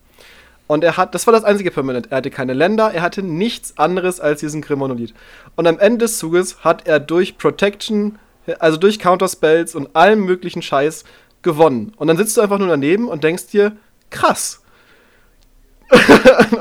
[0.67, 2.11] Und er hat, das war das einzige Permanent.
[2.11, 5.15] Er hatte keine Länder, er hatte nichts anderes als diesen Grimm-Monolith.
[5.55, 8.19] Und am Ende des Zuges hat er durch Protection,
[8.59, 11.03] also durch Counterspells und allem möglichen Scheiß
[11.41, 11.93] gewonnen.
[11.97, 13.75] Und dann sitzt du einfach nur daneben und denkst dir,
[14.11, 14.61] krass.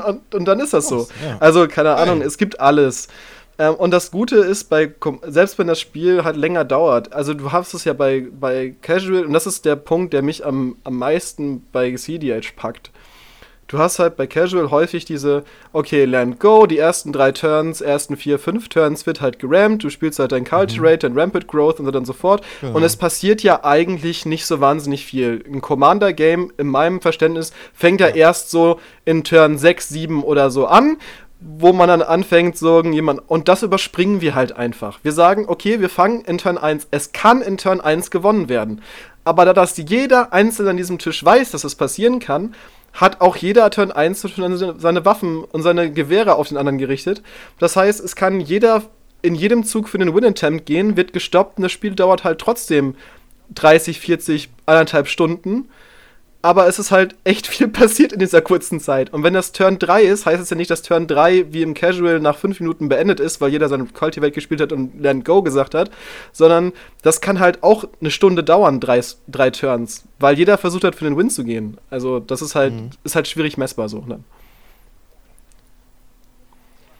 [0.07, 1.07] und, und dann ist das so.
[1.39, 3.07] Also, keine Ahnung, es gibt alles.
[3.61, 4.91] Ähm, und das Gute ist, bei,
[5.27, 9.23] selbst wenn das Spiel halt länger dauert, also du hast es ja bei, bei Casual,
[9.23, 12.89] und das ist der Punkt, der mich am, am meisten bei CDH packt.
[13.67, 15.43] Du hast halt bei Casual häufig diese,
[15.73, 19.89] okay, Land Go, die ersten drei Turns, ersten vier, fünf Turns wird halt gerammt, du
[19.89, 22.43] spielst halt dein Cultivate, dein Rampant Growth und so dann so fort.
[22.59, 22.75] Genau.
[22.75, 25.41] Und es passiert ja eigentlich nicht so wahnsinnig viel.
[25.47, 30.65] Ein Commander-Game, in meinem Verständnis, fängt ja, erst so in Turn 6, 7 oder so
[30.65, 30.97] an,
[31.41, 34.99] wo man dann anfängt, so jemand, und das überspringen wir halt einfach.
[35.01, 38.81] Wir sagen, okay, wir fangen in Turn 1, es kann in Turn 1 gewonnen werden.
[39.23, 42.53] Aber da das jeder Einzelne an diesem Tisch weiß, dass es passieren kann,
[42.93, 46.77] hat auch jeder Turn 1 schon seine- seine Waffen und seine Gewehre auf den anderen
[46.77, 47.23] gerichtet.
[47.57, 48.83] Das heißt, es kann jeder
[49.23, 52.95] in jedem Zug für den Win-Attempt gehen, wird gestoppt und das Spiel dauert halt trotzdem
[53.55, 55.69] 30, 40, anderthalb Stunden.
[56.43, 59.13] Aber es ist halt echt viel passiert in dieser kurzen Zeit.
[59.13, 61.73] Und wenn das Turn 3 ist, heißt es ja nicht, dass Turn 3 wie im
[61.73, 65.41] Casual nach 5 Minuten beendet ist, weil jeder seine Cultivate gespielt hat und Land Go
[65.43, 65.91] gesagt hat,
[66.31, 70.95] sondern das kann halt auch eine Stunde dauern, drei, drei Turns, weil jeder versucht hat,
[70.95, 71.77] für den Win zu gehen.
[71.89, 72.73] Also das ist halt,
[73.03, 73.99] ist halt schwierig messbar so.
[74.01, 74.19] Ne?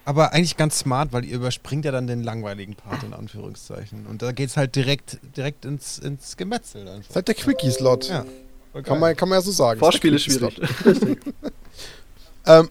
[0.04, 4.06] Aber eigentlich ganz smart, weil ihr überspringt ja dann den langweiligen Part in Anführungszeichen.
[4.06, 6.82] Und da geht's halt direkt, direkt ins, ins Gemetzel.
[6.82, 6.96] Einfach.
[6.98, 8.08] Das ist halt der Quickie-Slot.
[8.08, 8.24] Ja.
[8.72, 9.78] Voll Kann man, kann man ja so sagen.
[9.78, 10.60] Vorspiel ist schwierig.
[12.44, 12.70] Ähm,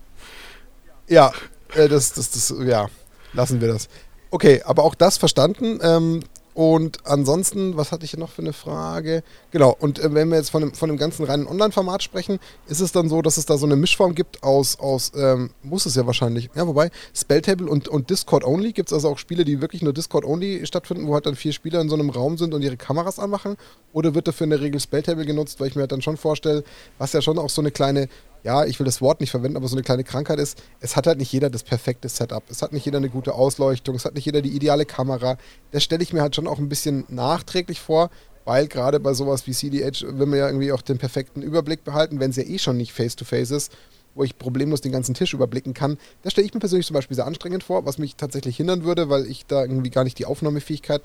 [1.08, 1.32] ja,
[1.76, 2.88] äh, das, das, das, ja,
[3.34, 3.88] lassen wir das.
[4.32, 5.80] Okay, aber auch das verstanden.
[5.82, 6.22] Ähm,
[6.54, 9.24] und ansonsten, was hatte ich hier noch für eine Frage?
[9.52, 12.82] Genau, und äh, wenn wir jetzt von dem, von dem ganzen reinen Online-Format sprechen, ist
[12.82, 15.96] es dann so, dass es da so eine Mischform gibt aus, aus ähm, muss es
[15.96, 19.82] ja wahrscheinlich, ja, wobei, Spelltable und, und Discord-Only, gibt es also auch Spiele, die wirklich
[19.82, 22.78] nur Discord-Only stattfinden, wo halt dann vier Spieler in so einem Raum sind und ihre
[22.78, 23.56] Kameras anmachen?
[23.94, 26.64] Oder wird dafür in der Regel Spelltable genutzt, weil ich mir halt dann schon vorstelle,
[26.98, 28.10] was ja schon auch so eine kleine
[28.44, 31.08] ja, ich will das Wort nicht verwenden, aber so eine kleine Krankheit ist, es hat
[31.08, 32.44] halt nicht jeder das perfekte Setup.
[32.50, 35.38] Es hat nicht jeder eine gute Ausleuchtung, es hat nicht jeder die ideale Kamera.
[35.72, 38.10] Das stelle ich mir halt schon auch ein bisschen nachträglich vor,
[38.46, 42.20] weil gerade bei sowas wie CDH will man ja irgendwie auch den perfekten Überblick behalten,
[42.20, 43.72] wenn es ja eh schon nicht face-to-face -face ist,
[44.16, 45.98] wo ich problemlos den ganzen Tisch überblicken kann.
[46.24, 49.10] Das stelle ich mir persönlich zum Beispiel sehr anstrengend vor, was mich tatsächlich hindern würde,
[49.10, 51.04] weil ich da irgendwie gar nicht die Aufnahmefähigkeit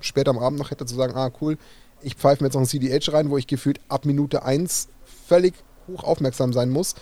[0.00, 1.56] später am Abend noch hätte zu sagen, ah cool,
[2.02, 4.88] ich pfeife mir jetzt noch ein CDH rein, wo ich gefühlt ab Minute 1
[5.26, 5.54] völlig
[5.88, 6.94] hoch aufmerksam sein muss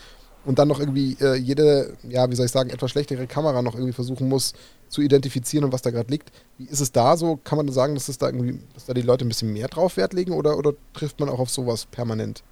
[0.44, 3.74] und dann noch irgendwie äh, jede, ja, wie soll ich sagen, etwas schlechtere Kamera noch
[3.74, 4.52] irgendwie versuchen muss
[4.88, 6.30] zu identifizieren und was da gerade liegt.
[6.58, 7.38] Wie ist es da so?
[7.42, 9.96] Kann man sagen, dass es da irgendwie, dass da die Leute ein bisschen mehr drauf
[9.96, 12.42] Wert legen oder, oder trifft man auch auf sowas permanent?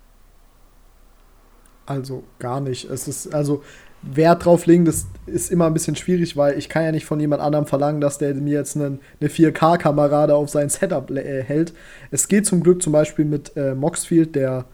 [1.85, 2.89] Also gar nicht.
[2.89, 3.63] Es ist, also
[4.03, 7.21] Wert drauf legen, das ist immer ein bisschen schwierig, weil ich kann ja nicht von
[7.21, 11.43] jemand anderem verlangen, dass der mir jetzt einen, eine 4K-Kamera da auf sein Setup äh,
[11.43, 11.73] hält.
[12.11, 14.65] Es geht zum Glück zum Beispiel mit äh, Moxfield, der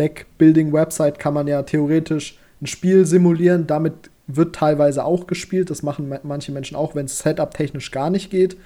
[0.00, 3.66] Deck-Building-Website, kann man ja theoretisch ein Spiel simulieren.
[3.66, 5.70] Damit wird teilweise auch gespielt.
[5.70, 8.56] Das machen manche Menschen auch, wenn es Setup technisch gar nicht geht.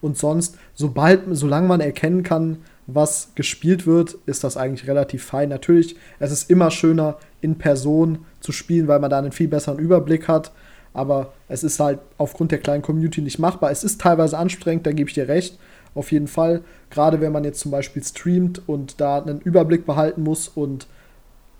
[0.00, 5.50] Und sonst, sobald, solange man erkennen kann, was gespielt wird, ist das eigentlich relativ fein.
[5.50, 9.78] Natürlich, es ist immer schöner, in Person zu spielen, weil man da einen viel besseren
[9.78, 10.52] Überblick hat.
[10.94, 13.70] Aber es ist halt aufgrund der kleinen Community nicht machbar.
[13.70, 15.58] Es ist teilweise anstrengend, da gebe ich dir recht.
[15.94, 16.62] Auf jeden Fall.
[16.90, 20.86] Gerade wenn man jetzt zum Beispiel streamt und da einen Überblick behalten muss und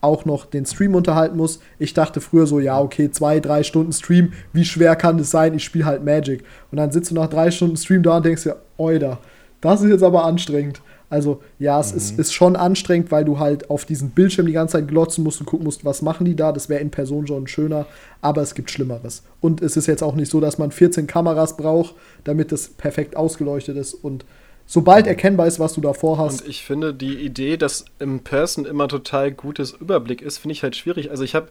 [0.00, 1.60] auch noch den Stream unterhalten muss.
[1.78, 5.54] Ich dachte früher so, ja, okay, zwei, drei Stunden Stream, wie schwer kann das sein?
[5.54, 6.44] Ich spiele halt Magic.
[6.70, 9.18] Und dann sitzt du nach drei Stunden Stream da und denkst dir, oida,
[9.60, 10.80] das ist jetzt aber anstrengend.
[11.10, 11.98] Also ja, es mhm.
[11.98, 15.40] ist, ist schon anstrengend, weil du halt auf diesen Bildschirm die ganze Zeit glotzen musst
[15.40, 16.52] und gucken musst, was machen die da.
[16.52, 17.86] Das wäre in Person schon schöner,
[18.20, 19.22] aber es gibt Schlimmeres.
[19.40, 21.94] Und es ist jetzt auch nicht so, dass man 14 Kameras braucht,
[22.24, 23.94] damit das perfekt ausgeleuchtet ist.
[23.94, 24.24] Und
[24.66, 26.42] sobald erkennbar ist, was du davor hast.
[26.42, 30.62] Und ich finde die Idee, dass im Person immer total gutes Überblick ist, finde ich
[30.62, 31.10] halt schwierig.
[31.10, 31.48] Also ich habe,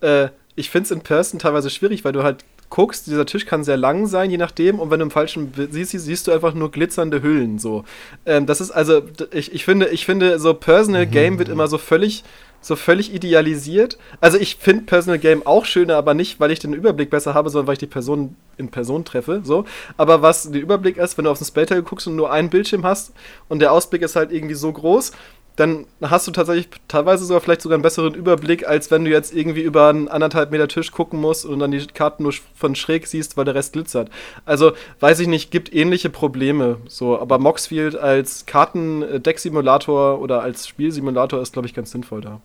[0.00, 3.64] äh, ich finde es in Person teilweise schwierig, weil du halt guckst, dieser Tisch kann
[3.64, 6.70] sehr lang sein, je nachdem, und wenn du im falschen siehst, siehst du einfach nur
[6.70, 7.58] glitzernde Hüllen.
[7.58, 7.84] So.
[8.24, 9.02] Ähm, das ist also,
[9.32, 11.10] ich, ich finde, ich finde, so Personal mhm.
[11.10, 12.24] Game wird immer so völlig
[12.60, 13.96] so völlig idealisiert.
[14.20, 17.48] Also ich finde Personal Game auch schöner, aber nicht, weil ich den Überblick besser habe,
[17.48, 19.40] sondern weil ich die Person in Person treffe.
[19.44, 19.64] So.
[19.96, 22.84] Aber was der Überblick ist, wenn du auf den Spelltag guckst und nur einen Bildschirm
[22.84, 23.12] hast
[23.48, 25.12] und der Ausblick ist halt irgendwie so groß,
[25.60, 29.34] dann hast du tatsächlich teilweise sogar vielleicht sogar einen besseren Überblick, als wenn du jetzt
[29.34, 33.06] irgendwie über einen anderthalb Meter Tisch gucken musst und dann die Karten nur von schräg
[33.06, 34.08] siehst, weil der Rest glitzert.
[34.46, 36.78] Also, weiß ich nicht, gibt ähnliche Probleme.
[36.88, 42.40] So, aber Moxfield als Kartendeck-Simulator oder als Spielsimulator ist, glaube ich, ganz sinnvoll da.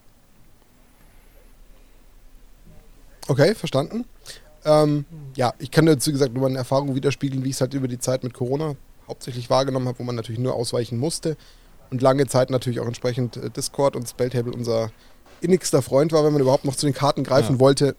[3.29, 4.03] Okay, verstanden.
[4.65, 5.05] Ähm,
[5.35, 7.99] ja, ich kann dazu gesagt nur meine Erfahrungen widerspiegeln, wie ich es halt über die
[7.99, 8.75] Zeit mit Corona
[9.07, 11.37] hauptsächlich wahrgenommen habe, wo man natürlich nur ausweichen musste
[11.91, 14.91] und lange Zeit natürlich auch entsprechend äh, Discord und Spelltable unser
[15.41, 17.59] innigster Freund war, wenn man überhaupt noch zu den Karten greifen ja.
[17.59, 17.95] wollte.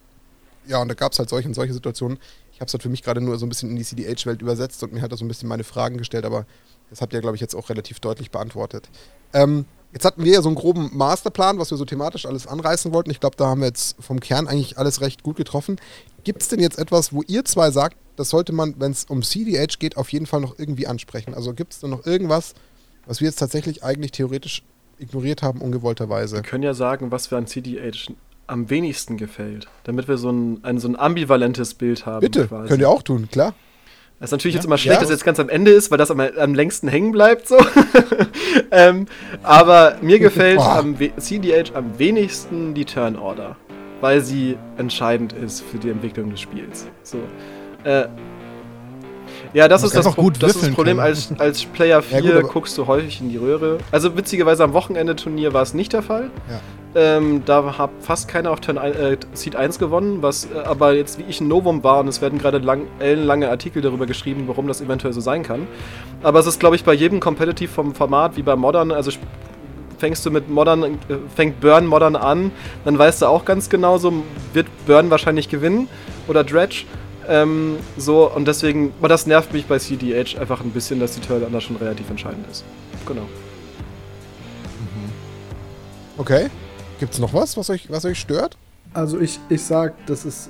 [0.67, 2.19] Ja, und da gab es halt solche und solche Situationen.
[2.53, 4.83] Ich habe es halt für mich gerade nur so ein bisschen in die CDH-Welt übersetzt
[4.83, 6.47] und mir hat da so ein bisschen meine Fragen gestellt, aber
[6.91, 8.89] das habt ihr, glaube ich, jetzt auch relativ deutlich beantwortet.
[9.33, 12.93] Ähm, jetzt hatten wir ja so einen groben Masterplan, was wir so thematisch alles anreißen
[12.93, 13.11] wollten.
[13.11, 15.77] Ich glaube, da haben wir jetzt vom Kern eigentlich alles recht gut getroffen.
[16.25, 19.23] Gibt es denn jetzt etwas, wo ihr zwei sagt, das sollte man, wenn es um
[19.23, 21.35] CDH geht, auf jeden Fall noch irgendwie ansprechen?
[21.35, 22.55] Also gibt es da noch irgendwas,
[23.07, 24.62] was wir jetzt tatsächlich eigentlich theoretisch
[24.99, 26.37] ignoriert haben, ungewollterweise.
[26.37, 28.12] Wir können ja sagen, was wir an CDH
[28.47, 32.20] am wenigsten gefällt, damit wir so ein, ein, so ein ambivalentes Bild haben.
[32.20, 32.69] Bitte, quasi.
[32.69, 33.55] könnt ihr auch tun, klar.
[34.19, 35.01] Das ist natürlich ja, jetzt immer schlecht, ja.
[35.01, 37.49] dass es jetzt ganz am Ende ist, weil das am, am längsten hängen bleibt.
[37.49, 37.59] So.
[38.70, 39.07] ähm,
[39.43, 43.57] aber mir gefällt am CDH am wenigsten die Turn Order,
[44.01, 46.87] weil sie entscheidend ist für die Entwicklung des Spiels.
[47.03, 47.19] So.
[47.85, 48.09] Äh,
[49.52, 50.98] ja, das, ist das, Pro das, ist das, Problem.
[50.98, 53.78] Als, als Player 4 ja, gut, guckst du häufig in die Röhre.
[53.90, 56.31] Also witzigerweise am Wochenende-Turnier war es nicht der Fall.
[56.51, 56.60] Ja.
[56.97, 61.18] Ähm, da hat fast keiner auf Turn äh, Seed 1 gewonnen, was äh, aber jetzt
[61.18, 64.66] wie ich ein Novum war und es werden gerade lang, ellenlange Artikel darüber geschrieben, warum
[64.66, 65.66] das eventuell so sein kann.
[66.23, 69.10] Aber es ist, glaube ich, bei jedem Competitive vom Format wie bei Modern, also
[69.98, 70.89] fängst du mit Modern, äh,
[71.35, 72.51] fängt Burn Modern an,
[72.86, 74.12] dann weißt du auch ganz genau, so
[74.55, 75.89] wird Burn wahrscheinlich gewinnen
[76.28, 76.85] oder Dredge.
[77.28, 81.20] Ähm, so, und deswegen, aber das nervt mich bei CDH einfach ein bisschen, dass die
[81.20, 82.65] Turlander schon relativ entscheidend ist.
[83.07, 83.23] Genau.
[83.23, 83.28] Mhm.
[86.19, 86.51] Okay.
[86.98, 88.57] Gibt es noch was, was euch, was euch stört?
[88.97, 90.48] Also ich, ich sag, das ist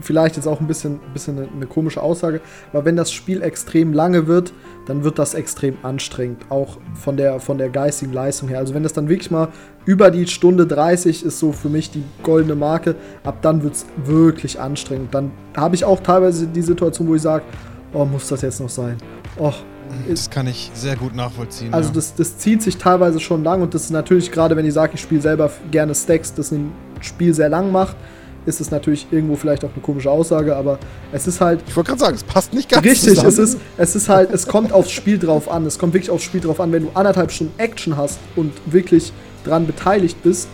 [0.00, 2.40] vielleicht jetzt auch ein bisschen, bisschen eine, komische Aussage,
[2.72, 4.54] aber wenn das Spiel extrem lange wird,
[4.86, 8.58] dann wird das extrem anstrengend, auch von der, von der geistigen Leistung her.
[8.58, 9.48] Also wenn das dann wirklich mal
[9.84, 13.86] über die Stunde 30 ist so für mich die goldene Marke, ab dann wird es
[14.02, 15.12] wirklich anstrengend.
[15.12, 17.44] Dann habe ich auch teilweise die Situation, wo ich sage,
[17.92, 18.96] oh, muss das jetzt noch sein?
[19.38, 19.62] Och,
[20.08, 21.72] das kann ich sehr gut nachvollziehen.
[21.72, 21.94] Also ja.
[21.94, 24.92] das, das zieht sich teilweise schon lang und das ist natürlich gerade, wenn ich sage,
[24.94, 27.96] ich spiele selber gerne Stacks, das sind Spiel sehr lang macht,
[28.46, 30.78] ist es natürlich irgendwo vielleicht auch eine komische Aussage, aber
[31.12, 33.28] es ist halt Ich wollte gerade sagen, es passt nicht ganz Richtig, zusammen.
[33.28, 35.64] es ist, es ist halt, es kommt aufs Spiel drauf an.
[35.66, 39.12] Es kommt wirklich aufs Spiel drauf an, wenn du anderthalb Stunden Action hast und wirklich
[39.44, 40.48] dran beteiligt bist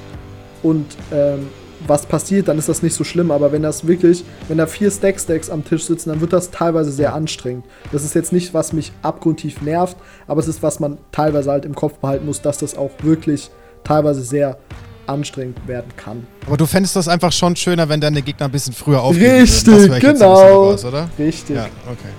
[0.63, 1.49] und ähm,
[1.87, 3.31] was passiert, dann ist das nicht so schlimm.
[3.31, 6.93] Aber wenn das wirklich, wenn da vier Stack-Stacks am Tisch sitzen, dann wird das teilweise
[6.93, 7.65] sehr anstrengend.
[7.93, 9.97] Das ist jetzt nicht, was mich abgrundtief nervt,
[10.27, 13.51] aber es ist, was man teilweise halt im Kopf behalten muss, dass das auch wirklich
[13.85, 14.59] teilweise sehr
[15.07, 16.27] anstrengend werden kann.
[16.47, 19.67] Aber du fändest das einfach schon schöner, wenn deine Gegner ein bisschen früher aufgeben Richtig,
[19.67, 19.99] würden.
[19.99, 20.35] Genau.
[20.71, 21.09] raus, oder?
[21.19, 21.57] Richtig.
[21.57, 22.13] Ja, okay.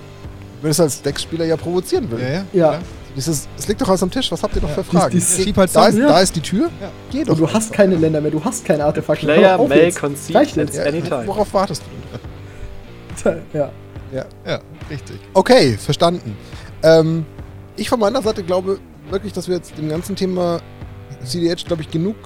[0.60, 2.20] Wenn es als Deckspieler ja provozieren will.
[2.20, 2.44] Ja, ja.
[2.52, 2.68] Ja.
[2.68, 2.82] klar.
[3.14, 5.10] Dieses, es liegt doch alles am Tisch, was habt ihr noch für Fragen?
[5.18, 6.08] die- Schieb halt da, ist, Ja.
[6.08, 6.70] da ist die Tür.
[6.80, 6.90] Ja.
[7.10, 7.32] Geh doch.
[7.34, 9.26] Und du hast keine Länder mehr, du hast keine Artefakte.
[9.26, 10.74] Player auf may concede at.
[10.74, 11.26] Ja, any time.
[11.26, 13.30] Worauf wartest du?
[13.52, 13.70] Ja.
[14.46, 14.60] Ja,
[14.90, 15.18] richtig.
[15.32, 16.36] Okay, verstanden.
[16.82, 17.24] Ähm,
[17.76, 18.78] ich von meiner Seite glaube
[19.10, 20.60] wirklich, dass wir jetzt dem ganzen Thema
[21.24, 22.16] CDH, glaube ich, genug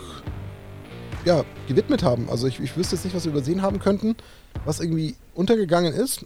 [1.25, 2.29] ja, gewidmet haben.
[2.31, 4.17] Also ich, ich wüsste jetzt nicht, was wir übersehen haben könnten,
[4.65, 6.25] was irgendwie untergegangen ist.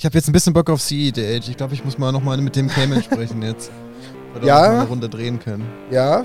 [0.00, 1.46] Ich habe jetzt ein bisschen Bock auf CEDH.
[1.50, 3.70] Ich glaube, ich muss mal nochmal mit dem Cayman sprechen jetzt.
[4.34, 4.54] Oder Ja.
[4.54, 5.66] mal eine Runde drehen können.
[5.90, 6.24] Ja,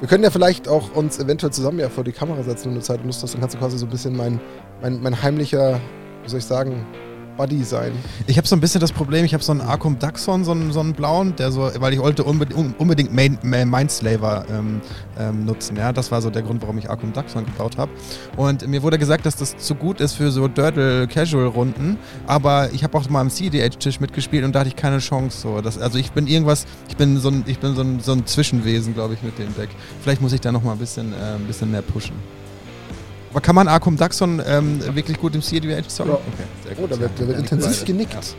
[0.00, 2.80] wir können ja vielleicht auch uns eventuell zusammen ja vor die Kamera setzen, wenn du
[2.80, 3.34] Zeit und Lust hast.
[3.34, 4.40] Dann kannst du quasi so ein bisschen mein,
[4.80, 5.78] mein, mein heimlicher,
[6.22, 6.86] wie soll ich sagen,
[7.36, 7.92] Buddy sein.
[8.26, 10.72] Ich habe so ein bisschen das Problem, ich habe so einen Arcum Daxon, so einen,
[10.72, 14.80] so einen blauen, der so, weil ich wollte unbedingt, Mindslaver ähm,
[15.18, 15.76] ähm, nutzen.
[15.76, 17.90] Ja, das war so der Grund, warum ich Arcum Daxon gebaut habe.
[18.36, 22.72] Und mir wurde gesagt, dass das zu gut ist für so Dirtle Casual Runden, aber
[22.72, 25.38] ich habe auch mal am CDH-Tisch mitgespielt und da hatte ich keine Chance.
[25.40, 25.60] So.
[25.60, 28.26] Das, also ich bin irgendwas, ich bin so ein, ich bin so ein, so ein
[28.26, 29.70] Zwischenwesen, glaube ich, mit dem Deck.
[30.02, 32.14] Vielleicht muss ich da noch mal ein bisschen, äh, ein bisschen mehr pushen.
[33.30, 36.12] Aber kann man Arcum Daxon ähm, wirklich gut im CDH zocken?
[36.12, 36.18] Ja.
[36.18, 36.92] Okay, sehr Oh, gut.
[36.92, 38.34] da wird, da wird intensiv genickt.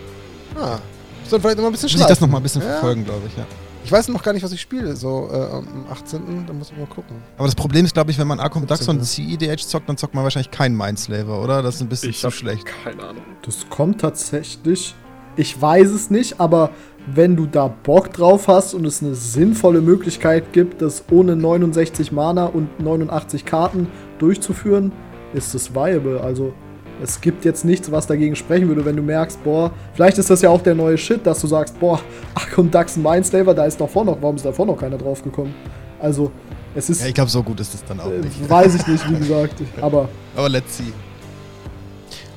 [0.56, 0.62] Ja.
[0.62, 0.80] Ah.
[1.24, 2.68] Ich soll vielleicht noch mal ein bisschen Muss ich das noch mal ein bisschen Ja.
[2.72, 3.46] verfolgen, glaube ich, ja.
[3.84, 4.96] Ich weiß noch gar nicht, was ich spiele.
[4.96, 6.46] So äh, am 18.
[6.46, 7.16] Da muss ich mal gucken.
[7.38, 9.04] Aber das Problem ist, glaube ich, wenn man Arcum 17, Daxon ja.
[9.04, 11.62] CEDH zockt, dann zockt man wahrscheinlich keinen Mindslaver, oder?
[11.64, 12.68] Das ist ein bisschen zu hab schlecht.
[12.84, 13.24] Keine Ahnung.
[13.44, 14.94] Das kommt tatsächlich.
[15.38, 16.72] Ich weiß es nicht, aber
[17.08, 22.12] wenn du da Bock drauf hast und es eine sinnvolle Möglichkeit gibt, das ohne 69
[22.12, 23.88] Mana und 89 Karten
[24.22, 24.92] durchzuführen,
[25.34, 26.22] ist es viable.
[26.22, 26.54] Also
[27.02, 30.42] es gibt jetzt nichts, was dagegen sprechen würde, wenn du merkst, boah, vielleicht ist das
[30.42, 32.00] ja auch der neue Shit, dass du sagst, boah,
[32.36, 35.54] Arkham Dax Mindslaver, da ist davor noch, warum ist davor noch keiner drauf gekommen?
[36.00, 36.32] Also
[36.76, 38.50] es ist, Ja, ich glaube, so gut ist es dann auch äh, nicht.
[38.50, 40.94] weiß ich nicht, wie gesagt, aber Aber let's see.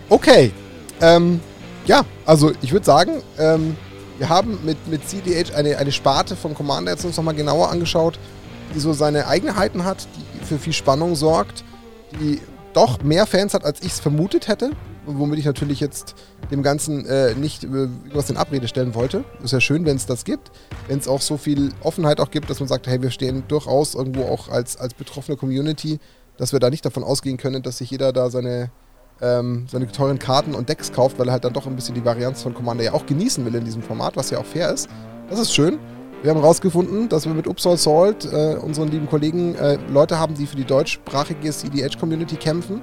[0.09, 0.51] Okay.
[1.01, 1.41] Ähm,
[1.87, 3.77] ja, also ich würde sagen, ähm,
[4.19, 8.19] wir haben mit, mit CDH eine, eine Sparte von Commander jetzt uns nochmal genauer angeschaut,
[8.75, 11.65] die so seine Eigenheiten hat, die für viel Spannung sorgt,
[12.21, 12.41] die
[12.73, 14.73] doch mehr Fans hat, als ich es vermutet hätte,
[15.07, 16.15] womit ich natürlich jetzt
[16.51, 19.25] dem Ganzen äh, nicht äh, was in Abrede stellen wollte.
[19.43, 20.51] Ist ja schön, wenn es das gibt,
[20.89, 23.95] wenn es auch so viel Offenheit auch gibt, dass man sagt, hey, wir stehen durchaus
[23.95, 26.01] irgendwo auch als, als betroffene Community,
[26.37, 28.71] dass wir da nicht davon ausgehen können, dass sich jeder da seine
[29.21, 32.05] ähm, seine teuren Karten und Decks kauft, weil er halt dann doch ein bisschen die
[32.05, 34.89] Varianz von Commander ja auch genießen will in diesem Format, was ja auch fair ist.
[35.31, 35.79] Das ist schön.
[36.25, 40.35] Wir haben herausgefunden, dass wir mit Upsal Salt, äh, unseren lieben Kollegen, äh, Leute haben,
[40.35, 42.81] die für die deutschsprachige CDH-Community kämpfen.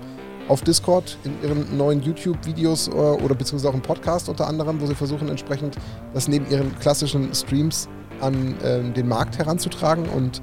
[0.48, 4.86] Auf Discord, in ihren neuen YouTube-Videos äh, oder beziehungsweise auch im Podcast unter anderem, wo
[4.86, 5.76] sie versuchen entsprechend
[6.14, 7.90] das neben ihren klassischen Streams
[8.20, 10.40] an ähm, den Markt heranzutragen und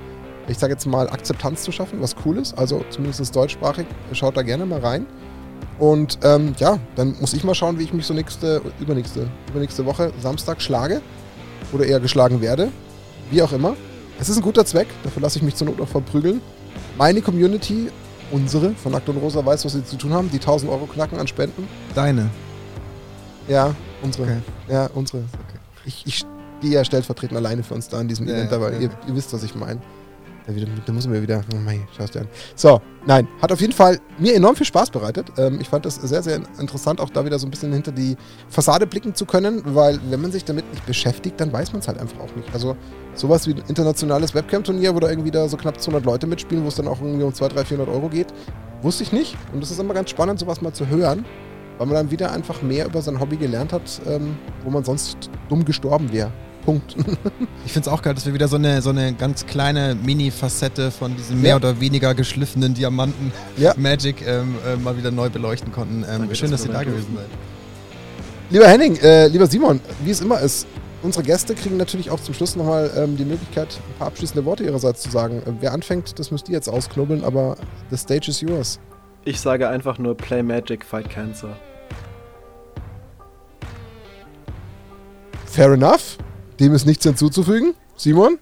[0.49, 2.59] ich sage jetzt mal Akzeptanz zu schaffen, was cool ist.
[2.59, 3.87] Also zumindest deutschsprachig.
[4.11, 5.07] Schaut da gerne mal rein.
[5.79, 9.87] Und ähm, ja, dann muss ich mal schauen, wie ich mich so nächste, übernächste, übernächste
[9.87, 11.01] Woche Samstag schlage.
[11.73, 12.73] Oder eher geschlagen werde.
[13.31, 13.77] Wie auch immer.
[14.21, 16.41] Es ist ein guter Zweck, dafür lasse ich mich zur Not auch verprügeln.
[16.97, 17.89] Meine Community,
[18.33, 20.31] unsere, von Nackt und Rosa, weiß, was sie zu tun haben.
[20.31, 21.69] Die 1000 Euro knacken an Spenden.
[21.95, 22.29] Deine.
[23.47, 24.25] Ja, unsere.
[24.25, 24.39] Okay.
[24.69, 25.23] Ja, unsere.
[25.85, 26.25] Ich, ich
[26.59, 28.79] stehe ja stellvertretend alleine für uns da in diesem Ja, Event, ja, aber ja.
[28.81, 29.81] ihr, ihr wisst, was ich meine.
[30.47, 30.55] Da,
[30.87, 31.43] da muss mir wieder.
[31.53, 32.29] Oh mein, schaust du an.
[32.57, 35.31] So, nein, hat auf jeden Fall mir enorm viel Spaß bereitet.
[35.37, 38.17] Ähm, ich fand das sehr, sehr interessant, auch da wieder so ein bisschen hinter die
[38.49, 41.89] Fassade blicken zu können, weil wenn man sich damit nicht beschäftigt, dann weiß man es
[41.89, 42.49] halt einfach auch nicht.
[42.55, 42.77] Also
[43.19, 46.69] sowas wie ein internationales Webcam-Turnier, wo da irgendwie da so knapp 200 Leute mitspielen, wo
[46.69, 48.29] es dann auch irgendwie um 200, 300, 400 Euro geht,
[48.83, 49.37] wusste ich nicht.
[49.53, 51.25] Und es ist immer ganz spannend, sowas mal zu hören,
[51.79, 55.31] weil man dann wieder einfach mehr über sein Hobby gelernt hat, ähm, wo man sonst
[55.49, 56.31] dumm gestorben wäre.
[56.65, 56.95] Punkt.
[57.67, 60.91] Ich finde es auch geil, dass wir wieder so eine, so eine ganz kleine Mini-Facette
[60.91, 61.57] von diesem mehr Ja.
[61.57, 63.75] oder weniger geschliffenen Diamanten Ja.
[63.77, 66.03] Magic ähm, äh, mal wieder neu beleuchten konnten.
[66.03, 67.27] Ähm, Danke, schön, dass dass ihr da gewesen seid.
[68.51, 70.67] Lieber Henning, äh, lieber Simon, wie es immer ist,
[71.03, 74.65] unsere Gäste kriegen natürlich auch zum Schluss nochmal ähm, die Möglichkeit, ein paar abschließende Worte
[74.65, 75.43] ihrerseits zu sagen.
[75.47, 77.57] Äh, wer anfängt, das müsst ihr jetzt ausknobeln, aber
[77.91, 78.81] the stage is yours.
[79.25, 81.57] Ich sage einfach nur Play Magic, Fight Cancer.
[85.47, 86.19] Fair enough.
[86.61, 87.75] Dem ist nichts hinzuzufügen.
[87.97, 88.39] Simon?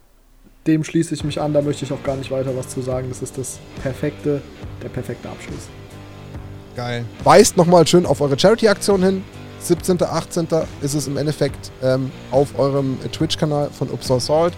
[0.67, 3.09] dem schließe ich mich an, da möchte ich auch gar nicht weiter was zu sagen.
[3.09, 4.43] Das ist das perfekte,
[4.83, 5.69] der perfekte Abschluss.
[6.75, 7.05] Geil.
[7.25, 9.25] Weist nochmal schön auf eure Charity-Aktion hin.
[9.59, 10.49] 17., 18.
[10.83, 14.55] ist es im Endeffekt ähm, auf eurem Twitch-Kanal von Upsal Salt.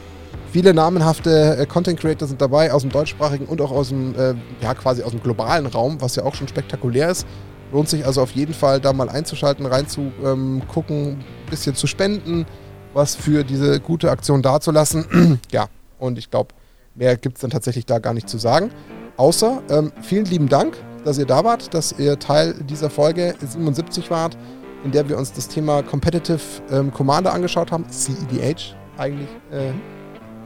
[0.50, 4.34] Viele namenhafte äh, Content Creator sind dabei aus dem deutschsprachigen und auch aus dem, äh,
[4.62, 7.26] ja, quasi aus dem globalen Raum, was ja auch schon spektakulär ist.
[7.70, 12.46] Lohnt sich also auf jeden Fall, da mal einzuschalten, reinzugucken, ein bisschen zu spenden,
[12.94, 15.38] was für diese gute Aktion dazulassen.
[15.52, 15.66] ja,
[15.98, 16.54] und ich glaube,
[16.94, 18.70] mehr gibt es dann tatsächlich da gar nicht zu sagen.
[19.18, 24.10] Außer ähm, vielen lieben Dank, dass ihr da wart, dass ihr Teil dieser Folge 77
[24.10, 24.38] wart,
[24.84, 26.40] in der wir uns das Thema Competitive
[26.70, 29.28] ähm, Commander angeschaut haben, CEDH eigentlich.
[29.50, 29.72] Äh,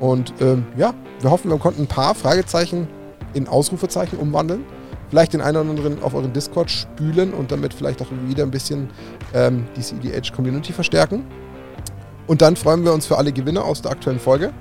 [0.01, 2.89] und ähm, ja, wir hoffen, wir konnten ein paar Fragezeichen
[3.35, 4.65] in Ausrufezeichen umwandeln.
[5.11, 8.51] Vielleicht den einen oder anderen auf euren Discord spülen und damit vielleicht auch wieder ein
[8.51, 8.91] bisschen
[9.35, 11.25] ähm, die CEDH Community verstärken.
[12.27, 14.53] Und dann freuen wir uns für alle Gewinner aus der aktuellen Folge.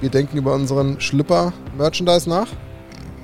[0.00, 2.48] Wir denken über unseren Schlüpper-Merchandise nach.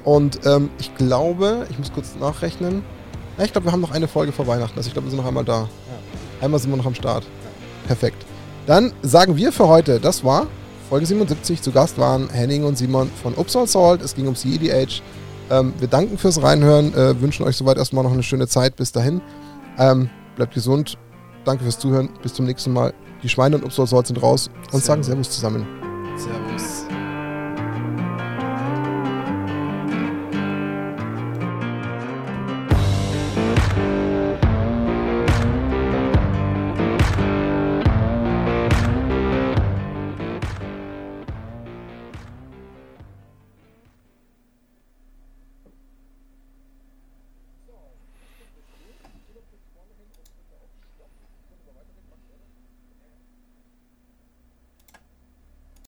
[0.05, 2.83] Und ähm, ich glaube, ich muss kurz nachrechnen.
[3.39, 4.77] Ja, ich glaube, wir haben noch eine Folge vor Weihnachten.
[4.77, 5.61] Also ich glaube, wir sind noch einmal da.
[5.63, 5.69] Ja.
[6.45, 7.25] Einmal sind wir noch am Start.
[7.25, 7.87] Ja.
[7.87, 8.25] Perfekt.
[8.67, 10.47] Dann sagen wir für heute, das war
[10.89, 11.63] Folge 77.
[11.63, 14.03] Zu Gast waren Henning und Simon von Upsal Salt.
[14.03, 15.03] Es ging um CEDH.
[15.51, 18.77] Ähm, wir danken fürs Reinhören, äh, wünschen euch soweit erstmal noch eine schöne Zeit.
[18.77, 19.21] Bis dahin.
[19.79, 20.99] Ähm, bleibt gesund.
[21.45, 22.11] Danke fürs Zuhören.
[22.23, 22.95] Bis zum nächsten Mal.
[23.23, 24.85] Die Schweine und Upsal Salt sind raus und Servus.
[24.85, 25.67] sagen Servus zusammen.
[26.17, 26.82] Servus.